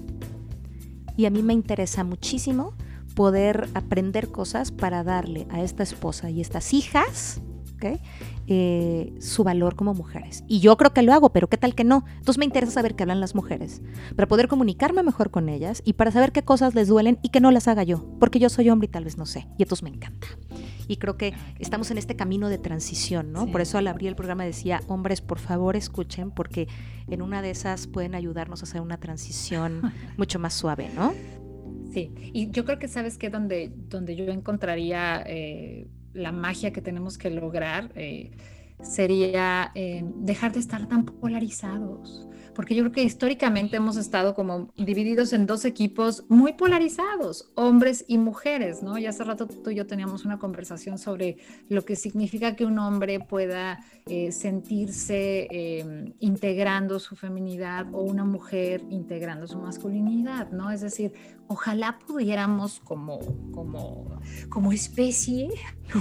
Y 1.18 1.26
a 1.26 1.30
mí 1.30 1.44
me 1.44 1.54
interesa 1.54 2.04
muchísimo 2.04 2.74
poder 3.16 3.70
aprender 3.74 4.30
cosas 4.30 4.72
para 4.72 5.04
darle 5.04 5.46
a 5.50 5.62
esta 5.62 5.84
esposa 5.84 6.30
y 6.30 6.42
estas 6.42 6.74
hijas, 6.74 7.42
¿okay? 7.82 8.00
Eh, 8.48 9.14
su 9.20 9.44
valor 9.44 9.76
como 9.76 9.94
mujeres. 9.94 10.44
Y 10.48 10.60
yo 10.60 10.78
creo 10.78 10.94
que 10.94 11.02
lo 11.02 11.14
hago, 11.14 11.32
pero 11.32 11.48
¿qué 11.48 11.58
tal 11.58 11.74
que 11.74 11.84
no? 11.84 12.06
Entonces 12.18 12.38
me 12.38 12.46
interesa 12.46 12.74
saber 12.74 12.96
qué 12.96 13.04
hablan 13.04 13.20
las 13.20 13.34
mujeres, 13.34 13.82
para 14.16 14.28
poder 14.28 14.48
comunicarme 14.48 15.04
mejor 15.04 15.32
con 15.32 15.50
ellas 15.50 15.82
y 15.86 15.94
para 15.94 16.12
saber 16.12 16.32
qué 16.32 16.44
cosas 16.44 16.76
les 16.76 16.88
duelen 16.88 17.18
y 17.24 17.30
que 17.30 17.40
no 17.40 17.50
las 17.52 17.68
haga 17.68 17.84
yo, 17.84 18.06
porque 18.20 18.40
yo 18.40 18.50
soy 18.50 18.70
hombre 18.70 18.86
y 18.86 18.90
tal 18.90 19.06
vez 19.06 19.18
no 19.18 19.26
sé. 19.26 19.48
Y 19.58 19.64
entonces 19.64 19.84
me 19.84 19.90
encanta. 19.90 20.28
Y 20.88 20.98
creo 20.98 21.18
que 21.18 21.34
estamos 21.60 21.90
en 21.92 21.98
este 21.98 22.16
camino 22.16 22.50
de 22.50 22.58
transición, 22.58 23.32
¿no? 23.32 23.48
Por 23.48 23.62
eso 23.62 23.78
al 23.78 23.88
abrir 23.88 24.10
el 24.10 24.16
programa 24.16 24.44
decía, 24.44 24.82
hombres, 24.88 25.22
por 25.22 25.40
favor 25.40 25.76
escuchen, 25.76 26.32
porque 26.32 26.68
en 27.10 27.22
una 27.22 27.42
de 27.42 27.52
esas 27.52 27.88
pueden 27.88 28.14
ayudarnos 28.14 28.62
a 28.62 28.64
hacer 28.66 28.82
una 28.82 28.98
transición 28.98 29.94
mucho 30.18 30.38
más 30.40 30.54
suave, 30.54 30.90
¿no? 30.94 31.14
Sí, 31.94 32.12
y 32.34 32.52
yo 32.52 32.66
creo 32.66 32.80
que 32.80 32.88
sabes 32.88 33.18
que 33.18 33.30
donde, 33.30 33.72
donde 33.90 34.16
yo 34.16 34.26
encontraría... 34.26 35.24
Eh, 35.26 35.88
la 36.14 36.32
magia 36.32 36.72
que 36.72 36.82
tenemos 36.82 37.18
que 37.18 37.30
lograr 37.30 37.92
eh, 37.96 38.32
sería 38.82 39.72
eh, 39.76 40.04
dejar 40.16 40.54
de 40.54 40.60
estar 40.60 40.88
tan 40.88 41.06
polarizados 41.06 42.28
porque 42.54 42.76
yo 42.76 42.84
creo 42.84 42.92
que 42.92 43.04
históricamente 43.04 43.78
hemos 43.78 43.96
estado 43.96 44.34
como 44.34 44.74
divididos 44.76 45.32
en 45.34 45.46
dos 45.46 45.64
equipos 45.64 46.26
muy 46.28 46.54
polarizados, 46.54 47.50
hombres 47.56 48.04
y 48.08 48.18
mujeres, 48.18 48.84
¿no? 48.84 48.98
Y 48.98 49.06
hace 49.06 49.24
rato 49.24 49.48
tú 49.48 49.70
y 49.70 49.76
yo 49.76 49.88
teníamos 49.88 50.26
una 50.26 50.38
conversación 50.38 50.98
sobre 50.98 51.38
lo 51.70 51.84
que 51.86 51.96
significa 51.96 52.56
que 52.56 52.66
un 52.66 52.78
hombre 52.80 53.20
pueda 53.22 53.80
eh, 54.06 54.32
sentirse 54.34 55.48
integrando 56.20 57.00
su 57.00 57.16
feminidad 57.16 57.88
o 57.94 58.02
una 58.02 58.26
mujer 58.26 58.82
integrando 58.90 59.48
su 59.48 59.58
masculinidad, 59.58 60.52
¿no? 60.52 60.72
Es 60.72 60.82
decir, 60.82 61.14
ojalá 61.52 62.00
pudiéramos 62.08 62.80
como, 62.80 63.20
como, 63.52 64.20
como 64.50 64.72
especie 64.72 65.50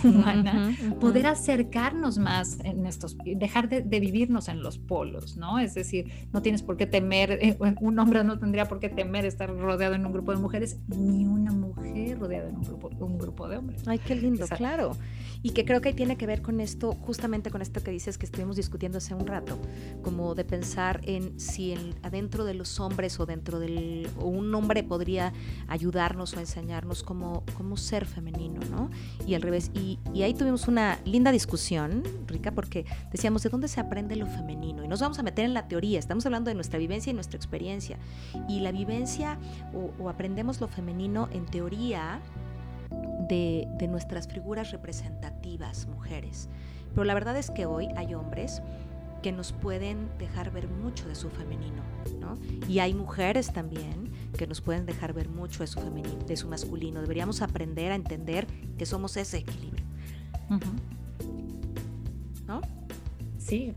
humana 0.05 0.77
poder 1.01 1.27
acercarnos 1.27 2.19
más 2.19 2.59
en 2.65 2.87
estos, 2.87 3.17
dejar 3.25 3.69
de, 3.69 3.83
de, 3.83 4.01
vivirnos 4.01 4.49
en 4.49 4.63
los 4.63 4.79
polos, 4.79 5.37
¿no? 5.37 5.59
Es 5.59 5.75
decir, 5.75 6.29
no 6.33 6.41
tienes 6.41 6.63
por 6.63 6.77
qué 6.77 6.87
temer, 6.87 7.33
eh, 7.43 7.59
un 7.81 7.99
hombre 7.99 8.23
no 8.23 8.39
tendría 8.39 8.67
por 8.67 8.79
qué 8.79 8.89
temer 8.89 9.25
estar 9.25 9.51
rodeado 9.55 9.95
en 9.95 10.07
un 10.07 10.13
grupo 10.13 10.31
de 10.33 10.39
mujeres, 10.39 10.79
ni 10.87 11.27
una 11.27 11.51
mujer 11.51 12.19
rodeada 12.19 12.49
en 12.49 12.57
un 12.57 12.63
grupo, 12.63 12.91
un 13.01 13.19
grupo 13.19 13.49
de 13.49 13.57
hombres. 13.57 13.83
Ay, 13.87 13.99
qué 13.99 14.15
lindo, 14.15 14.47
claro. 14.47 14.93
Y 15.43 15.51
que 15.51 15.65
creo 15.65 15.81
que 15.81 15.95
tiene 15.95 16.17
que 16.17 16.27
ver 16.27 16.43
con 16.43 16.61
esto, 16.61 16.93
justamente 16.93 17.51
con 17.51 17.63
esto 17.63 17.83
que 17.83 17.91
dices 17.91 18.19
que 18.19 18.27
estuvimos 18.27 18.57
discutiendo 18.57 18.99
hace 18.99 19.15
un 19.15 19.27
rato, 19.27 19.59
como 20.03 20.35
de 20.35 20.45
pensar 20.45 21.01
en 21.05 21.41
si 21.41 21.75
adentro 22.03 22.45
de 22.45 22.55
los 22.55 22.79
hombres 22.79 23.19
o 23.19 23.27
dentro 23.27 23.59
del, 23.59 24.09
o 24.19 24.27
un 24.27 24.55
hombre 24.55 24.83
podría 24.83 25.33
ayudarnos 25.69 26.35
o 26.35 26.41
enseñarnos 26.41 27.03
cómo, 27.03 27.45
cómo 27.57 27.77
ser 27.77 28.07
femenino, 28.07 28.61
¿no? 28.71 28.91
Y 29.27 29.35
al 29.35 29.43
revés. 29.43 29.71
Y, 29.75 29.99
y 30.15 30.23
ahí 30.23 30.35
tuvimos 30.35 30.69
una 30.69 30.99
linda 31.05 31.33
discusión, 31.33 32.03
Rica, 32.27 32.53
porque 32.53 32.85
decíamos, 33.13 33.43
¿de 33.43 33.51
dónde 33.51 33.69
se 33.69 33.81
aprende 33.81 34.17
lo 34.17 34.27
femenino? 34.27 34.85
Y 34.85 34.89
nos 34.89 35.01
vamos 35.01 35.19
a 35.19 35.23
meter 35.23 35.45
en 35.45 35.55
la 35.55 35.69
teoría, 35.69 35.99
estamos 35.99 36.27
hablando 36.27 36.49
de 36.49 36.55
nuestra 36.55 36.79
vivencia 36.79 37.11
y 37.11 37.15
nuestra 37.15 37.37
experiencia. 37.37 37.99
Y 38.49 38.61
la 38.61 38.73
vivencia 38.73 39.39
o, 39.99 40.09
aprendemos 40.09 40.61
lo 40.61 40.69
femenino 40.69 41.29
en 41.33 41.47
teoría 41.47 42.21
de, 43.29 43.69
de, 43.79 43.89
nuestras 43.89 44.27
figuras 44.27 44.73
representativas, 44.73 45.87
mujeres. 45.87 46.49
Pero 46.95 47.05
la 47.05 47.15
verdad 47.15 47.37
es 47.37 47.51
que 47.51 47.67
hoy 47.67 47.89
hay 47.97 48.15
hombres 48.15 48.63
que 49.23 49.33
nos 49.33 49.53
pueden 49.53 50.09
dejar 50.19 50.51
ver 50.51 50.69
mucho 50.69 51.09
de 51.09 51.15
su 51.15 51.31
femenino, 51.31 51.83
¿no? 52.21 52.39
Y 52.69 52.79
hay 52.79 52.95
mujeres 52.95 53.53
también 53.53 54.11
que 54.37 54.47
nos 54.47 54.61
pueden 54.61 54.87
dejar 54.87 55.13
ver 55.13 55.29
mucho 55.29 55.61
de 55.61 55.67
su 55.67 55.81
femenino, 55.81 56.25
de 56.27 56.37
su 56.37 56.49
masculino. 56.49 57.01
Deberíamos 57.01 57.43
aprender 57.43 57.93
a 57.93 57.95
entender 57.95 58.47
que 58.79 58.87
somos 58.87 59.17
ese 59.17 59.39
equilibrio. 59.39 59.85
¿No? 62.47 62.61
Sí, 63.39 63.73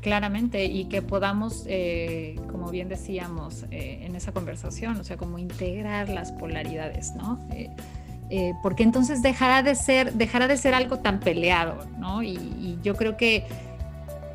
claramente, 0.00 0.64
y 0.64 0.86
que 0.86 1.00
podamos, 1.00 1.64
eh, 1.66 2.36
como 2.50 2.70
bien 2.70 2.88
decíamos 2.88 3.64
eh, 3.70 4.00
en 4.02 4.16
esa 4.16 4.32
conversación, 4.32 4.98
o 4.98 5.04
sea, 5.04 5.16
como 5.16 5.38
integrar 5.38 6.08
las 6.08 6.32
polaridades, 6.32 7.14
¿no? 7.14 7.38
Eh, 8.30 8.54
porque 8.62 8.82
entonces 8.82 9.22
dejará 9.22 9.62
de 9.62 9.74
ser, 9.74 10.14
dejará 10.14 10.48
de 10.48 10.56
ser 10.56 10.74
algo 10.74 10.98
tan 10.98 11.20
peleado, 11.20 11.86
¿no? 11.98 12.22
Y, 12.22 12.78
yo 12.82 12.96
creo 12.96 13.16
que 13.16 13.46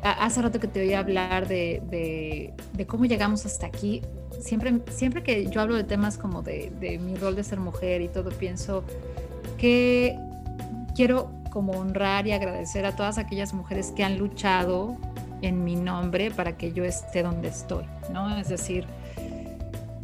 hace 0.02 0.42
rato 0.42 0.60
que 0.60 0.68
te 0.68 0.80
oí 0.80 0.94
hablar 0.94 1.46
de, 1.48 2.52
de, 2.72 2.86
cómo 2.86 3.04
llegamos 3.04 3.46
hasta 3.46 3.66
aquí, 3.66 4.02
siempre, 4.40 4.80
siempre 4.90 5.22
que 5.22 5.46
yo 5.50 5.60
hablo 5.60 5.74
de 5.76 5.84
temas 5.84 6.16
como 6.16 6.42
de, 6.42 6.72
de 6.80 6.98
mi 6.98 7.14
rol 7.16 7.36
de 7.36 7.44
ser 7.44 7.60
mujer 7.60 8.00
y 8.00 8.08
todo, 8.08 8.30
pienso 8.30 8.84
que 9.58 10.18
quiero 10.94 11.30
como 11.50 11.72
honrar 11.72 12.26
y 12.26 12.32
agradecer 12.32 12.86
a 12.86 12.96
todas 12.96 13.18
aquellas 13.18 13.52
mujeres 13.52 13.92
que 13.94 14.04
han 14.04 14.18
luchado 14.18 14.96
en 15.42 15.64
mi 15.64 15.76
nombre 15.76 16.30
para 16.30 16.56
que 16.56 16.72
yo 16.72 16.84
esté 16.84 17.22
donde 17.22 17.48
estoy, 17.48 17.84
¿no? 18.12 18.36
Es 18.36 18.48
decir, 18.48 18.86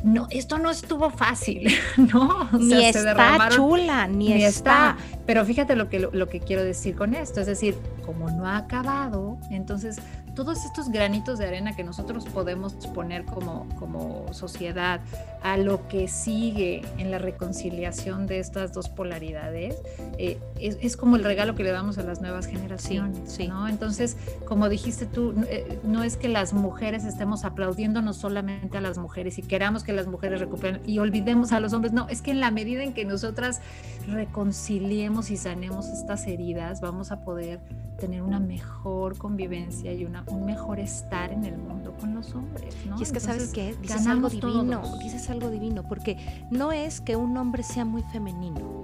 no, 0.07 0.29
esto 0.31 0.59
no 0.59 0.71
estuvo 0.71 1.11
fácil, 1.11 1.69
¿no? 1.97 2.49
ni 2.53 2.85
está 2.85 3.49
chula, 3.51 4.07
ni, 4.07 4.45
está. 4.45 4.97
Pero 5.27 5.45
fíjate 5.45 5.75
lo 5.75 5.88
que, 5.88 5.99
lo 5.99 6.29
que 6.29 6.38
quiero 6.38 6.62
decir 6.62 6.95
con 6.95 7.12
esto, 7.12 7.40
es 7.40 7.49
decir, 7.49 7.77
como 8.05 8.31
no 8.31 8.47
ha 8.47 8.57
acabado, 8.57 9.37
entonces 9.51 9.99
todos 10.37 10.66
estos 10.66 10.90
granitos 10.90 11.38
de 11.38 11.46
arena 11.46 11.75
que 11.75 11.83
nosotros 11.83 12.27
podemos 12.27 12.75
poner 12.94 13.25
como, 13.25 13.66
como 13.79 14.33
sociedad 14.33 15.01
a 15.42 15.57
lo 15.57 15.88
que 15.88 16.09
sigue 16.09 16.83
en 16.99 17.11
la 17.11 17.18
reconciliación 17.18 18.27
de 18.27 18.38
estas 18.38 18.72
dos 18.72 18.90
polaridades, 18.90 19.81
eh, 20.18 20.38
es, 20.61 20.96
como 20.96 21.16
el 21.16 21.25
regalo 21.25 21.55
que 21.55 21.64
le 21.64 21.70
damos 21.70 21.96
a 21.96 22.03
las 22.03 22.20
nuevas 22.20 22.46
generaciones, 22.46 23.38
¿no? 23.49 23.66
Entonces, 23.66 24.16
como 24.44 24.68
dijiste 24.68 25.07
tú, 25.07 25.35
eh, 25.49 25.81
no 25.83 26.05
es 26.05 26.18
que 26.18 26.29
las 26.29 26.53
mujeres 26.53 27.05
estemos 27.05 27.44
aplaudiéndonos 27.44 28.18
solamente 28.18 28.77
a 28.77 28.83
las 28.83 28.99
mujeres 28.99 29.38
y 29.38 29.42
queramos 29.42 29.85
que 29.85 29.94
las 29.94 30.07
mujeres 30.07 30.38
recuperen 30.38 30.83
y 30.87 30.99
olvidemos 30.99 31.53
a 31.53 31.61
los 31.61 31.72
hombres, 31.72 31.94
no, 31.94 32.09
es 32.09 32.20
que 32.20 32.31
en 32.31 32.40
la 32.40 32.51
medida 32.51 32.83
en 32.83 32.92
que 32.92 33.07
nosotras 33.07 33.62
reconciliemos 34.07 35.31
y 35.31 35.38
sanemos 35.38 35.87
estas 35.87 36.27
heridas, 36.27 36.83
vamos 36.83 37.11
a 37.11 37.20
poder 37.20 37.61
tener 37.97 38.23
una 38.23 38.41
mejor 38.41 39.17
convivencia 39.19 39.93
y 39.93 40.05
una, 40.05 40.25
un 40.29 40.45
mejor 40.45 40.79
estar 40.79 41.33
en 41.33 41.45
el 41.45 41.57
mundo 41.57 41.95
con 41.99 42.15
los 42.15 42.35
hombres. 42.35 42.75
¿no? 42.87 42.99
Y 42.99 43.03
es 43.03 43.13
que, 43.13 43.21
¿sabes 43.21 43.53
qué? 43.53 43.75
Dices 43.81 44.07
algo 44.07 44.29
divino, 44.29 44.83
dices 44.99 45.31
algo 45.31 45.51
divino, 45.51 45.83
porque 45.89 46.47
no 46.51 46.73
es 46.73 47.01
que 47.01 47.17
un 47.17 47.37
hombre 47.37 47.63
sea 47.63 47.85
muy 47.85 48.03
femenino, 48.03 48.81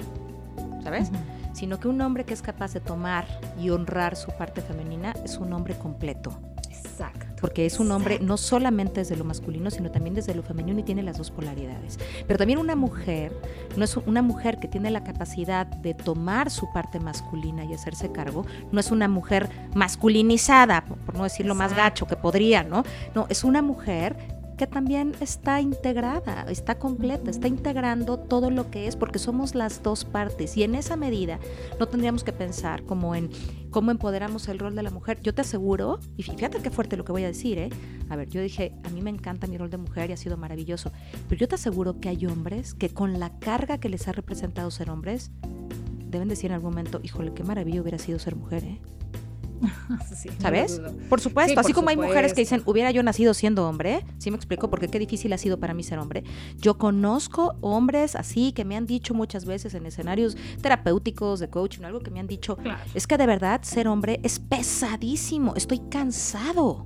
¿sabes? 0.83 1.11
Sino 1.53 1.79
que 1.79 1.89
un 1.89 2.01
hombre 2.01 2.25
que 2.25 2.35
es 2.35 2.43
capaz 2.43 2.73
de 2.73 2.81
tomar 2.81 3.27
y 3.61 3.71
honrar 3.71 4.17
su 4.17 4.31
parte 4.33 4.63
femenina 4.63 5.15
es 5.25 5.37
un 5.39 5.53
hombre 5.53 5.77
completo. 5.79 6.33
Exacto 7.43 7.53
porque 7.53 7.67
es 7.67 7.81
un 7.81 7.91
hombre 7.91 8.19
no 8.21 8.39
solamente 8.39 9.01
desde 9.01 9.17
lo 9.17 9.25
masculino, 9.25 9.71
sino 9.71 9.91
también 9.91 10.15
desde 10.15 10.35
lo 10.35 10.43
femenino 10.43 10.79
y 10.79 10.85
tiene 10.85 11.03
las 11.03 11.19
dos 11.19 11.31
polaridades. 11.31 11.99
Pero 12.27 12.39
también 12.39 12.59
una 12.59 12.77
mujer, 12.77 13.33
no 13.77 13.85
es 13.85 13.97
una 13.97 14.23
mujer 14.23 14.59
que 14.59 14.69
tiene 14.69 14.91
la 14.91 15.03
capacidad 15.03 15.67
de 15.67 15.93
tomar 15.93 16.51
su 16.51 16.73
parte 16.73 17.01
masculina 17.01 17.65
y 17.65 17.75
hacerse 17.75 18.13
cargo, 18.13 18.47
no 18.71 18.79
es 18.79 18.91
una 18.93 19.09
mujer 19.09 19.51
masculinizada, 19.75 20.85
por 20.85 21.17
no 21.17 21.25
decirlo 21.25 21.55
más 21.57 21.75
gacho 21.75 22.07
que 22.07 22.17
podría, 22.17 22.63
¿no? 22.63 22.85
No, 23.15 23.27
es 23.29 23.43
una 23.43 23.61
mujer 23.61 24.17
que 24.63 24.69
también 24.69 25.13
está 25.19 25.61
integrada, 25.61 26.47
está 26.49 26.79
completa, 26.79 27.33
está 27.33 27.49
integrando 27.49 28.17
todo 28.17 28.49
lo 28.49 28.71
que 28.71 28.87
es, 28.87 28.95
porque 28.95 29.19
somos 29.19 29.57
las 29.57 29.83
dos 29.83 30.05
partes. 30.05 30.57
Y 30.57 30.63
en 30.63 30.77
esa 30.77 30.95
medida 30.95 31.41
no 31.81 31.89
tendríamos 31.89 32.23
que 32.23 32.33
pensar 32.33 32.85
como 32.85 33.17
en 33.17 33.29
cómo 33.73 33.91
empoderamos 33.91 34.47
el 34.47 34.61
rol 34.61 34.77
de 34.77 34.85
la 34.85 34.91
mujer. 34.91 35.21
Yo 35.21 35.35
te 35.35 35.41
aseguro, 35.41 35.99
y 36.17 36.23
fíjate 36.23 36.63
qué 36.63 36.71
fuerte 36.71 36.97
lo 36.97 37.05
que 37.05 37.11
voy 37.11 37.25
a 37.25 37.27
decir, 37.27 37.59
¿eh? 37.59 37.71
A 38.09 38.15
ver, 38.15 38.29
yo 38.29 38.41
dije, 38.41 38.73
a 38.85 38.91
mí 38.91 39.03
me 39.03 39.11
encanta 39.11 39.49
mi 39.49 39.59
rol 39.59 39.69
de 39.69 39.79
mujer 39.79 40.11
y 40.11 40.13
ha 40.13 40.17
sido 40.17 40.37
maravilloso, 40.37 40.93
pero 41.29 41.41
yo 41.41 41.49
te 41.49 41.57
aseguro 41.57 41.99
que 41.99 42.09
hay 42.09 42.25
hombres 42.27 42.73
que 42.73 42.89
con 42.89 43.19
la 43.19 43.37
carga 43.41 43.79
que 43.79 43.89
les 43.89 44.07
ha 44.07 44.13
representado 44.13 44.71
ser 44.71 44.91
hombres, 44.91 45.33
deben 46.07 46.29
decir 46.29 46.53
en 46.53 46.55
algún 46.55 46.71
momento, 46.71 47.01
híjole, 47.03 47.35
qué 47.35 47.43
maravilla 47.43 47.81
hubiera 47.81 47.99
sido 47.99 48.21
ser 48.21 48.37
mujer, 48.37 48.63
¿eh? 48.63 48.81
¿Sabes? 50.39 50.81
por 51.09 51.21
supuesto, 51.21 51.59
así 51.59 51.73
como 51.73 51.89
hay 51.89 51.97
mujeres 51.97 52.35
que 52.35 52.41
dicen, 52.43 52.63
hubiera 52.67 52.91
yo 52.91 53.03
nacido 53.03 53.35
siendo 53.35 53.69
hombre, 53.69 54.05
¿sí 54.19 54.31
me 54.31 54.37
explico? 54.37 54.71
Porque 54.71 54.89
qué 54.89 54.99
difícil 54.99 55.33
ha 55.33 55.39
sido 55.39 55.59
para 55.59 55.75
mí 55.75 55.83
ser 55.83 55.99
hombre. 55.99 56.25
Yo 56.59 56.79
conozco 56.79 57.57
hombres 57.61 58.17
así 58.17 58.53
que 58.53 58.65
me 58.65 58.77
han 58.77 58.87
dicho 58.87 59.15
muchas 59.15 59.45
veces 59.45 59.75
en 59.75 59.87
escenarios 59.87 60.37
terapéuticos, 60.61 61.41
de 61.41 61.49
coaching, 61.51 61.85
algo 61.85 62.01
que 62.01 62.11
me 62.11 62.21
han 62.21 62.27
dicho, 62.27 62.57
es 62.95 63.07
que 63.07 63.17
de 63.17 63.27
verdad 63.27 63.63
ser 63.63 63.89
hombre 63.89 64.21
es 64.23 64.39
pesadísimo, 64.39 65.55
estoy 65.57 65.81
cansado. 65.91 66.85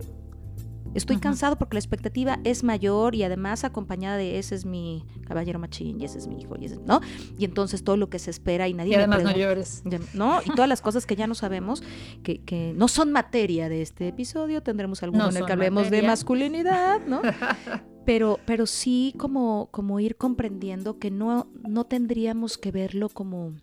Estoy 0.96 1.18
cansado 1.18 1.56
porque 1.56 1.74
la 1.74 1.80
expectativa 1.80 2.38
es 2.44 2.64
mayor 2.64 3.14
y 3.14 3.22
además 3.22 3.64
acompañada 3.64 4.16
de 4.16 4.38
ese 4.38 4.54
es 4.54 4.64
mi 4.64 5.04
caballero 5.26 5.58
machín 5.58 6.00
y 6.00 6.04
ese 6.04 6.18
es 6.18 6.26
mi 6.26 6.40
hijo 6.40 6.56
y 6.58 6.66
ese, 6.66 6.78
¿no? 6.86 7.00
Y 7.38 7.44
entonces 7.44 7.84
todo 7.84 7.96
lo 7.96 8.08
que 8.08 8.18
se 8.18 8.30
espera 8.30 8.66
y 8.68 8.74
nadie... 8.74 8.92
Y 8.92 8.94
además 8.94 9.22
no 9.22 9.36
llores. 9.36 9.82
¿No? 10.14 10.40
Y 10.44 10.50
todas 10.50 10.68
las 10.68 10.80
cosas 10.80 11.06
que 11.06 11.16
ya 11.16 11.26
no 11.26 11.34
sabemos, 11.34 11.82
que, 12.22 12.38
que 12.38 12.72
no 12.74 12.88
son 12.88 13.12
materia 13.12 13.68
de 13.68 13.82
este 13.82 14.08
episodio, 14.08 14.62
tendremos 14.62 15.02
alguno 15.02 15.28
en 15.28 15.36
el 15.36 15.44
que 15.44 15.52
hablemos 15.52 15.90
de 15.90 16.02
masculinidad, 16.02 17.00
¿no? 17.06 17.22
Pero, 18.06 18.38
pero 18.46 18.66
sí 18.66 19.14
como, 19.18 19.68
como 19.72 19.98
ir 19.98 20.14
comprendiendo 20.14 21.00
que 21.00 21.10
no, 21.10 21.48
no 21.68 21.86
tendríamos 21.86 22.56
que 22.56 22.70
verlo 22.70 23.08
como 23.08 23.54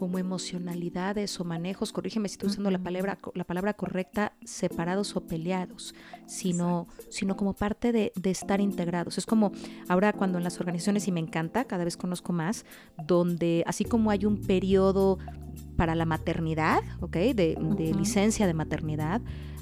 como 0.00 0.18
emocionalidades 0.18 1.38
o 1.40 1.44
manejos, 1.44 1.92
corrígeme 1.92 2.26
si 2.26 2.36
estoy 2.36 2.48
usando 2.48 2.70
la 2.70 2.78
palabra, 2.78 3.18
la 3.34 3.44
palabra 3.44 3.74
correcta, 3.74 4.32
separados 4.46 5.14
o 5.14 5.26
peleados, 5.26 5.94
sino, 6.24 6.88
sino 7.10 7.36
como 7.36 7.52
parte 7.52 7.92
de, 7.92 8.10
estar 8.24 8.62
integrados. 8.62 9.18
Es 9.18 9.26
como 9.26 9.52
ahora 9.90 10.14
cuando 10.14 10.38
en 10.38 10.44
las 10.44 10.58
organizaciones, 10.58 11.06
y 11.06 11.12
me 11.12 11.20
encanta, 11.20 11.66
cada 11.66 11.84
vez 11.84 11.98
conozco 11.98 12.32
más, 12.32 12.64
donde 12.96 13.62
así 13.66 13.84
como 13.84 14.10
hay 14.10 14.24
un 14.24 14.40
periodo 14.40 15.18
para 15.76 15.94
la 15.94 16.06
maternidad, 16.06 16.80
¿ok? 17.00 17.16
De, 17.16 17.58
de 17.76 17.92
licencia 17.92 18.46
de 18.46 18.54
maternidad, 18.54 19.20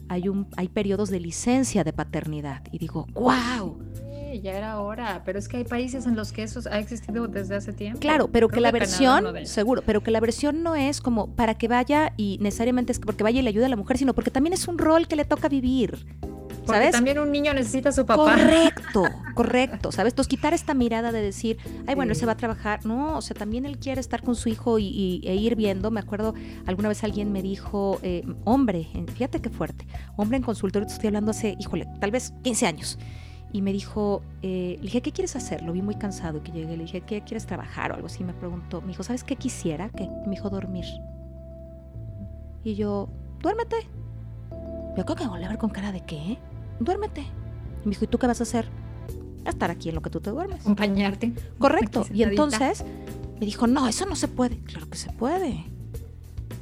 hay, 0.09 0.28
un, 0.28 0.47
hay 0.57 0.68
periodos 0.68 1.11
de 1.11 1.18
licencia 1.18 1.82
de 1.82 1.93
paternidad. 1.93 2.62
Y 2.70 2.78
digo, 2.78 3.09
wow 3.14 3.76
ya 4.41 4.53
era 4.53 4.80
hora, 4.80 5.22
pero 5.24 5.39
es 5.39 5.49
que 5.49 5.59
hay 5.59 5.64
países 5.64 6.07
en 6.07 6.16
los 6.16 6.32
que 6.32 6.43
eso 6.43 6.61
ha 6.70 6.78
existido 6.78 7.28
desde 7.28 7.57
hace 7.57 7.72
tiempo. 7.72 8.01
Claro, 8.01 8.28
pero 8.28 8.49
que 8.49 8.61
la 8.61 8.70
versión, 8.70 9.47
seguro, 9.47 9.82
pero 9.84 10.03
que 10.03 10.11
la 10.11 10.20
versión 10.20 10.62
no 10.62 10.74
es 10.74 11.01
como 11.01 11.34
para 11.34 11.55
que 11.55 11.68
vaya 11.68 12.12
y 12.16 12.39
necesariamente 12.41 12.93
es 12.93 12.99
porque 12.99 13.24
vaya 13.24 13.41
y 13.41 13.43
le 13.43 13.49
ayude 13.49 13.66
a 13.66 13.68
la 13.68 13.76
mujer, 13.76 13.99
sino 13.99 14.14
porque 14.14 14.30
también 14.30 14.53
es 14.53 14.68
un 14.68 14.78
rol 14.78 15.09
que 15.09 15.16
le 15.16 15.24
toca 15.24 15.49
vivir. 15.49 16.07
Porque 16.68 16.91
también 16.91 17.18
un 17.18 17.32
niño 17.32 17.55
necesita 17.55 17.89
a 17.89 17.93
su 17.93 18.05
papá. 18.05 18.24
Correcto, 18.24 19.05
correcto, 19.34 19.91
¿sabes? 19.91 20.12
Entonces 20.12 20.28
quitar 20.28 20.53
esta 20.53 20.74
mirada 20.74 21.12
de 21.12 21.22
decir, 21.22 21.57
ay, 21.86 21.95
bueno, 21.95 22.12
él 22.12 22.16
se 22.16 22.26
va 22.26 22.32
a 22.32 22.36
trabajar. 22.36 22.84
No, 22.84 23.16
o 23.16 23.22
sea, 23.22 23.34
también 23.34 23.64
él 23.64 23.78
quiere 23.78 24.01
estar 24.01 24.22
con 24.22 24.34
su 24.34 24.51
hijo 24.51 24.78
y, 24.78 25.22
e 25.24 25.34
ir 25.34 25.57
viendo. 25.57 25.91
Me 25.91 26.01
acuerdo, 26.01 26.34
alguna 26.66 26.89
vez 26.89 27.03
alguien 27.05 27.32
me 27.32 27.43
dijo, 27.43 27.99
eh, 28.03 28.22
hombre, 28.45 28.86
fíjate 29.14 29.41
qué 29.41 29.49
fuerte, 29.49 29.86
hombre 30.16 30.36
en 30.36 30.43
consultorio, 30.43 30.86
te 30.86 30.93
estoy 30.93 31.09
hablando 31.09 31.30
hace, 31.30 31.57
híjole, 31.59 31.86
tal 32.01 32.11
vez 32.11 32.34
15 32.43 32.66
años 32.66 32.99
y 33.53 33.62
me 33.62 33.72
dijo, 33.72 34.22
eh, 34.42 34.76
le 34.78 34.82
dije, 34.82 35.01
¿qué 35.01 35.12
quieres 35.12 35.34
hacer? 35.36 35.62
Lo 35.62 35.72
vi 35.72 35.82
muy 35.82 35.94
cansado 35.94 36.42
que 36.42 36.53
llegué, 36.53 36.76
le 36.76 36.84
dije, 36.84 37.01
¿qué 37.01 37.22
quieres 37.22 37.46
trabajar 37.46 37.92
o 37.92 37.94
algo 37.94 38.07
así? 38.07 38.24
Me 38.24 38.34
preguntó, 38.34 38.80
me 38.80 38.88
dijo, 38.88 39.03
¿sabes 39.03 39.24
qué 39.24 39.36
quisiera? 39.36 39.88
¿Qué? 39.90 40.09
me 40.26 40.30
dijo, 40.30 40.51
dormir. 40.51 40.84
Y 42.64 42.74
yo, 42.74 43.09
duérmete. 43.40 43.76
Yo 44.96 45.05
creo 45.05 45.16
que 45.16 45.26
voy 45.26 45.42
a 45.42 45.49
ver 45.49 45.59
con 45.59 45.70
cara 45.70 45.92
de 45.92 46.01
qué, 46.03 46.38
duérmete. 46.80 47.22
Y 47.22 47.86
me 47.86 47.90
dijo, 47.90 48.05
¿y 48.05 48.09
tú 48.09 48.18
qué 48.18 48.26
vas 48.26 48.40
a 48.40 48.42
hacer? 48.42 48.68
estar 49.51 49.70
aquí 49.70 49.88
en 49.88 49.94
lo 49.94 50.03
que 50.03 50.11
tú 50.11 50.20
te 50.20 50.30
duermes. 50.30 50.61
Acompañarte. 50.61 51.32
Correcto. 51.59 52.07
Y 52.12 52.22
entonces 52.22 52.84
me 53.40 53.46
dijo, 53.46 53.66
no, 53.66 53.88
eso 53.88 54.07
no 54.07 54.16
se 54.16 54.28
puede. 54.28 54.59
Claro 54.59 54.88
que 54.88 54.99
se 54.99 55.11
puede. 55.12 55.64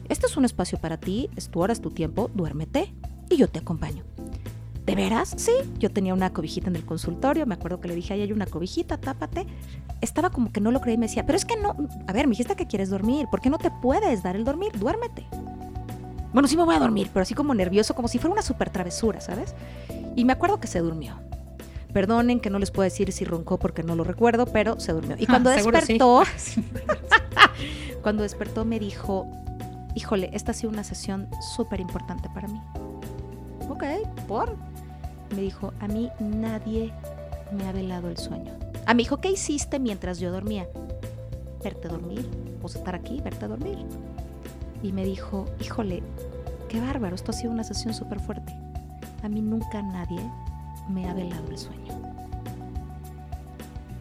Este 0.08 0.26
es 0.26 0.36
un 0.36 0.44
espacio 0.44 0.78
para 0.78 0.98
ti, 0.98 1.28
es 1.36 1.48
tu 1.48 1.60
hora, 1.60 1.72
es 1.72 1.80
tu 1.80 1.90
tiempo, 1.90 2.30
duérmete 2.34 2.94
y 3.28 3.36
yo 3.36 3.48
te 3.48 3.58
acompaño. 3.58 4.04
¿De 4.86 4.94
veras? 4.94 5.34
Sí. 5.36 5.52
Yo 5.78 5.90
tenía 5.90 6.14
una 6.14 6.32
cobijita 6.32 6.68
en 6.70 6.76
el 6.76 6.86
consultorio, 6.86 7.44
me 7.44 7.54
acuerdo 7.54 7.80
que 7.80 7.88
le 7.88 7.94
dije, 7.96 8.14
ahí 8.14 8.22
hay 8.22 8.32
una 8.32 8.46
cobijita, 8.46 8.96
tápate. 8.98 9.44
Estaba 10.00 10.30
como 10.30 10.52
que 10.52 10.60
no 10.60 10.70
lo 10.70 10.80
creí 10.80 10.94
y 10.94 10.98
me 10.98 11.06
decía, 11.06 11.26
pero 11.26 11.36
es 11.36 11.44
que 11.44 11.56
no, 11.56 11.74
a 12.06 12.12
ver, 12.12 12.26
me 12.26 12.30
dijiste 12.30 12.54
que 12.54 12.66
quieres 12.66 12.88
dormir, 12.88 13.26
¿por 13.28 13.40
qué 13.40 13.50
no 13.50 13.58
te 13.58 13.70
puedes 13.70 14.22
dar 14.22 14.36
el 14.36 14.44
dormir? 14.44 14.70
Duérmete. 14.78 15.26
Bueno, 16.32 16.46
sí 16.46 16.56
me 16.56 16.62
voy 16.62 16.76
a 16.76 16.78
dormir, 16.78 17.10
pero 17.12 17.22
así 17.22 17.34
como 17.34 17.52
nervioso, 17.52 17.94
como 17.94 18.06
si 18.06 18.18
fuera 18.18 18.32
una 18.32 18.42
super 18.42 18.70
travesura, 18.70 19.20
¿sabes? 19.20 19.54
Y 20.14 20.24
me 20.24 20.32
acuerdo 20.32 20.60
que 20.60 20.68
se 20.68 20.78
durmió. 20.78 21.18
Perdonen 21.92 22.38
que 22.40 22.50
no 22.50 22.58
les 22.60 22.70
puedo 22.70 22.84
decir 22.84 23.10
si 23.10 23.24
roncó 23.24 23.58
porque 23.58 23.82
no 23.82 23.96
lo 23.96 24.04
recuerdo, 24.04 24.46
pero 24.46 24.78
se 24.78 24.92
durmió. 24.92 25.16
Y 25.18 25.26
cuando 25.26 25.50
despertó, 25.50 26.22
cuando 28.02 28.22
despertó 28.22 28.64
me 28.64 28.78
dijo, 28.78 29.26
híjole, 29.94 30.30
esta 30.32 30.52
ha 30.52 30.54
sido 30.54 30.70
una 30.70 30.84
sesión 30.84 31.28
súper 31.56 31.80
importante 31.80 32.28
para 32.32 32.46
mí. 32.46 32.60
Ok, 33.68 33.82
¿por? 34.28 34.56
Me 35.34 35.42
dijo, 35.42 35.72
a 35.80 35.88
mí 35.88 36.10
nadie 36.20 36.92
me 37.52 37.66
ha 37.66 37.72
velado 37.72 38.08
el 38.08 38.16
sueño. 38.16 38.52
A 38.86 38.94
mi 38.94 39.02
hijo, 39.02 39.18
¿qué 39.18 39.30
hiciste 39.30 39.78
mientras 39.78 40.18
yo 40.18 40.30
dormía? 40.30 40.68
Verte 41.62 41.88
dormir, 41.88 42.28
o 42.62 42.66
estar 42.66 42.94
aquí, 42.94 43.20
verte 43.20 43.48
dormir. 43.48 43.78
Y 44.82 44.92
me 44.92 45.04
dijo, 45.04 45.46
híjole, 45.60 46.02
qué 46.68 46.80
bárbaro, 46.80 47.16
esto 47.16 47.32
ha 47.32 47.34
sido 47.34 47.52
una 47.52 47.64
sesión 47.64 47.94
súper 47.94 48.20
fuerte. 48.20 48.54
A 49.22 49.28
mí 49.28 49.40
nunca 49.40 49.82
nadie 49.82 50.20
me 50.88 51.08
ha 51.08 51.14
velado 51.14 51.48
el 51.50 51.58
sueño. 51.58 52.00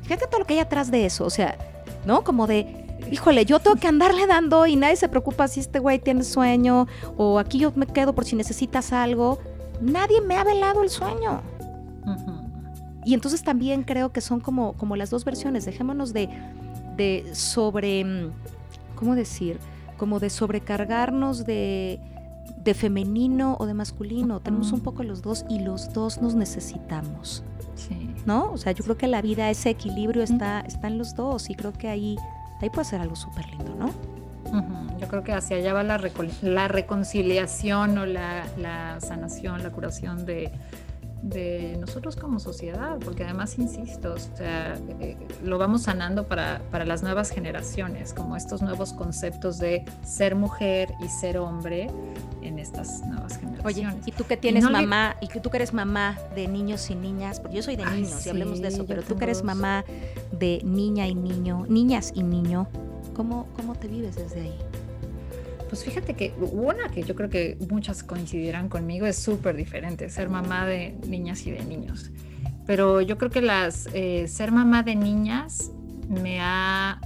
Fíjate 0.04 0.28
todo 0.28 0.40
lo 0.40 0.46
que 0.46 0.54
hay 0.54 0.60
atrás 0.60 0.92
de 0.92 1.06
eso, 1.06 1.26
o 1.26 1.32
sea, 1.32 1.58
¿no? 2.06 2.24
Como 2.24 2.46
de, 2.46 2.86
híjole, 3.12 3.46
yo 3.46 3.60
tengo 3.60 3.78
que 3.78 3.88
andarle 3.88 4.28
dando 4.28 4.68
y 4.68 4.76
nadie 4.76 4.96
se 4.98 5.10
preocupa 5.10 5.48
si 5.48 5.60
este 5.62 5.80
güey 5.80 5.98
tiene 5.98 6.24
sueño 6.24 6.88
o 7.18 7.40
aquí 7.40 7.58
yo 7.58 7.72
me 7.76 7.88
quedo 7.88 8.14
por 8.14 8.26
si 8.26 8.36
necesitas 8.36 8.94
algo 8.94 9.40
nadie 9.82 10.22
me 10.22 10.36
ha 10.36 10.44
velado 10.44 10.84
el 10.84 10.90
sueño. 10.90 11.42
Y 13.06 13.14
entonces 13.14 13.44
también 13.44 13.84
creo 13.84 14.12
que 14.12 14.22
son 14.22 14.40
como, 14.40 14.74
como 14.74 14.96
las 14.96 15.12
dos 15.12 15.26
versiones. 15.26 15.66
Dejémonos 15.66 16.12
de, 16.12 16.30
de 16.98 17.30
sobre, 17.34 18.04
mm, 18.04 18.32
¿cómo 18.96 19.16
decir? 19.16 19.60
Como 19.98 20.20
de 20.20 20.30
sobrecargarnos 20.30 21.46
de, 21.46 22.00
de 22.64 22.74
femenino 22.74 23.58
o 23.60 23.68
de 23.68 23.76
masculino. 23.76 24.40
Tenemos 24.40 24.72
un 24.72 24.82
poco 24.82 25.04
los 25.04 25.22
dos 25.22 25.46
y 25.48 25.60
los 25.60 25.94
dos 25.94 26.22
nos 26.22 26.34
necesitamos. 26.34 27.44
Sí. 27.76 28.16
¿No? 28.26 28.52
O 28.52 28.58
sea, 28.58 28.72
yo 28.72 28.84
creo 28.84 28.98
que 28.98 29.08
la 29.08 29.22
vida, 29.22 29.52
ese 29.52 29.70
equilibrio 29.70 30.24
está, 30.24 30.62
está 30.62 30.88
en 30.88 30.98
los 30.98 31.16
dos 31.16 31.50
y 31.52 31.56
creo 31.56 31.74
que 31.74 31.90
ahí, 31.90 32.18
ahí 32.60 32.72
puede 32.72 32.86
ser 32.86 33.02
algo 33.02 33.16
súper 33.16 33.48
lindo, 33.50 33.76
¿no? 33.76 34.15
Yo 35.00 35.08
creo 35.08 35.24
que 35.24 35.34
hacia 35.34 35.58
allá 35.58 35.74
va 35.74 35.84
la, 35.84 36.00
la 36.42 36.68
reconciliación 36.68 37.98
o 37.98 38.06
la, 38.06 38.46
la, 38.58 39.00
sanación, 39.02 39.62
la 39.64 39.70
curación 39.70 40.26
de, 40.26 40.52
de, 41.22 41.78
nosotros 41.80 42.16
como 42.16 42.40
sociedad, 42.40 42.98
porque 43.04 43.24
además, 43.24 43.58
insisto, 43.60 44.14
o 44.14 44.38
sea, 44.38 44.78
eh, 45.00 45.18
lo 45.44 45.58
vamos 45.58 45.84
sanando 45.84 46.28
para, 46.28 46.62
para, 46.72 46.86
las 46.86 47.04
nuevas 47.04 47.30
generaciones, 47.30 48.14
como 48.14 48.36
estos 48.36 48.62
nuevos 48.62 48.94
conceptos 48.94 49.58
de 49.58 49.84
ser 50.04 50.36
mujer 50.36 50.94
y 51.04 51.08
ser 51.10 51.38
hombre 51.38 51.90
en 52.42 52.60
estas 52.60 53.02
nuevas 53.02 53.38
generaciones. 53.38 53.66
Oye, 53.66 54.02
y 54.06 54.12
tú 54.12 54.26
que 54.26 54.38
tienes 54.38 54.64
mamá, 54.70 55.18
y 55.20 55.28
que 55.28 55.40
tú 55.40 55.50
que 55.50 55.58
eres 55.58 55.74
mamá 55.74 56.18
de 56.36 56.48
niños 56.48 56.90
y 56.90 56.96
niñas, 56.96 57.40
porque 57.40 57.58
yo 57.58 57.64
soy 57.64 57.76
de 57.76 57.86
niños 57.86 58.26
y 58.26 58.30
hablemos 58.30 58.62
de 58.62 58.70
eso, 58.70 58.86
pero 58.86 59.02
tú 59.02 59.18
que 59.18 59.26
eres 59.26 59.44
mamá 59.44 59.84
de 60.32 60.62
niña 60.64 61.08
y 61.08 61.16
niño, 61.16 61.66
niñas 61.68 62.12
y 62.16 62.24
niño, 62.24 62.68
¿Cómo, 63.16 63.48
cómo 63.56 63.76
te 63.76 63.88
vives 63.88 64.18
desde 64.18 64.42
ahí? 64.42 64.60
Pues 65.70 65.84
fíjate 65.84 66.14
que 66.14 66.34
una 66.40 66.90
que 66.90 67.04
yo 67.04 67.16
creo 67.16 67.30
que 67.30 67.58
muchas 67.70 68.04
coincidirán 68.04 68.70
conmigo 68.70 69.06
es 69.06 69.18
súper 69.18 69.56
diferente, 69.56 70.10
ser 70.10 70.30
mamá 70.30 70.66
de 70.68 70.96
niñas 71.08 71.46
y 71.48 71.52
de 71.52 71.64
niños. 71.64 72.12
Pero 72.68 73.02
yo 73.02 73.18
creo 73.18 73.32
que 73.32 73.42
las 73.42 73.88
eh, 73.94 74.28
ser 74.28 74.52
mamá 74.52 74.84
de 74.84 74.96
niñas 74.96 75.72
me 76.10 76.40
ha... 76.42 77.00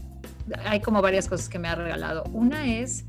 Hay 0.66 0.82
como 0.82 1.02
varias 1.02 1.28
cosas 1.28 1.48
que 1.48 1.60
me 1.60 1.68
ha 1.68 1.76
regalado. 1.76 2.24
Una 2.34 2.68
es 2.68 3.06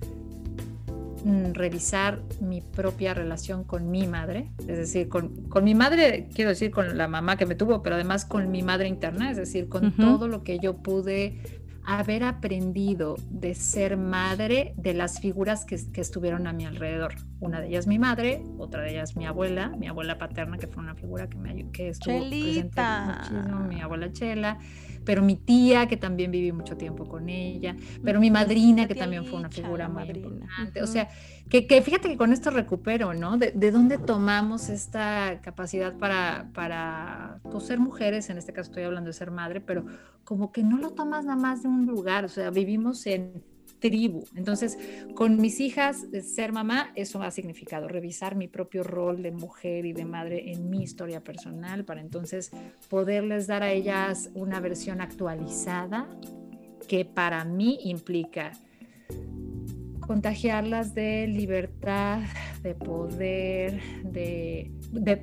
mm, 1.25 1.53
revisar 1.53 2.21
mi 2.41 2.61
propia 2.61 3.15
relación 3.15 3.65
con 3.65 3.91
mi 3.91 4.07
madre, 4.07 4.51
es 4.61 4.77
decir, 4.77 5.09
con, 5.09 5.49
con, 5.49 5.65
mi 5.65 5.75
madre, 5.75 6.29
quiero 6.35 6.51
decir, 6.51 6.71
con 6.71 6.99
la 6.99 7.09
mamá 7.09 7.37
que 7.37 7.47
me 7.47 7.55
tuvo, 7.55 7.83
pero 7.83 7.95
además 7.95 8.25
con 8.25 8.51
mi 8.51 8.63
madre 8.63 8.89
interna, 8.89 9.31
es 9.31 9.37
decir, 9.37 9.69
con 9.69 9.97
todo 9.97 10.29
lo 10.29 10.45
que 10.45 10.59
yo 10.59 10.77
pude 10.77 11.60
haber 11.85 12.25
aprendido 12.25 13.17
de 13.31 13.55
ser 13.55 13.97
madre 13.97 14.75
de 14.77 14.95
las 14.95 15.21
figuras 15.21 15.65
que, 15.65 15.77
estuvieron 16.01 16.47
a 16.47 16.53
mi 16.53 16.67
alrededor. 16.67 17.15
Una 17.41 17.61
de 17.61 17.69
ellas 17.69 17.87
mi 17.87 17.99
madre, 17.99 18.43
otra 18.59 18.83
de 18.83 18.91
ellas 18.91 19.17
mi 19.17 19.27
abuela, 19.27 19.69
mi 19.79 19.89
abuela 19.89 20.19
paterna, 20.19 20.59
que 20.59 20.67
fue 20.67 20.83
una 20.83 20.95
figura 20.95 21.29
que, 21.29 21.39
me, 21.39 21.71
que 21.71 21.89
estuvo 21.89 22.19
presente 22.29 22.83
muchísimo, 23.07 23.61
mi 23.61 23.81
abuela 23.81 24.13
Chela, 24.13 24.59
pero 25.05 25.23
mi 25.23 25.37
tía, 25.37 25.87
que 25.87 25.97
también 25.97 26.31
viví 26.31 26.53
mucho 26.53 26.77
tiempo 26.77 27.07
con 27.07 27.29
ella, 27.29 27.77
pero 28.05 28.21
mi 28.21 28.31
madrina, 28.31 28.87
que 28.87 28.95
también 28.95 29.25
fue 29.25 29.39
una 29.39 29.51
figura 29.51 29.89
muy 29.89 30.05
importante. 30.09 30.83
O 30.83 30.87
sea, 30.87 31.09
que, 31.49 31.83
fíjate 31.83 32.09
que 32.09 32.17
con 32.17 32.33
esto 32.33 32.51
recupero, 32.51 33.15
¿no? 33.15 33.37
De, 33.37 33.71
dónde 33.71 33.99
tomamos 33.99 34.69
esta 34.69 35.41
capacidad 35.43 35.97
para, 35.99 36.51
para 36.55 37.41
pues, 37.43 37.65
ser 37.65 37.79
mujeres, 37.79 38.31
en 38.31 38.39
este 38.39 38.53
caso 38.53 38.71
estoy 38.71 38.85
hablando 38.85 39.09
de 39.09 39.15
ser 39.15 39.31
madre, 39.31 39.61
pero 39.61 39.85
como 40.25 40.53
que 40.53 40.63
no 40.63 40.79
lo 40.79 40.91
tomas 40.91 41.25
nada 41.25 41.41
más 41.41 41.63
de 41.63 41.69
un 41.69 41.87
lugar, 41.87 42.25
o 42.25 42.29
sea, 42.29 42.51
vivimos 42.51 43.07
en 43.07 43.43
tribu. 43.81 44.25
Entonces, 44.35 44.79
con 45.15 45.37
mis 45.37 45.61
hijas, 45.61 46.07
ser 46.23 46.53
mamá, 46.53 46.93
eso 46.95 47.23
ha 47.23 47.31
significado 47.31 47.89
revisar 47.89 48.37
mi 48.37 48.49
propio 48.49 48.83
rol 48.83 49.23
de 49.23 49.33
mujer 49.33 49.87
y 49.87 49.93
de 49.93 50.05
madre 50.05 50.53
en 50.53 50.71
mi 50.71 50.83
historia 50.83 51.23
personal 51.23 51.85
para 51.85 52.01
entonces 52.01 52.51
poderles 52.89 53.47
dar 53.47 53.63
a 53.63 53.73
ellas 53.73 54.31
una 54.35 54.61
versión 54.61 55.01
actualizada 55.01 56.09
que 56.89 57.05
para 57.05 57.45
mí 57.45 57.79
implica 57.85 58.53
contagiarlas 60.11 60.93
de 60.93 61.29
libertad, 61.29 62.23
de 62.65 62.75
poder, 62.75 63.81
de, 64.03 64.73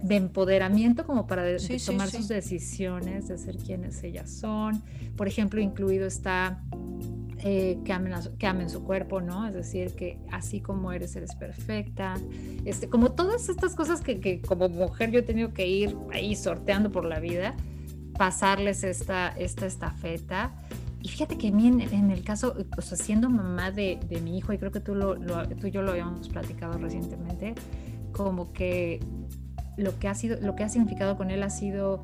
empoderamiento 0.09 1.05
como 1.05 1.27
para 1.27 1.43
tomar 1.85 2.09
sus 2.09 2.29
decisiones, 2.29 3.27
de 3.27 3.37
ser 3.37 3.57
quienes 3.57 4.01
ellas 4.05 4.31
son. 4.31 4.81
Por 5.17 5.27
ejemplo, 5.27 5.59
incluido 5.59 6.07
está 6.07 6.63
eh, 7.39 7.79
que, 7.85 7.93
amen 7.93 8.69
su 8.69 8.83
cuerpo, 8.83 9.21
¿no? 9.21 9.47
Es 9.47 9.53
decir, 9.53 9.95
que 9.95 10.17
así 10.31 10.59
como 10.59 10.91
eres, 10.91 11.15
eres 11.15 11.35
perfecta. 11.35 12.15
Este, 12.65 12.89
como 12.89 13.11
todas 13.11 13.49
estas 13.49 13.75
cosas 13.75 14.01
que, 14.01 14.41
como 14.41 14.69
mujer 14.69 15.11
yo 15.11 15.19
he 15.19 15.23
tenido 15.23 15.53
que 15.53 15.67
ir 15.67 15.95
ahí 16.11 16.35
sorteando 16.35 16.91
por 16.91 17.05
la 17.05 17.19
vida, 17.19 17.55
pasarles 18.17 18.83
esta, 18.83 19.29
esta 19.29 19.67
estafeta. 19.67 20.51
Y 21.01 21.09
fíjate 21.09 21.37
que 21.37 21.49
a 21.49 21.51
mí 21.51 21.67
en, 21.67 22.11
el 22.11 22.23
caso, 22.23 22.55
o 22.75 22.81
siendo 22.81 23.29
mamá 23.29 23.69
de, 23.71 23.99
mi 24.23 24.39
hijo, 24.39 24.51
y 24.51 24.57
creo 24.57 24.71
que 24.71 24.79
tú, 24.79 24.95
lo, 24.95 25.15
tú 25.47 25.67
y 25.67 25.71
yo 25.71 25.83
lo 25.83 25.91
habíamos 25.91 26.27
platicado 26.29 26.77
recientemente, 26.79 27.53
como 28.13 28.51
que 28.51 28.99
lo 29.77 29.97
que 29.99 30.07
ha 30.07 30.15
sido, 30.15 30.39
lo 30.41 30.55
que 30.55 30.63
ha 30.63 30.69
significado 30.69 31.17
con 31.17 31.29
él 31.29 31.43
ha 31.43 31.51
sido 31.51 32.03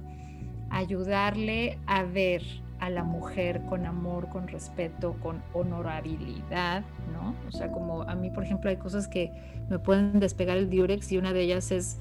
ayudarle 0.70 1.80
a 1.88 2.04
ver 2.04 2.44
a 2.84 2.90
la 2.90 3.06
mujer 3.06 3.62
con 3.70 3.86
amor, 3.86 4.28
con 4.28 4.50
respeto, 4.50 5.16
con 5.22 5.42
honorabilidad, 5.54 6.84
¿no? 7.14 7.34
O 7.48 7.52
sea, 7.52 7.72
como 7.72 8.02
a 8.02 8.14
mí, 8.14 8.30
por 8.30 8.44
ejemplo, 8.44 8.70
hay 8.70 8.76
cosas 8.76 9.08
que 9.08 9.32
me 9.70 9.80
pueden 9.80 10.20
despegar 10.20 10.58
el 10.58 10.70
diurex 10.70 11.10
y 11.14 11.18
una 11.18 11.32
de 11.32 11.44
ellas 11.44 11.72
es 11.72 11.98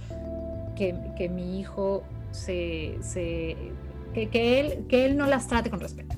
que, 0.75 0.97
que 1.17 1.29
mi 1.29 1.61
hijo 1.61 2.03
se, 2.33 2.99
se 3.01 3.57
que, 4.13 4.29
que, 4.29 4.59
él, 4.59 4.87
que 4.89 5.05
él 5.05 5.17
no 5.17 5.27
las 5.27 5.47
trate 5.47 5.71
con 5.71 5.79
respeto. 5.79 6.17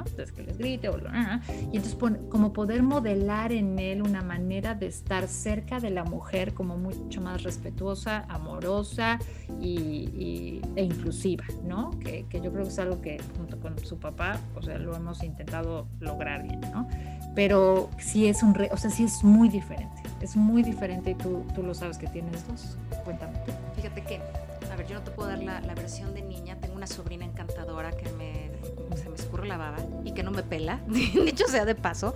Entonces 0.00 0.32
que 0.32 0.42
les 0.42 0.58
grite 0.58 0.88
o 0.88 0.98
y 0.98 1.76
entonces 1.76 1.96
como 2.28 2.52
poder 2.52 2.82
modelar 2.82 3.52
en 3.52 3.78
él 3.78 4.02
una 4.02 4.22
manera 4.22 4.74
de 4.74 4.86
estar 4.86 5.28
cerca 5.28 5.80
de 5.80 5.90
la 5.90 6.04
mujer 6.04 6.54
como 6.54 6.76
mucho 6.76 7.20
más 7.20 7.42
respetuosa, 7.42 8.24
amorosa 8.28 9.18
y, 9.60 10.60
e 10.76 10.82
inclusiva, 10.82 11.44
¿no? 11.64 11.90
Que, 12.00 12.26
yo 12.32 12.52
creo 12.52 12.64
que 12.64 12.70
es 12.70 12.78
algo 12.78 13.00
que 13.00 13.20
junto 13.36 13.60
con 13.60 13.78
su 13.78 13.98
papá, 13.98 14.38
o 14.54 14.62
sea, 14.62 14.78
lo 14.78 14.94
hemos 14.96 15.22
intentado 15.22 15.86
lograr 16.00 16.42
bien, 16.42 16.60
¿no? 16.72 16.88
Pero 17.34 17.90
sí 17.98 18.26
es 18.26 18.42
un, 18.42 18.56
o 18.70 18.76
sea, 18.76 18.90
sí 18.90 19.04
es 19.04 19.24
muy 19.24 19.48
diferente, 19.48 20.02
es 20.20 20.36
muy 20.36 20.62
diferente 20.62 21.10
y 21.10 21.14
tú, 21.14 21.44
tú 21.54 21.62
lo 21.62 21.74
sabes 21.74 21.98
que 21.98 22.06
tienes 22.06 22.46
dos. 22.46 22.76
Cuéntame. 23.04 23.32
Fíjate 23.74 24.02
que, 24.02 24.20
a 24.70 24.76
ver, 24.76 24.86
yo 24.86 24.94
no 24.94 25.02
te 25.02 25.10
puedo 25.10 25.28
dar 25.28 25.42
la, 25.42 25.60
la 25.60 25.74
versión 25.74 26.14
de 26.14 26.22
niña, 26.22 26.56
tengo 26.60 26.74
una 26.74 26.86
sobrina 26.86 27.24
encantadora 27.24 27.92
que 27.92 28.10
me 28.12 28.31
la 29.40 29.56
baba 29.56 29.78
y 30.04 30.12
que 30.12 30.22
no 30.22 30.30
me 30.30 30.42
pela, 30.42 30.80
dicho 30.86 31.46
sea 31.48 31.64
de 31.64 31.74
paso. 31.74 32.14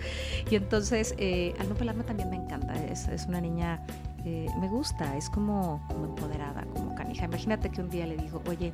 Y 0.50 0.56
entonces, 0.56 1.14
eh, 1.18 1.54
al 1.58 1.68
no 1.68 1.74
pelarme 1.74 2.04
también 2.04 2.30
me 2.30 2.36
encanta. 2.36 2.74
Es, 2.84 3.08
es 3.08 3.26
una 3.26 3.40
niña, 3.40 3.84
eh, 4.24 4.46
me 4.60 4.68
gusta, 4.68 5.16
es 5.16 5.30
como, 5.30 5.84
como 5.88 6.04
empoderada, 6.06 6.64
como 6.74 6.94
canija. 6.94 7.24
Imagínate 7.24 7.70
que 7.70 7.80
un 7.80 7.88
día 7.88 8.06
le 8.06 8.16
digo, 8.16 8.42
oye, 8.48 8.72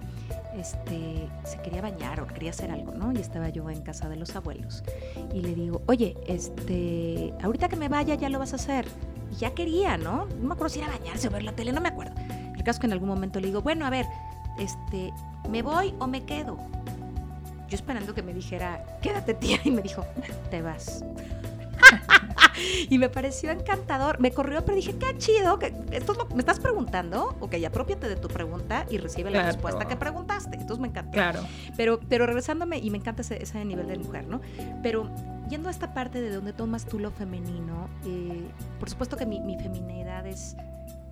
este, 0.56 1.28
se 1.44 1.58
quería 1.62 1.80
bañar 1.82 2.20
o 2.20 2.26
quería 2.26 2.50
hacer 2.50 2.70
algo, 2.70 2.92
¿no? 2.92 3.12
Y 3.12 3.18
estaba 3.18 3.48
yo 3.48 3.68
en 3.70 3.82
casa 3.82 4.08
de 4.08 4.16
los 4.16 4.34
abuelos. 4.34 4.82
Y 5.32 5.40
le 5.40 5.54
digo, 5.54 5.82
oye, 5.86 6.16
este, 6.26 7.34
ahorita 7.42 7.68
que 7.68 7.76
me 7.76 7.88
vaya 7.88 8.14
ya 8.14 8.28
lo 8.28 8.38
vas 8.38 8.52
a 8.52 8.56
hacer. 8.56 8.86
Y 9.30 9.36
ya 9.36 9.54
quería, 9.54 9.96
¿no? 9.96 10.26
No 10.26 10.48
me 10.48 10.54
acuerdo 10.54 10.70
si 10.70 10.80
era 10.80 10.88
bañarse 10.88 11.28
o 11.28 11.30
ver 11.30 11.42
la 11.42 11.52
tele, 11.52 11.72
no 11.72 11.80
me 11.80 11.88
acuerdo. 11.88 12.14
El 12.54 12.64
caso 12.64 12.76
es 12.76 12.80
que 12.80 12.86
en 12.86 12.92
algún 12.92 13.08
momento 13.08 13.40
le 13.40 13.46
digo, 13.46 13.62
bueno, 13.62 13.86
a 13.86 13.90
ver, 13.90 14.06
este, 14.58 15.12
¿me 15.48 15.62
voy 15.62 15.94
o 15.98 16.06
me 16.06 16.24
quedo? 16.24 16.58
Yo 17.72 17.76
esperando 17.76 18.12
que 18.12 18.22
me 18.22 18.34
dijera, 18.34 18.84
quédate 19.00 19.32
tía, 19.32 19.58
y 19.64 19.70
me 19.70 19.80
dijo, 19.80 20.04
te 20.50 20.60
vas. 20.60 21.02
y 22.90 22.98
me 22.98 23.08
pareció 23.08 23.50
encantador. 23.50 24.20
Me 24.20 24.30
corrió, 24.30 24.62
pero 24.62 24.76
dije, 24.76 24.94
qué 24.98 25.16
chido. 25.16 25.58
Que 25.58 25.72
esto 25.90 26.28
me 26.34 26.40
estás 26.40 26.60
preguntando. 26.60 27.34
Ok, 27.40 27.54
apropiate 27.66 28.10
de 28.10 28.16
tu 28.16 28.28
pregunta 28.28 28.84
y 28.90 28.98
recibe 28.98 29.30
la 29.30 29.44
respuesta 29.44 29.88
que 29.88 29.96
preguntaste. 29.96 30.58
Entonces 30.58 30.80
me 30.80 30.88
encanta. 30.88 31.12
Claro. 31.12 31.40
Pero, 31.74 31.98
pero 32.10 32.26
regresándome, 32.26 32.76
y 32.76 32.90
me 32.90 32.98
encanta 32.98 33.22
ese, 33.22 33.42
ese 33.42 33.64
nivel 33.64 33.88
de 33.88 33.96
mujer, 33.96 34.26
¿no? 34.26 34.42
Pero 34.82 35.10
yendo 35.48 35.68
a 35.68 35.70
esta 35.70 35.94
parte 35.94 36.20
de 36.20 36.28
donde 36.28 36.52
tomas 36.52 36.84
tú 36.84 36.98
lo 36.98 37.10
femenino, 37.10 37.88
eh, 38.04 38.50
por 38.78 38.90
supuesto 38.90 39.16
que 39.16 39.24
mi, 39.24 39.40
mi 39.40 39.56
feminidad 39.56 40.26
es 40.26 40.56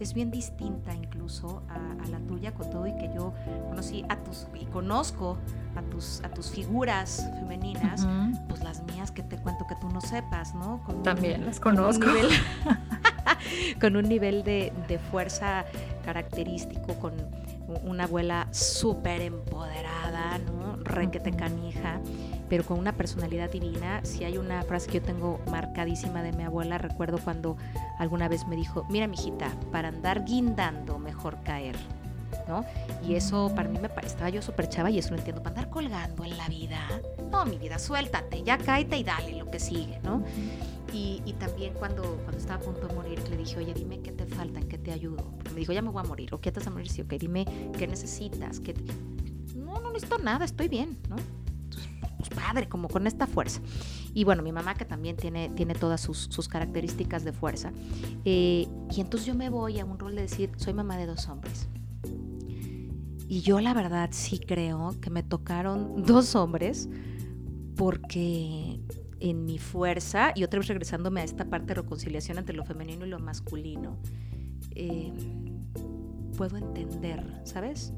es 0.01 0.15
bien 0.15 0.31
distinta 0.31 0.95
incluso 0.95 1.63
a, 1.69 2.09
la 2.09 2.19
tuya, 2.21 2.53
con 2.53 2.71
todo 2.71 2.87
y 2.87 2.97
que 2.97 3.11
yo 3.15 3.33
conocí 3.69 4.05
a 4.09 4.17
tus 4.17 4.47
y 4.59 4.65
conozco 4.67 5.37
a 5.77 5.83
tus, 5.83 6.23
a 6.25 6.31
tus 6.31 6.51
figuras 6.51 7.29
femeninas, 7.39 8.07
pues 8.49 8.65
las 8.65 8.83
mías 8.85 9.11
que 9.11 9.23
te 9.23 9.37
cuento 9.37 9.67
que 9.67 9.77
tú 9.77 9.89
no 9.91 10.01
sepas, 10.01 10.55
¿no? 10.55 10.81
También 11.05 11.45
las 11.45 11.61
conozco. 11.61 12.07
Con 13.81 13.97
un 13.97 14.09
nivel, 14.09 14.43
de, 14.43 14.73
de 14.89 14.99
fuerza 14.99 15.65
característico, 16.05 16.95
con 16.95 17.13
una 17.85 18.05
abuela 18.05 18.49
súper 18.51 19.21
empoderada, 19.23 20.39
¿no? 20.39 20.77
Requete 20.83 21.33
canija 21.33 22.01
pero 22.51 22.65
con 22.65 22.79
una 22.79 22.93
personalidad 22.93 23.49
divina. 23.49 24.01
Si 24.05 24.25
hay 24.25 24.37
una 24.37 24.63
frase 24.65 24.89
que 24.89 24.99
yo 24.99 25.03
tengo 25.03 25.41
marcadísima 25.51 26.23
de 26.23 26.33
mi 26.33 26.43
abuela, 26.43 26.77
recuerdo 26.77 27.19
cuando 27.19 27.57
alguna 27.99 28.29
vez 28.29 28.47
me 28.49 28.57
dijo, 28.57 28.85
mira, 28.91 29.07
mijita, 29.07 29.55
para 29.71 29.89
andar 29.89 30.25
guindando, 30.25 30.99
mejor 30.99 31.39
caer. 31.45 31.77
¿no? 32.49 32.65
Y 33.07 33.15
eso 33.15 33.53
para 33.55 33.69
mí 33.69 33.79
me 33.79 33.89
estaba 34.05 34.29
yo 34.29 34.43
súper 34.43 34.69
chava 34.69 34.91
y 34.91 34.99
eso 34.99 35.11
lo 35.11 35.17
entiendo, 35.17 35.43
para 35.43 35.57
andar 35.57 35.71
colgando 35.71 36.25
en 36.25 36.37
la 36.37 36.49
vida. 36.49 36.81
No, 37.31 37.45
mi 37.45 37.57
vida, 37.57 37.79
suéltate, 37.79 38.43
ya 38.43 38.59
cáete 38.59 38.99
y 38.99 39.05
dale 39.05 39.37
lo 39.37 39.49
que 39.49 39.61
sigue, 39.61 40.01
¿no? 40.03 40.25
Y, 40.93 41.23
y, 41.25 41.35
también 41.35 41.75
cuando, 41.75 42.03
cuando 42.03 42.39
estaba 42.39 42.61
a 42.61 42.65
punto 42.65 42.89
de 42.89 42.95
morir, 42.95 43.23
le 43.29 43.37
dije, 43.37 43.59
oye, 43.59 43.73
dime 43.73 44.01
qué 44.01 44.11
te 44.11 44.27
falta, 44.27 44.59
en 44.59 44.69
qué 44.69 44.77
te 44.77 44.91
ayudo. 44.91 45.31
Porque 45.37 45.51
me 45.51 45.61
dijo, 45.61 45.73
ya 45.73 45.83
me 45.83 45.91
voy 45.91 46.03
a 46.05 46.09
morir, 46.09 46.35
o 46.35 46.41
qué 46.41 46.51
te 46.51 46.59
vas 46.59 46.67
a 46.67 46.71
morir, 46.71 46.89
sí, 46.89 47.01
ok, 47.03 47.11
dime 47.11 47.47
qué 47.79 47.87
necesitas. 47.87 48.59
Qué 48.59 48.75
No, 49.55 49.79
no 49.79 49.93
necesito 49.93 50.19
nada, 50.19 50.45
estoy 50.45 50.67
bien, 50.67 50.99
¿no? 51.09 51.15
Pues 52.21 52.41
padre, 52.41 52.69
como 52.69 52.89
con 52.89 53.07
esta 53.07 53.27
fuerza. 53.27 53.61
Y 54.15 54.25
bueno, 54.25 54.43
mi 54.43 54.53
mamá 54.53 54.75
que 54.75 54.85
también 54.85 55.17
tiene, 55.17 55.51
tiene 55.51 55.75
todas 55.75 56.01
sus, 56.01 56.29
sus 56.31 56.49
características 56.49 57.25
de 57.25 57.33
fuerza. 57.33 57.73
Eh, 58.25 58.67
y 58.91 59.01
entonces 59.01 59.27
yo 59.27 59.35
me 59.35 59.51
voy 59.51 59.79
a 59.79 59.85
un 59.85 59.99
rol 59.99 60.15
de 60.15 60.23
decir, 60.23 60.51
soy 60.57 60.75
mamá 60.75 60.97
de 60.97 61.07
dos 61.07 61.29
hombres. 61.29 61.69
Y 63.29 63.43
yo 63.43 63.61
la 63.61 63.75
verdad 63.75 64.11
sí 64.13 64.39
creo 64.39 64.97
que 65.01 65.11
me 65.11 65.23
tocaron 65.23 66.03
dos 66.07 66.35
hombres 66.35 66.89
porque 67.77 68.81
en 69.21 69.45
mi 69.45 69.59
fuerza, 69.59 70.33
y 70.35 70.45
otra 70.45 70.59
vez 70.59 70.69
regresándome 70.69 71.21
a 71.21 71.25
esta 71.25 71.45
parte 71.45 71.69
de 71.69 71.75
reconciliación 71.75 72.39
entre 72.39 72.57
lo 72.57 72.65
femenino 72.65 73.07
y 73.07 73.09
lo 73.09 73.19
masculino, 73.19 73.99
eh, 74.75 75.13
puedo 76.37 76.57
entender, 76.57 77.23
¿sabes? 77.45 77.93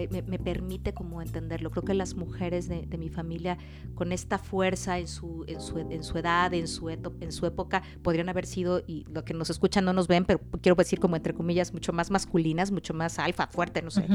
Eh, 0.00 0.22
me, 0.26 0.38
permite 0.38 0.94
como 0.94 1.20
entenderlo. 1.20 1.70
Creo 1.70 1.84
que 1.84 1.94
las 1.94 2.14
mujeres 2.14 2.68
de, 2.68 2.86
mi 2.98 3.08
familia 3.08 3.58
con 3.94 4.12
esta 4.12 4.38
fuerza 4.38 4.98
en 4.98 5.08
su, 5.08 5.44
en 5.46 5.60
su, 5.60 5.78
en 5.78 6.02
su 6.02 6.18
edad, 6.18 6.52
en 6.54 6.68
su, 6.68 6.88
en 6.88 7.32
su 7.32 7.46
época, 7.46 7.82
podrían 8.02 8.28
haber 8.28 8.46
sido, 8.46 8.82
y 8.86 9.04
lo 9.10 9.24
que 9.24 9.34
nos 9.34 9.50
escuchan 9.50 9.84
no 9.84 9.92
nos 9.92 10.08
ven, 10.08 10.24
pero 10.24 10.40
quiero 10.62 10.76
decir 10.76 11.00
como 11.00 11.16
entre 11.16 11.34
comillas, 11.34 11.72
mucho 11.72 11.92
más 11.92 12.10
masculinas, 12.10 12.70
mucho 12.70 12.94
más 12.94 13.18
alfa, 13.18 13.46
fuerte, 13.46 13.82
no 13.82 13.90
sé. 13.90 14.06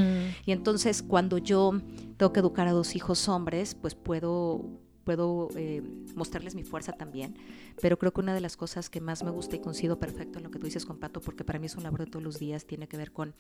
Y 0.46 0.52
entonces 0.52 1.04
cuando 1.04 1.38
yo 1.38 1.80
tengo 2.18 2.34
que 2.34 2.40
educar 2.40 2.68
a 2.68 2.72
dos 2.72 2.96
hijos 2.96 3.28
hombres, 3.28 3.76
pues 3.76 3.96
puedo 3.96 4.85
puedo 5.06 5.48
eh, 5.56 5.82
mostrarles 6.16 6.56
mi 6.56 6.64
fuerza 6.64 6.92
también, 6.92 7.38
pero 7.82 7.98
creo 7.98 8.12
que 8.12 8.20
una 8.20 8.34
de 8.34 8.42
las 8.42 8.58
cosas 8.58 8.90
que 8.90 9.00
más 9.00 9.24
me 9.24 9.32
gusta 9.32 9.56
y 9.56 9.60
coincido 9.60 10.00
perfecto 10.00 10.40
en 10.40 10.44
lo 10.44 10.52
que 10.52 10.60
tú 10.60 10.66
dices 10.66 10.86
con 10.86 10.98
Pato, 10.98 11.22
porque 11.22 11.46
para 11.46 11.60
mí 11.60 11.68
es 11.68 11.76
un 11.76 11.84
labor 11.84 12.02
de 12.02 12.08
todos 12.08 12.24
los 12.24 12.40
días, 12.40 12.66
tiene 12.66 12.88
que 12.88 12.98
ver 12.98 13.14
con 13.14 13.34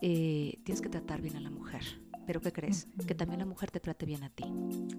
eh, 0.00 0.58
tienes 0.64 0.80
que 0.80 0.88
tratar 0.88 1.20
bien 1.20 1.36
a 1.36 1.40
la 1.40 1.50
mujer. 1.50 1.82
Pero 2.26 2.40
¿qué 2.40 2.52
crees? 2.52 2.86
Que 3.06 3.14
también 3.14 3.40
la 3.40 3.46
mujer 3.46 3.70
te 3.70 3.80
trate 3.80 4.06
bien 4.06 4.22
a 4.22 4.30
ti. 4.30 4.44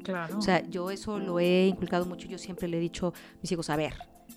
Claro. 0.04 0.38
O 0.38 0.42
sea, 0.42 0.68
yo 0.70 0.92
eso 0.92 1.20
lo 1.20 1.40
he 1.40 1.68
inculcado 1.68 2.06
mucho. 2.06 2.28
Yo 2.28 2.38
siempre 2.38 2.68
le 2.68 2.78
he 2.78 2.80
dicho 2.82 3.08
a 3.08 3.42
mis 3.42 3.52
hijos, 3.52 3.70
a 3.70 3.78
ver, 3.78 3.94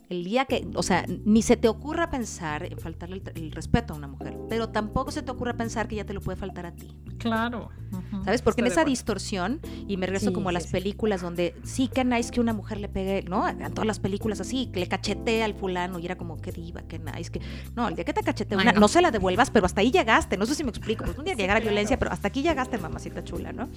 el 0.08 0.24
día 0.24 0.44
que, 0.44 0.66
o 0.74 0.82
sea, 0.82 1.04
ni 1.24 1.42
se 1.42 1.56
te 1.56 1.68
ocurra 1.68 2.10
pensar 2.10 2.64
en 2.64 2.78
faltarle 2.78 3.22
el, 3.34 3.50
respeto 3.50 3.94
a 3.94 3.96
una 3.96 4.06
mujer, 4.06 4.36
pero 4.48 4.68
tampoco 4.68 5.10
se 5.10 5.22
te 5.22 5.30
ocurra 5.30 5.56
pensar 5.56 5.88
que 5.88 5.96
ya 5.96 6.04
te 6.04 6.12
lo 6.12 6.20
puede 6.20 6.36
faltar 6.36 6.66
a 6.66 6.72
ti. 6.72 6.96
Claro. 7.18 7.70
¿Sabes? 8.24 8.42
Porque 8.42 8.60
en 8.60 8.68
esa 8.68 8.84
distorsión, 8.84 9.60
y 9.88 9.96
me 9.96 10.06
regreso 10.06 10.32
como 10.32 10.48
a 10.48 10.52
las 10.52 10.68
películas 10.68 11.22
donde 11.22 11.54
sí 11.64 11.88
que 11.88 12.04
nice 12.04 12.30
que 12.30 12.40
una 12.40 12.52
mujer 12.52 12.78
le 12.78 12.88
pegue, 12.88 13.24
¿no? 13.28 13.44
A 13.44 13.54
todas 13.70 13.86
las 13.86 13.98
películas 13.98 14.40
así, 14.40 14.66
que 14.66 14.80
le 14.80 14.86
cachete 14.86 15.42
al 15.42 15.54
fulano 15.54 15.98
y 15.98 16.04
era 16.04 16.16
como, 16.16 16.40
qué 16.40 16.52
diva, 16.52 16.82
qué 16.82 16.98
nice, 16.98 17.30
que... 17.30 17.40
No, 17.74 17.88
el 17.88 17.94
día 17.94 18.04
que 18.04 18.12
te 18.12 18.22
cachete 18.22 18.56
una, 18.56 18.72
no. 18.72 18.88
se 18.88 19.00
la 19.00 19.10
devuelvas, 19.10 19.50
pero 19.50 19.66
hasta 19.66 19.80
ahí 19.80 19.90
llegaste, 19.90 20.36
no 20.36 20.46
sé 20.46 20.54
si 20.54 20.62
me 20.62 20.70
explico, 20.70 21.04
pues 21.04 21.18
un 21.18 21.24
día 21.24 21.34
llegar 21.34 21.56
a 21.56 21.60
violencia, 21.60 21.98
pero 21.98 22.12
hasta 22.12 22.28
aquí 22.28 22.42
llegaste, 22.42 22.78
mamacita 22.78 23.24
chula, 23.24 23.52
¿no? 23.52 23.68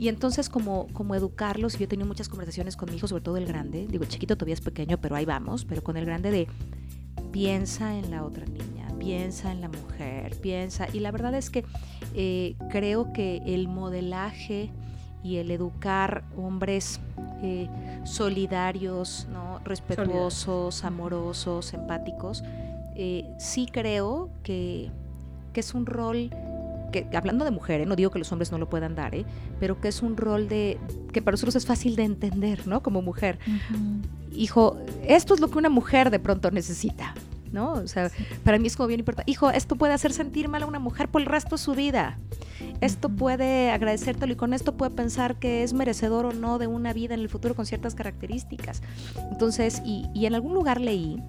Y 0.00 0.08
entonces 0.08 0.48
como, 0.48 0.86
como 0.94 1.14
educarlos, 1.14 1.78
yo 1.78 1.84
he 1.84 1.86
tenido 1.86 2.08
muchas 2.08 2.30
conversaciones 2.30 2.74
con 2.74 2.88
mi 2.88 2.96
hijo, 2.96 3.06
sobre 3.06 3.22
todo 3.22 3.36
el 3.36 3.44
grande, 3.44 3.86
digo, 3.86 4.06
chiquito 4.06 4.34
todavía 4.34 4.54
es 4.54 4.62
pequeño, 4.62 4.98
pero 4.98 5.14
ahí 5.14 5.26
vamos, 5.26 5.66
pero 5.66 5.84
con 5.84 5.98
el 5.98 6.06
grande 6.06 6.30
de 6.30 6.48
piensa 7.32 7.94
en 7.94 8.10
la 8.10 8.24
otra 8.24 8.46
niña, 8.46 8.88
piensa 8.98 9.52
en 9.52 9.60
la 9.60 9.68
mujer, 9.68 10.34
piensa, 10.40 10.86
y 10.90 11.00
la 11.00 11.10
verdad 11.10 11.34
es 11.34 11.50
que 11.50 11.66
eh, 12.14 12.56
creo 12.70 13.12
que 13.12 13.42
el 13.44 13.68
modelaje 13.68 14.70
y 15.22 15.36
el 15.36 15.50
educar 15.50 16.24
hombres 16.34 16.98
eh, 17.42 17.68
solidarios, 18.04 19.28
¿no? 19.30 19.58
respetuosos, 19.66 20.82
amorosos, 20.82 21.74
empáticos, 21.74 22.42
eh, 22.96 23.30
sí 23.38 23.66
creo 23.70 24.30
que, 24.44 24.90
que 25.52 25.60
es 25.60 25.74
un 25.74 25.84
rol 25.84 26.30
que, 26.90 27.06
hablando 27.14 27.44
de 27.44 27.50
mujeres, 27.50 27.86
no 27.86 27.96
digo 27.96 28.10
que 28.10 28.18
los 28.18 28.30
hombres 28.32 28.52
no 28.52 28.58
lo 28.58 28.68
puedan 28.68 28.94
dar, 28.94 29.14
¿eh? 29.14 29.24
pero 29.58 29.80
que 29.80 29.88
es 29.88 30.02
un 30.02 30.16
rol 30.16 30.48
de 30.48 30.78
que 31.12 31.22
para 31.22 31.34
nosotros 31.34 31.56
es 31.56 31.66
fácil 31.66 31.96
de 31.96 32.04
entender, 32.04 32.66
¿no? 32.66 32.82
Como 32.82 33.02
mujer. 33.02 33.38
Hijo, 34.32 34.76
esto 35.04 35.34
es 35.34 35.40
lo 35.40 35.50
que 35.50 35.58
una 35.58 35.68
mujer 35.68 36.10
de 36.10 36.18
pronto 36.18 36.50
necesita, 36.50 37.14
¿no? 37.52 37.72
O 37.72 37.86
sea, 37.86 38.10
para 38.44 38.58
mí 38.58 38.66
es 38.66 38.76
como 38.76 38.86
bien 38.86 39.00
importante. 39.00 39.30
Hijo, 39.30 39.50
esto 39.50 39.76
puede 39.76 39.92
hacer 39.92 40.12
sentir 40.12 40.48
mal 40.48 40.62
a 40.62 40.66
una 40.66 40.78
mujer 40.78 41.08
por 41.08 41.20
el 41.20 41.26
resto 41.26 41.56
de 41.56 41.58
su 41.58 41.74
vida. 41.74 42.18
Esto 42.80 43.08
puede 43.08 43.70
agradecértelo 43.70 44.32
y 44.32 44.36
con 44.36 44.54
esto 44.54 44.76
puede 44.76 44.90
pensar 44.92 45.36
que 45.36 45.62
es 45.62 45.72
merecedor 45.72 46.26
o 46.26 46.32
no 46.32 46.58
de 46.58 46.66
una 46.66 46.92
vida 46.92 47.14
en 47.14 47.20
el 47.20 47.28
futuro 47.28 47.54
con 47.54 47.66
ciertas 47.66 47.94
características. 47.94 48.82
Entonces, 49.30 49.82
y, 49.84 50.06
y 50.14 50.26
en 50.26 50.34
algún 50.34 50.54
lugar 50.54 50.80
leí 50.80 51.22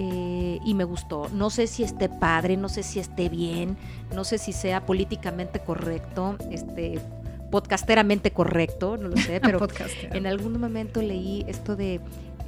eh, 0.00 0.60
y 0.64 0.74
me 0.74 0.84
gustó. 0.84 1.28
No 1.32 1.50
sé 1.50 1.66
si 1.66 1.82
esté 1.82 2.08
padre, 2.08 2.56
no 2.56 2.68
sé 2.68 2.84
si 2.84 3.00
esté 3.00 3.28
bien, 3.28 3.76
no 4.14 4.22
sé 4.22 4.38
si 4.38 4.52
sea 4.52 4.86
políticamente 4.86 5.58
correcto, 5.58 6.36
este 6.52 7.00
podcasteramente 7.50 8.30
correcto, 8.30 8.96
no 8.96 9.08
lo 9.08 9.16
sé, 9.16 9.40
pero 9.42 9.58
en 10.12 10.26
algún 10.26 10.60
momento 10.60 11.02
leí 11.02 11.44
esto 11.48 11.74
de 11.74 12.00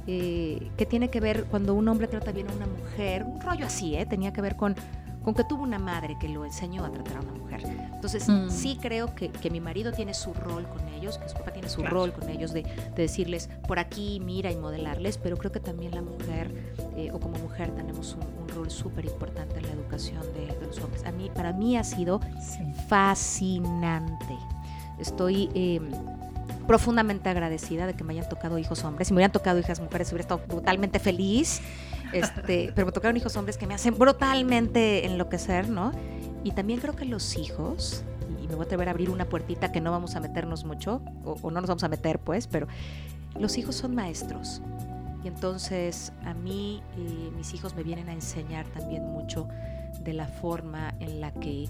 eh, 0.07 0.69
que 0.77 0.85
tiene 0.85 1.09
que 1.09 1.19
ver 1.19 1.43
cuando 1.45 1.73
un 1.73 1.89
hombre 1.89 2.07
trata 2.07 2.31
bien 2.31 2.47
a 2.49 2.53
una 2.53 2.67
mujer, 2.67 3.23
un 3.23 3.41
rollo 3.41 3.65
así, 3.65 3.95
¿eh? 3.95 4.05
tenía 4.05 4.31
que 4.31 4.41
ver 4.41 4.55
con 4.55 4.75
con 5.23 5.33
que 5.33 5.43
tuvo 5.43 5.63
una 5.63 5.79
madre 5.79 6.17
que 6.19 6.27
lo 6.27 6.45
enseñó 6.45 6.83
a 6.85 6.91
tratar 6.91 7.17
a 7.17 7.19
una 7.21 7.33
mujer. 7.33 7.61
Entonces, 7.93 8.27
mm. 8.27 8.49
sí 8.49 8.77
creo 8.81 9.13
que, 9.13 9.29
que, 9.29 9.49
mi 9.49 9.59
marido 9.59 9.91
tiene 9.91 10.13
su 10.13 10.33
rol 10.33 10.67
con 10.67 10.87
ellos, 10.89 11.17
que 11.17 11.29
su 11.29 11.35
papá 11.35 11.51
tiene 11.51 11.69
su 11.69 11.83
rol 11.83 12.11
con 12.11 12.29
ellos 12.29 12.53
de, 12.53 12.63
de, 12.63 13.01
decirles 13.01 13.49
por 13.67 13.77
aquí, 13.77 14.19
mira 14.23 14.51
y 14.51 14.55
modelarles, 14.55 15.17
pero 15.17 15.37
creo 15.37 15.51
que 15.51 15.59
también 15.59 15.93
la 15.93 16.01
mujer, 16.01 16.73
eh, 16.95 17.11
o 17.13 17.19
como 17.19 17.37
mujer, 17.37 17.71
tenemos 17.75 18.15
un, 18.15 18.41
rol 18.51 18.69
súper 18.69 19.05
importante 19.05 19.59
en 19.59 19.67
la 19.67 19.71
educación 19.71 20.21
de, 20.33 20.47
de, 20.47 20.67
los 20.67 20.77
hombres. 20.79 21.05
A 21.05 21.11
mí, 21.13 21.31
para 21.33 21.53
mí 21.53 21.77
ha 21.77 21.83
sido 21.83 22.19
fascinante. 22.89 24.35
Estoy... 24.99 25.49
Eh, 25.53 25.79
profundamente 26.67 27.27
agradecida 27.27 27.85
de 27.85 27.95
que 27.95 28.03
me 28.03 28.13
hayan 28.13 28.29
tocado 28.29 28.57
hijos 28.57 28.83
hombres. 28.83 29.07
Si 29.07 29.13
me 29.13 29.17
hubieran 29.17 29.31
tocado 29.31 29.59
hijas 29.59 29.81
mujeres, 29.81 30.09
hubiera 30.09 30.21
estado 30.21 30.41
brutalmente 30.47 30.99
feliz. 30.99 31.61
Este, 32.13 32.71
pero 32.75 32.85
me 32.85 32.91
tocaron 32.91 33.17
hijos 33.17 33.35
hombres 33.35 33.57
que 33.57 33.67
me 33.67 33.73
hacen 33.73 33.97
brutalmente 33.97 35.05
enloquecer, 35.05 35.69
¿no? 35.69 35.91
Y 36.43 36.51
también 36.51 36.79
creo 36.79 36.95
que 36.95 37.05
los 37.05 37.37
hijos, 37.37 38.03
y 38.41 38.47
me 38.47 38.55
voy 38.55 38.63
a 38.63 38.65
atrever 38.65 38.87
a 38.87 38.91
abrir 38.91 39.09
una 39.09 39.25
puertita 39.25 39.71
que 39.71 39.81
no 39.81 39.91
vamos 39.91 40.15
a 40.15 40.19
meternos 40.19 40.65
mucho, 40.65 41.01
o, 41.23 41.51
no 41.51 41.61
nos 41.61 41.67
vamos 41.67 41.83
a 41.83 41.89
meter, 41.89 42.19
pues, 42.19 42.47
pero 42.47 42.67
los 43.39 43.57
hijos 43.57 43.75
son 43.75 43.95
maestros. 43.95 44.61
Y 45.23 45.27
entonces 45.27 46.13
a 46.25 46.33
mí 46.33 46.81
eh, 46.97 47.31
mis 47.35 47.53
hijos 47.53 47.75
me 47.75 47.83
vienen 47.83 48.09
a 48.09 48.13
enseñar 48.13 48.65
también 48.67 49.05
mucho 49.05 49.47
de 50.03 50.13
la 50.13 50.25
forma 50.25 50.95
en 50.99 51.21
la 51.21 51.31
que 51.31 51.69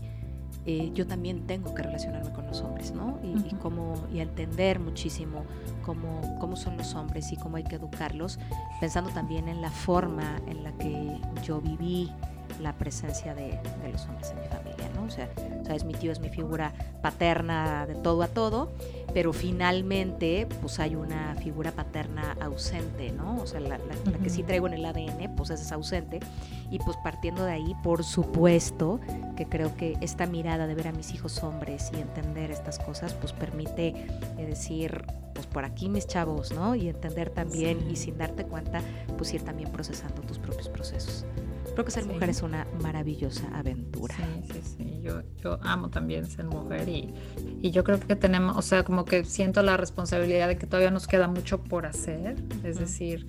eh, 0.66 0.92
yo 0.94 1.08
también 1.08 1.48
tengo 1.48 1.74
que 1.74 1.84
relacionarme 1.84 2.32
con 2.32 2.46
los 2.48 2.62
hombres, 2.62 2.92
¿no? 2.92 3.20
Y, 3.24 3.48
y, 3.48 3.56
cómo, 3.56 3.96
y 4.14 4.20
entender 4.20 4.80
muchísimo 4.80 5.44
cómo, 5.84 6.38
cómo 6.40 6.56
son 6.56 6.78
los 6.78 6.94
hombres 6.94 7.32
y 7.32 7.38
cómo 7.38 7.58
hay 7.58 7.64
que 7.64 7.76
educarlos, 7.76 8.40
pensando 8.80 9.10
también 9.10 9.48
en 9.48 9.62
la 9.62 9.72
forma 9.72 10.40
en 10.48 10.64
la 10.64 10.72
que 10.74 11.20
yo 11.44 11.62
viví 11.62 12.12
la 12.60 12.74
presencia 12.74 13.34
de, 13.34 13.60
de 13.84 13.92
los 13.92 14.06
hombres 14.06 14.32
en 14.32 14.42
mi 14.42 14.48
familia, 14.48 14.90
¿no? 14.96 15.04
O 15.04 15.10
sea, 15.10 15.30
o 15.62 15.66
sea, 15.66 15.76
es 15.76 15.84
mi 15.84 15.94
tío, 15.94 16.12
es 16.12 16.20
mi 16.20 16.30
figura 16.30 16.74
paterna 17.02 17.86
de 17.86 17.96
todo 17.96 18.24
a 18.24 18.28
todo, 18.28 18.72
pero 19.14 19.34
finalmente 19.34 20.48
pues 20.62 20.80
hay 20.80 20.96
una 20.96 21.36
figura 21.36 21.72
paterna 21.72 22.38
ausente, 22.42 23.12
¿no? 23.12 23.38
O 23.42 23.48
sea, 23.48 23.60
la, 23.60 23.78
que 24.24 24.30
sí 24.30 24.44
traigo 24.44 24.68
en 24.68 24.74
el 24.74 24.86
ADN 24.86 25.36
pues 25.36 25.50
es 25.50 25.72
ausente 25.72 26.20
y 26.70 26.80
pues 26.80 26.98
partiendo 27.04 27.46
de 27.46 27.54
ahí, 27.54 27.76
por 27.84 28.04
supuesto 28.04 29.00
que 29.36 29.46
creo 29.46 29.76
que 29.76 29.98
esta 30.02 30.26
mirada 30.26 30.68
de 30.68 30.76
ver 30.76 30.88
a 30.88 30.92
mis 30.92 31.14
hijos 31.14 31.44
hombres 31.44 31.92
y 31.94 32.00
entender 32.00 32.52
estas 32.52 32.80
cosas 32.80 33.14
pues 33.14 33.34
permite 33.34 33.88
eh, 34.38 34.46
decir 34.46 35.06
pues 35.34 35.48
por 35.48 35.66
aquí 35.66 35.90
mis 35.90 36.08
chavos, 36.08 36.52
¿no? 36.52 36.76
Y 36.76 36.90
entender 36.90 37.30
también 37.30 37.90
y 37.90 37.96
sin 37.96 38.18
darte 38.18 38.46
cuenta 38.46 38.82
pues 39.18 39.34
ir 39.34 39.44
también 39.44 39.72
procesando 39.72 40.22
tus 40.22 40.40
propios 40.40 40.70
procesos. 40.70 41.26
Creo 41.74 41.86
que 41.86 41.92
ser 41.92 42.06
mujer 42.06 42.30
es 42.30 42.42
una 42.42 42.68
maravillosa 42.82 43.48
aventura. 43.54 44.16
Sí, 44.16 44.54
sí, 44.54 44.62
sí. 44.78 45.02
Yo, 45.02 45.22
yo 45.44 45.60
amo 45.64 45.90
también 45.90 46.26
ser 46.26 46.46
mujer 46.46 46.88
y, 46.90 47.14
y, 47.62 47.72
yo 47.72 47.84
creo 47.84 48.00
que 48.00 48.16
tenemos, 48.16 48.58
o 48.58 48.62
sea, 48.62 48.84
como 48.84 49.06
que 49.06 49.24
siento 49.24 49.64
la 49.64 49.78
responsabilidad 49.78 50.48
de 50.48 50.58
que 50.58 50.68
todavía 50.68 50.92
nos 50.92 51.08
queda 51.08 51.28
mucho 51.28 51.64
por 51.64 51.86
hacer. 51.86 52.36
Es 52.64 52.78
decir, 52.78 53.28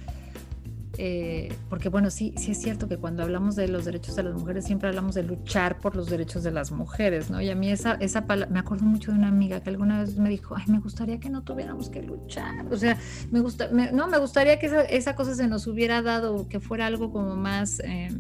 eh, 0.99 1.55
porque 1.71 1.89
bueno, 1.89 2.11
sí, 2.11 2.35
sí 2.37 2.53
es 2.53 2.61
cierto 2.61 2.89
que 2.89 2.99
cuando 2.99 3.23
hablamos 3.23 3.57
de 3.57 3.69
los 3.69 3.85
derechos 3.85 4.17
de 4.17 4.23
las 4.23 4.35
mujeres 4.35 4.65
siempre 4.65 4.89
hablamos 4.89 5.15
de 5.15 5.23
luchar 5.23 5.79
por 5.79 5.97
los 5.97 6.11
derechos 6.11 6.43
de 6.43 6.51
las 6.51 6.71
mujeres, 6.71 7.31
¿no? 7.31 7.41
Y 7.41 7.51
a 7.51 7.55
mí 7.55 7.71
esa, 7.71 7.95
esa 7.95 8.27
palabra, 8.27 8.53
me 8.53 8.59
acuerdo 8.59 8.85
mucho 8.85 9.13
de 9.13 9.19
una 9.19 9.29
amiga 9.29 9.61
que 9.61 9.71
alguna 9.71 10.01
vez 10.01 10.17
me 10.19 10.29
dijo, 10.29 10.55
ay, 10.57 10.65
me 10.69 10.81
gustaría 10.81 11.19
que 11.19 11.31
no 11.31 11.43
tuviéramos 11.43 11.89
que 11.89 12.03
luchar, 12.03 12.67
o 12.71 12.77
sea, 12.77 12.99
me 13.31 13.41
gusta, 13.41 13.69
no, 13.71 14.09
me 14.09 14.19
gustaría 14.19 14.59
que 14.59 14.67
esa, 14.67 14.83
esa, 14.83 15.17
cosa 15.17 15.35
se 15.35 15.47
nos 15.47 15.67
hubiera 15.67 16.03
dado, 16.03 16.49
que 16.49 16.61
fuera 16.61 16.87
algo 16.87 17.11
como 17.11 17.37
más... 17.37 17.81
Eh, 17.81 18.11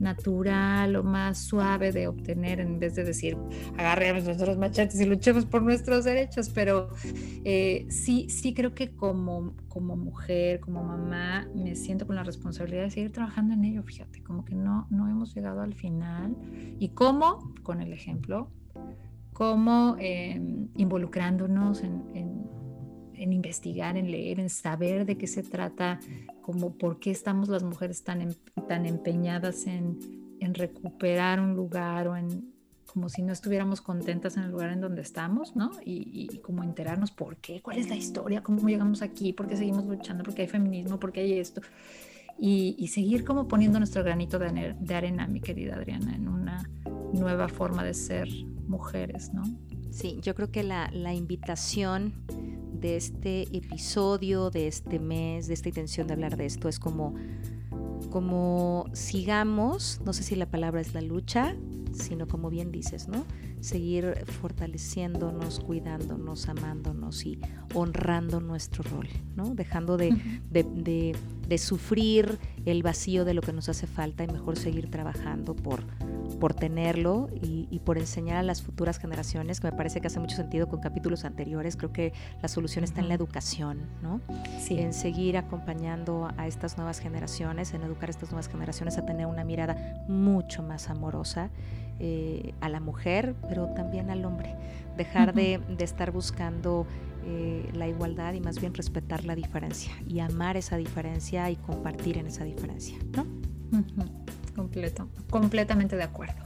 natural 0.00 0.96
o 0.96 1.02
más 1.02 1.38
suave 1.38 1.92
de 1.92 2.08
obtener 2.08 2.60
en 2.60 2.78
vez 2.78 2.94
de 2.94 3.04
decir 3.04 3.36
agarremos 3.76 4.24
nuestros 4.24 4.58
machetes 4.58 5.00
y 5.00 5.04
luchemos 5.04 5.46
por 5.46 5.62
nuestros 5.62 6.04
derechos, 6.04 6.50
pero 6.50 6.90
eh, 7.44 7.86
sí, 7.90 8.28
sí 8.28 8.54
creo 8.54 8.74
que 8.74 8.94
como, 8.94 9.54
como 9.68 9.96
mujer, 9.96 10.60
como 10.60 10.82
mamá, 10.82 11.48
me 11.54 11.74
siento 11.74 12.06
con 12.06 12.16
la 12.16 12.24
responsabilidad 12.24 12.84
de 12.84 12.90
seguir 12.90 13.12
trabajando 13.12 13.54
en 13.54 13.64
ello, 13.64 13.82
fíjate, 13.82 14.22
como 14.22 14.44
que 14.44 14.54
no, 14.54 14.86
no 14.90 15.08
hemos 15.08 15.34
llegado 15.34 15.60
al 15.60 15.74
final. 15.74 16.36
¿Y 16.78 16.90
cómo? 16.90 17.52
Con 17.62 17.80
el 17.80 17.92
ejemplo, 17.92 18.50
cómo 19.32 19.96
em, 19.98 20.68
involucrándonos 20.76 21.82
en, 21.82 22.02
en 23.14 23.32
investigar, 23.32 23.96
en 23.96 24.10
leer, 24.10 24.40
en 24.40 24.48
saber 24.48 25.04
de 25.04 25.18
qué 25.18 25.26
se 25.26 25.42
trata 25.42 26.00
como 26.48 26.78
por 26.78 26.98
qué 26.98 27.10
estamos 27.10 27.50
las 27.50 27.62
mujeres 27.62 28.04
tan, 28.04 28.22
em, 28.22 28.32
tan 28.66 28.86
empeñadas 28.86 29.66
en, 29.66 29.98
en, 30.40 30.54
recuperar 30.54 31.40
un 31.40 31.54
lugar 31.54 32.08
o 32.08 32.16
en 32.16 32.54
como 32.86 33.10
si 33.10 33.20
no 33.20 33.34
estuviéramos 33.34 33.82
contentas 33.82 34.38
en 34.38 34.44
el 34.44 34.50
lugar 34.52 34.70
en 34.70 34.80
donde 34.80 35.02
estamos, 35.02 35.54
¿no? 35.56 35.72
Y, 35.84 36.26
y, 36.32 36.38
como 36.38 36.64
enterarnos 36.64 37.10
por 37.10 37.36
qué, 37.36 37.60
cuál 37.60 37.76
es 37.76 37.90
la 37.90 37.96
historia, 37.96 38.42
cómo 38.42 38.66
llegamos 38.66 39.02
aquí, 39.02 39.34
por 39.34 39.46
qué 39.46 39.58
seguimos 39.58 39.84
luchando, 39.84 40.24
por 40.24 40.32
qué 40.32 40.42
hay 40.42 40.48
feminismo, 40.48 40.98
por 40.98 41.12
qué 41.12 41.20
hay 41.20 41.34
esto. 41.34 41.60
Y, 42.38 42.74
y 42.78 42.88
seguir 42.88 43.26
como 43.26 43.46
poniendo 43.46 43.78
nuestro 43.78 44.02
granito 44.02 44.38
de, 44.38 44.74
de 44.80 44.94
arena, 44.94 45.26
mi 45.26 45.42
querida 45.42 45.76
Adriana, 45.76 46.16
en 46.16 46.28
una 46.28 46.66
nueva 47.12 47.48
forma 47.48 47.84
de 47.84 47.92
ser 47.92 48.26
mujeres, 48.66 49.34
¿no? 49.34 49.42
Sí, 49.90 50.18
yo 50.22 50.34
creo 50.34 50.50
que 50.50 50.62
la, 50.62 50.88
la 50.94 51.12
invitación 51.12 52.14
de 52.80 52.96
este 52.96 53.42
episodio, 53.56 54.50
de 54.50 54.68
este 54.68 54.98
mes, 54.98 55.46
de 55.46 55.54
esta 55.54 55.68
intención 55.68 56.06
de 56.06 56.14
hablar 56.14 56.36
de 56.36 56.46
esto, 56.46 56.68
es 56.68 56.78
como, 56.78 57.14
como 58.10 58.86
sigamos, 58.92 60.00
no 60.04 60.12
sé 60.12 60.22
si 60.22 60.36
la 60.36 60.46
palabra 60.46 60.80
es 60.80 60.94
la 60.94 61.00
lucha, 61.00 61.56
sino 61.92 62.28
como 62.28 62.50
bien 62.50 62.70
dices, 62.70 63.08
¿no? 63.08 63.24
Seguir 63.60 64.24
fortaleciéndonos, 64.40 65.60
cuidándonos, 65.60 66.48
amándonos 66.48 67.24
y 67.26 67.40
honrando 67.74 68.40
nuestro 68.40 68.84
rol, 68.84 69.08
¿no? 69.34 69.54
Dejando 69.54 69.96
de, 69.96 70.14
de, 70.50 71.16
de 71.48 71.58
sufrir 71.58 72.38
el 72.66 72.82
vacío 72.82 73.24
de 73.24 73.34
lo 73.34 73.40
que 73.40 73.52
nos 73.52 73.68
hace 73.68 73.86
falta 73.86 74.22
y 74.22 74.28
mejor 74.28 74.56
seguir 74.56 74.90
trabajando 74.90 75.56
por, 75.56 75.82
por 76.38 76.54
tenerlo 76.54 77.28
y, 77.40 77.80
por 77.84 77.98
enseñar 77.98 78.36
a 78.36 78.42
las 78.42 78.62
futuras 78.62 78.98
generaciones, 78.98 79.60
que 79.60 79.70
me 79.70 79.76
parece 79.76 80.00
que 80.00 80.08
hace 80.08 80.20
mucho 80.20 80.36
sentido 80.36 80.68
con 80.68 80.80
capítulos 80.80 81.24
anteriores. 81.24 81.76
Creo 81.76 81.92
que 81.92 82.12
la 82.42 82.48
solución 82.48 82.84
está 82.84 83.00
en 83.00 83.08
la 83.08 83.14
educación, 83.14 83.80
¿no? 84.02 84.20
Sí. 84.60 84.78
En 84.78 84.92
seguir 84.92 85.36
acompañando 85.36 86.30
a 86.36 86.46
estas 86.46 86.76
nuevas 86.76 86.98
generaciones, 86.98 87.74
en 87.74 87.82
educar 87.82 88.08
a 88.08 88.12
estas 88.12 88.30
nuevas 88.30 88.48
generaciones 88.48 88.98
a 88.98 89.06
tener 89.06 89.26
una 89.26 89.44
mirada 89.44 90.04
mucho 90.08 90.62
más 90.62 90.90
amorosa 90.90 91.50
eh, 92.00 92.54
a 92.60 92.68
la 92.68 92.80
mujer, 92.80 93.34
pero 93.48 93.68
también 93.74 94.10
al 94.10 94.24
hombre. 94.24 94.54
Dejar 94.96 95.34
de, 95.34 95.60
estar 95.78 96.12
buscando 96.12 96.86
eh, 97.24 97.68
la 97.74 97.88
igualdad 97.88 98.34
y 98.34 98.40
más 98.40 98.60
bien 98.60 98.74
respetar 98.74 99.24
la 99.24 99.34
diferencia 99.34 99.92
y 100.06 100.20
amar 100.20 100.56
esa 100.56 100.76
diferencia 100.76 101.50
y 101.50 101.56
compartir 101.56 102.18
en 102.18 102.26
esa 102.26 102.44
diferencia, 102.44 102.96
¿no? 103.16 103.26
Completo, 104.58 105.08
completamente 105.30 105.96
de 105.96 106.02
acuerdo. 106.02 106.42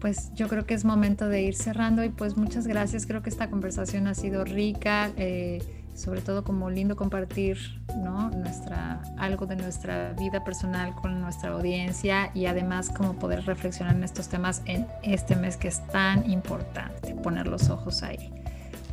pues 0.00 0.30
yo 0.34 0.46
creo 0.46 0.64
que 0.64 0.74
es 0.74 0.84
momento 0.84 1.28
de 1.28 1.42
ir 1.42 1.54
cerrando 1.54 2.04
y 2.04 2.08
pues 2.08 2.36
muchas 2.36 2.66
gracias. 2.66 3.06
Creo 3.06 3.22
que 3.22 3.30
esta 3.30 3.50
conversación 3.50 4.06
ha 4.06 4.14
sido 4.14 4.44
rica, 4.44 5.10
eh, 5.16 5.60
sobre 5.94 6.20
todo 6.20 6.44
como 6.44 6.70
lindo 6.70 6.94
compartir 6.94 7.58
¿no? 7.96 8.30
nuestra, 8.30 9.00
algo 9.16 9.46
de 9.46 9.56
nuestra 9.56 10.12
vida 10.12 10.44
personal 10.44 10.94
con 10.94 11.20
nuestra 11.20 11.50
audiencia 11.50 12.30
y 12.34 12.46
además 12.46 12.90
como 12.90 13.14
poder 13.14 13.44
reflexionar 13.44 13.96
en 13.96 14.04
estos 14.04 14.28
temas 14.28 14.62
en 14.66 14.86
este 15.02 15.34
mes 15.34 15.56
que 15.56 15.68
es 15.68 15.84
tan 15.88 16.30
importante, 16.30 17.14
poner 17.14 17.48
los 17.48 17.68
ojos 17.70 18.02
ahí. 18.04 18.32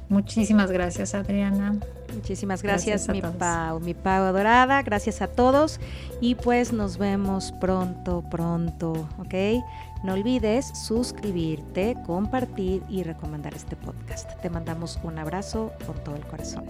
Muchísimas 0.10 0.72
gracias 0.72 1.14
Adriana. 1.14 1.80
Muchísimas 2.16 2.64
gracias, 2.64 3.08
mi 3.10 3.22
Pau, 3.22 3.80
mi 3.80 3.94
Pau 3.94 4.24
adorada. 4.24 4.82
Gracias 4.82 5.22
a 5.22 5.28
todos 5.28 5.80
y 6.22 6.36
pues 6.36 6.74
nos 6.74 6.98
vemos 6.98 7.52
pronto, 7.60 8.24
pronto, 8.32 8.94
¿ok? 9.20 9.64
No 10.04 10.14
olvides 10.14 10.68
suscribirte, 10.68 11.98
compartir 12.06 12.84
y 12.90 13.04
recomendar 13.04 13.54
este 13.54 13.76
podcast. 13.76 14.40
Te 14.42 14.50
mandamos 14.50 15.00
un 15.04 15.18
abrazo 15.20 15.74
con 15.86 15.96
todo 16.04 16.16
el 16.16 16.26
corazón. 16.26 16.66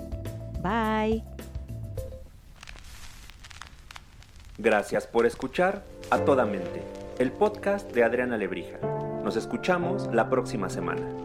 Bye. 0.62 1.24
Gracias 4.58 5.06
por 5.06 5.26
escuchar 5.26 5.84
A 6.10 6.20
Toda 6.20 6.46
Mente, 6.46 6.82
el 7.20 7.32
podcast 7.32 7.92
de 7.92 8.04
Adriana 8.04 8.38
Lebrija. 8.38 8.78
Nos 9.24 9.36
escuchamos 9.36 10.08
la 10.14 10.30
próxima 10.30 10.70
semana. 10.70 11.25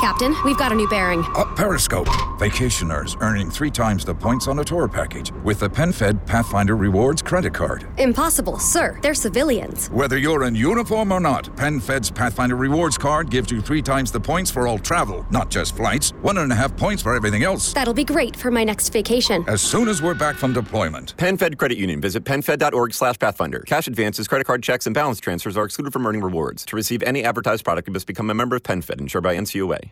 Captain, 0.00 0.34
we've 0.44 0.58
got 0.58 0.72
a 0.72 0.74
new 0.74 0.88
bearing. 0.88 1.24
Uh, 1.34 1.44
Periscope. 1.54 2.08
Vacationers 2.38 3.20
earning 3.20 3.50
three 3.50 3.70
times 3.70 4.04
the 4.04 4.14
points 4.14 4.48
on 4.48 4.58
a 4.58 4.64
tour 4.64 4.88
package 4.88 5.32
with 5.44 5.60
the 5.60 5.68
PenFed 5.68 6.26
Pathfinder 6.26 6.76
Rewards 6.76 7.22
credit 7.22 7.54
card. 7.54 7.86
Impossible, 7.98 8.58
sir. 8.58 8.98
They're 9.02 9.14
civilians. 9.14 9.88
Whether 9.88 10.18
you're 10.18 10.44
in 10.44 10.54
uniform 10.54 11.12
or 11.12 11.20
not, 11.20 11.44
PenFed's 11.56 12.10
Pathfinder 12.10 12.56
Rewards 12.56 12.98
card 12.98 13.30
gives 13.30 13.50
you 13.50 13.60
three 13.60 13.82
times 13.82 14.10
the 14.10 14.20
points 14.20 14.50
for 14.50 14.66
all 14.66 14.78
travel, 14.78 15.24
not 15.30 15.50
just 15.50 15.76
flights. 15.76 16.10
One 16.22 16.38
and 16.38 16.52
a 16.52 16.54
half 16.54 16.76
points 16.76 17.02
for 17.02 17.14
everything 17.14 17.44
else. 17.44 17.72
That'll 17.72 17.94
be 17.94 18.04
great 18.04 18.36
for 18.36 18.50
my 18.50 18.64
next 18.64 18.88
vacation. 18.90 19.44
As 19.46 19.60
soon 19.62 19.88
as 19.88 20.02
we're 20.02 20.14
back 20.14 20.36
from 20.36 20.52
deployment. 20.52 21.16
PenFed 21.16 21.56
Credit 21.56 21.78
Union. 21.78 22.00
Visit 22.00 22.24
PenFed.org 22.24 22.92
slash 22.92 23.18
Pathfinder. 23.18 23.60
Cash 23.60 23.86
advances, 23.86 24.28
credit 24.28 24.44
card 24.44 24.62
checks, 24.62 24.86
and 24.86 24.94
balance 24.94 25.20
transfers 25.20 25.56
are 25.56 25.64
excluded 25.64 25.92
from 25.92 26.06
earning 26.06 26.22
rewards. 26.22 26.64
To 26.66 26.76
receive 26.76 27.02
any 27.04 27.24
advertised 27.24 27.64
product, 27.64 27.88
you 27.88 27.92
must 27.92 28.06
become 28.06 28.30
a 28.30 28.34
member 28.34 28.56
of 28.56 28.62
PenFed, 28.62 29.00
insured 29.00 29.24
by 29.24 29.36
NCUA. 29.36 29.83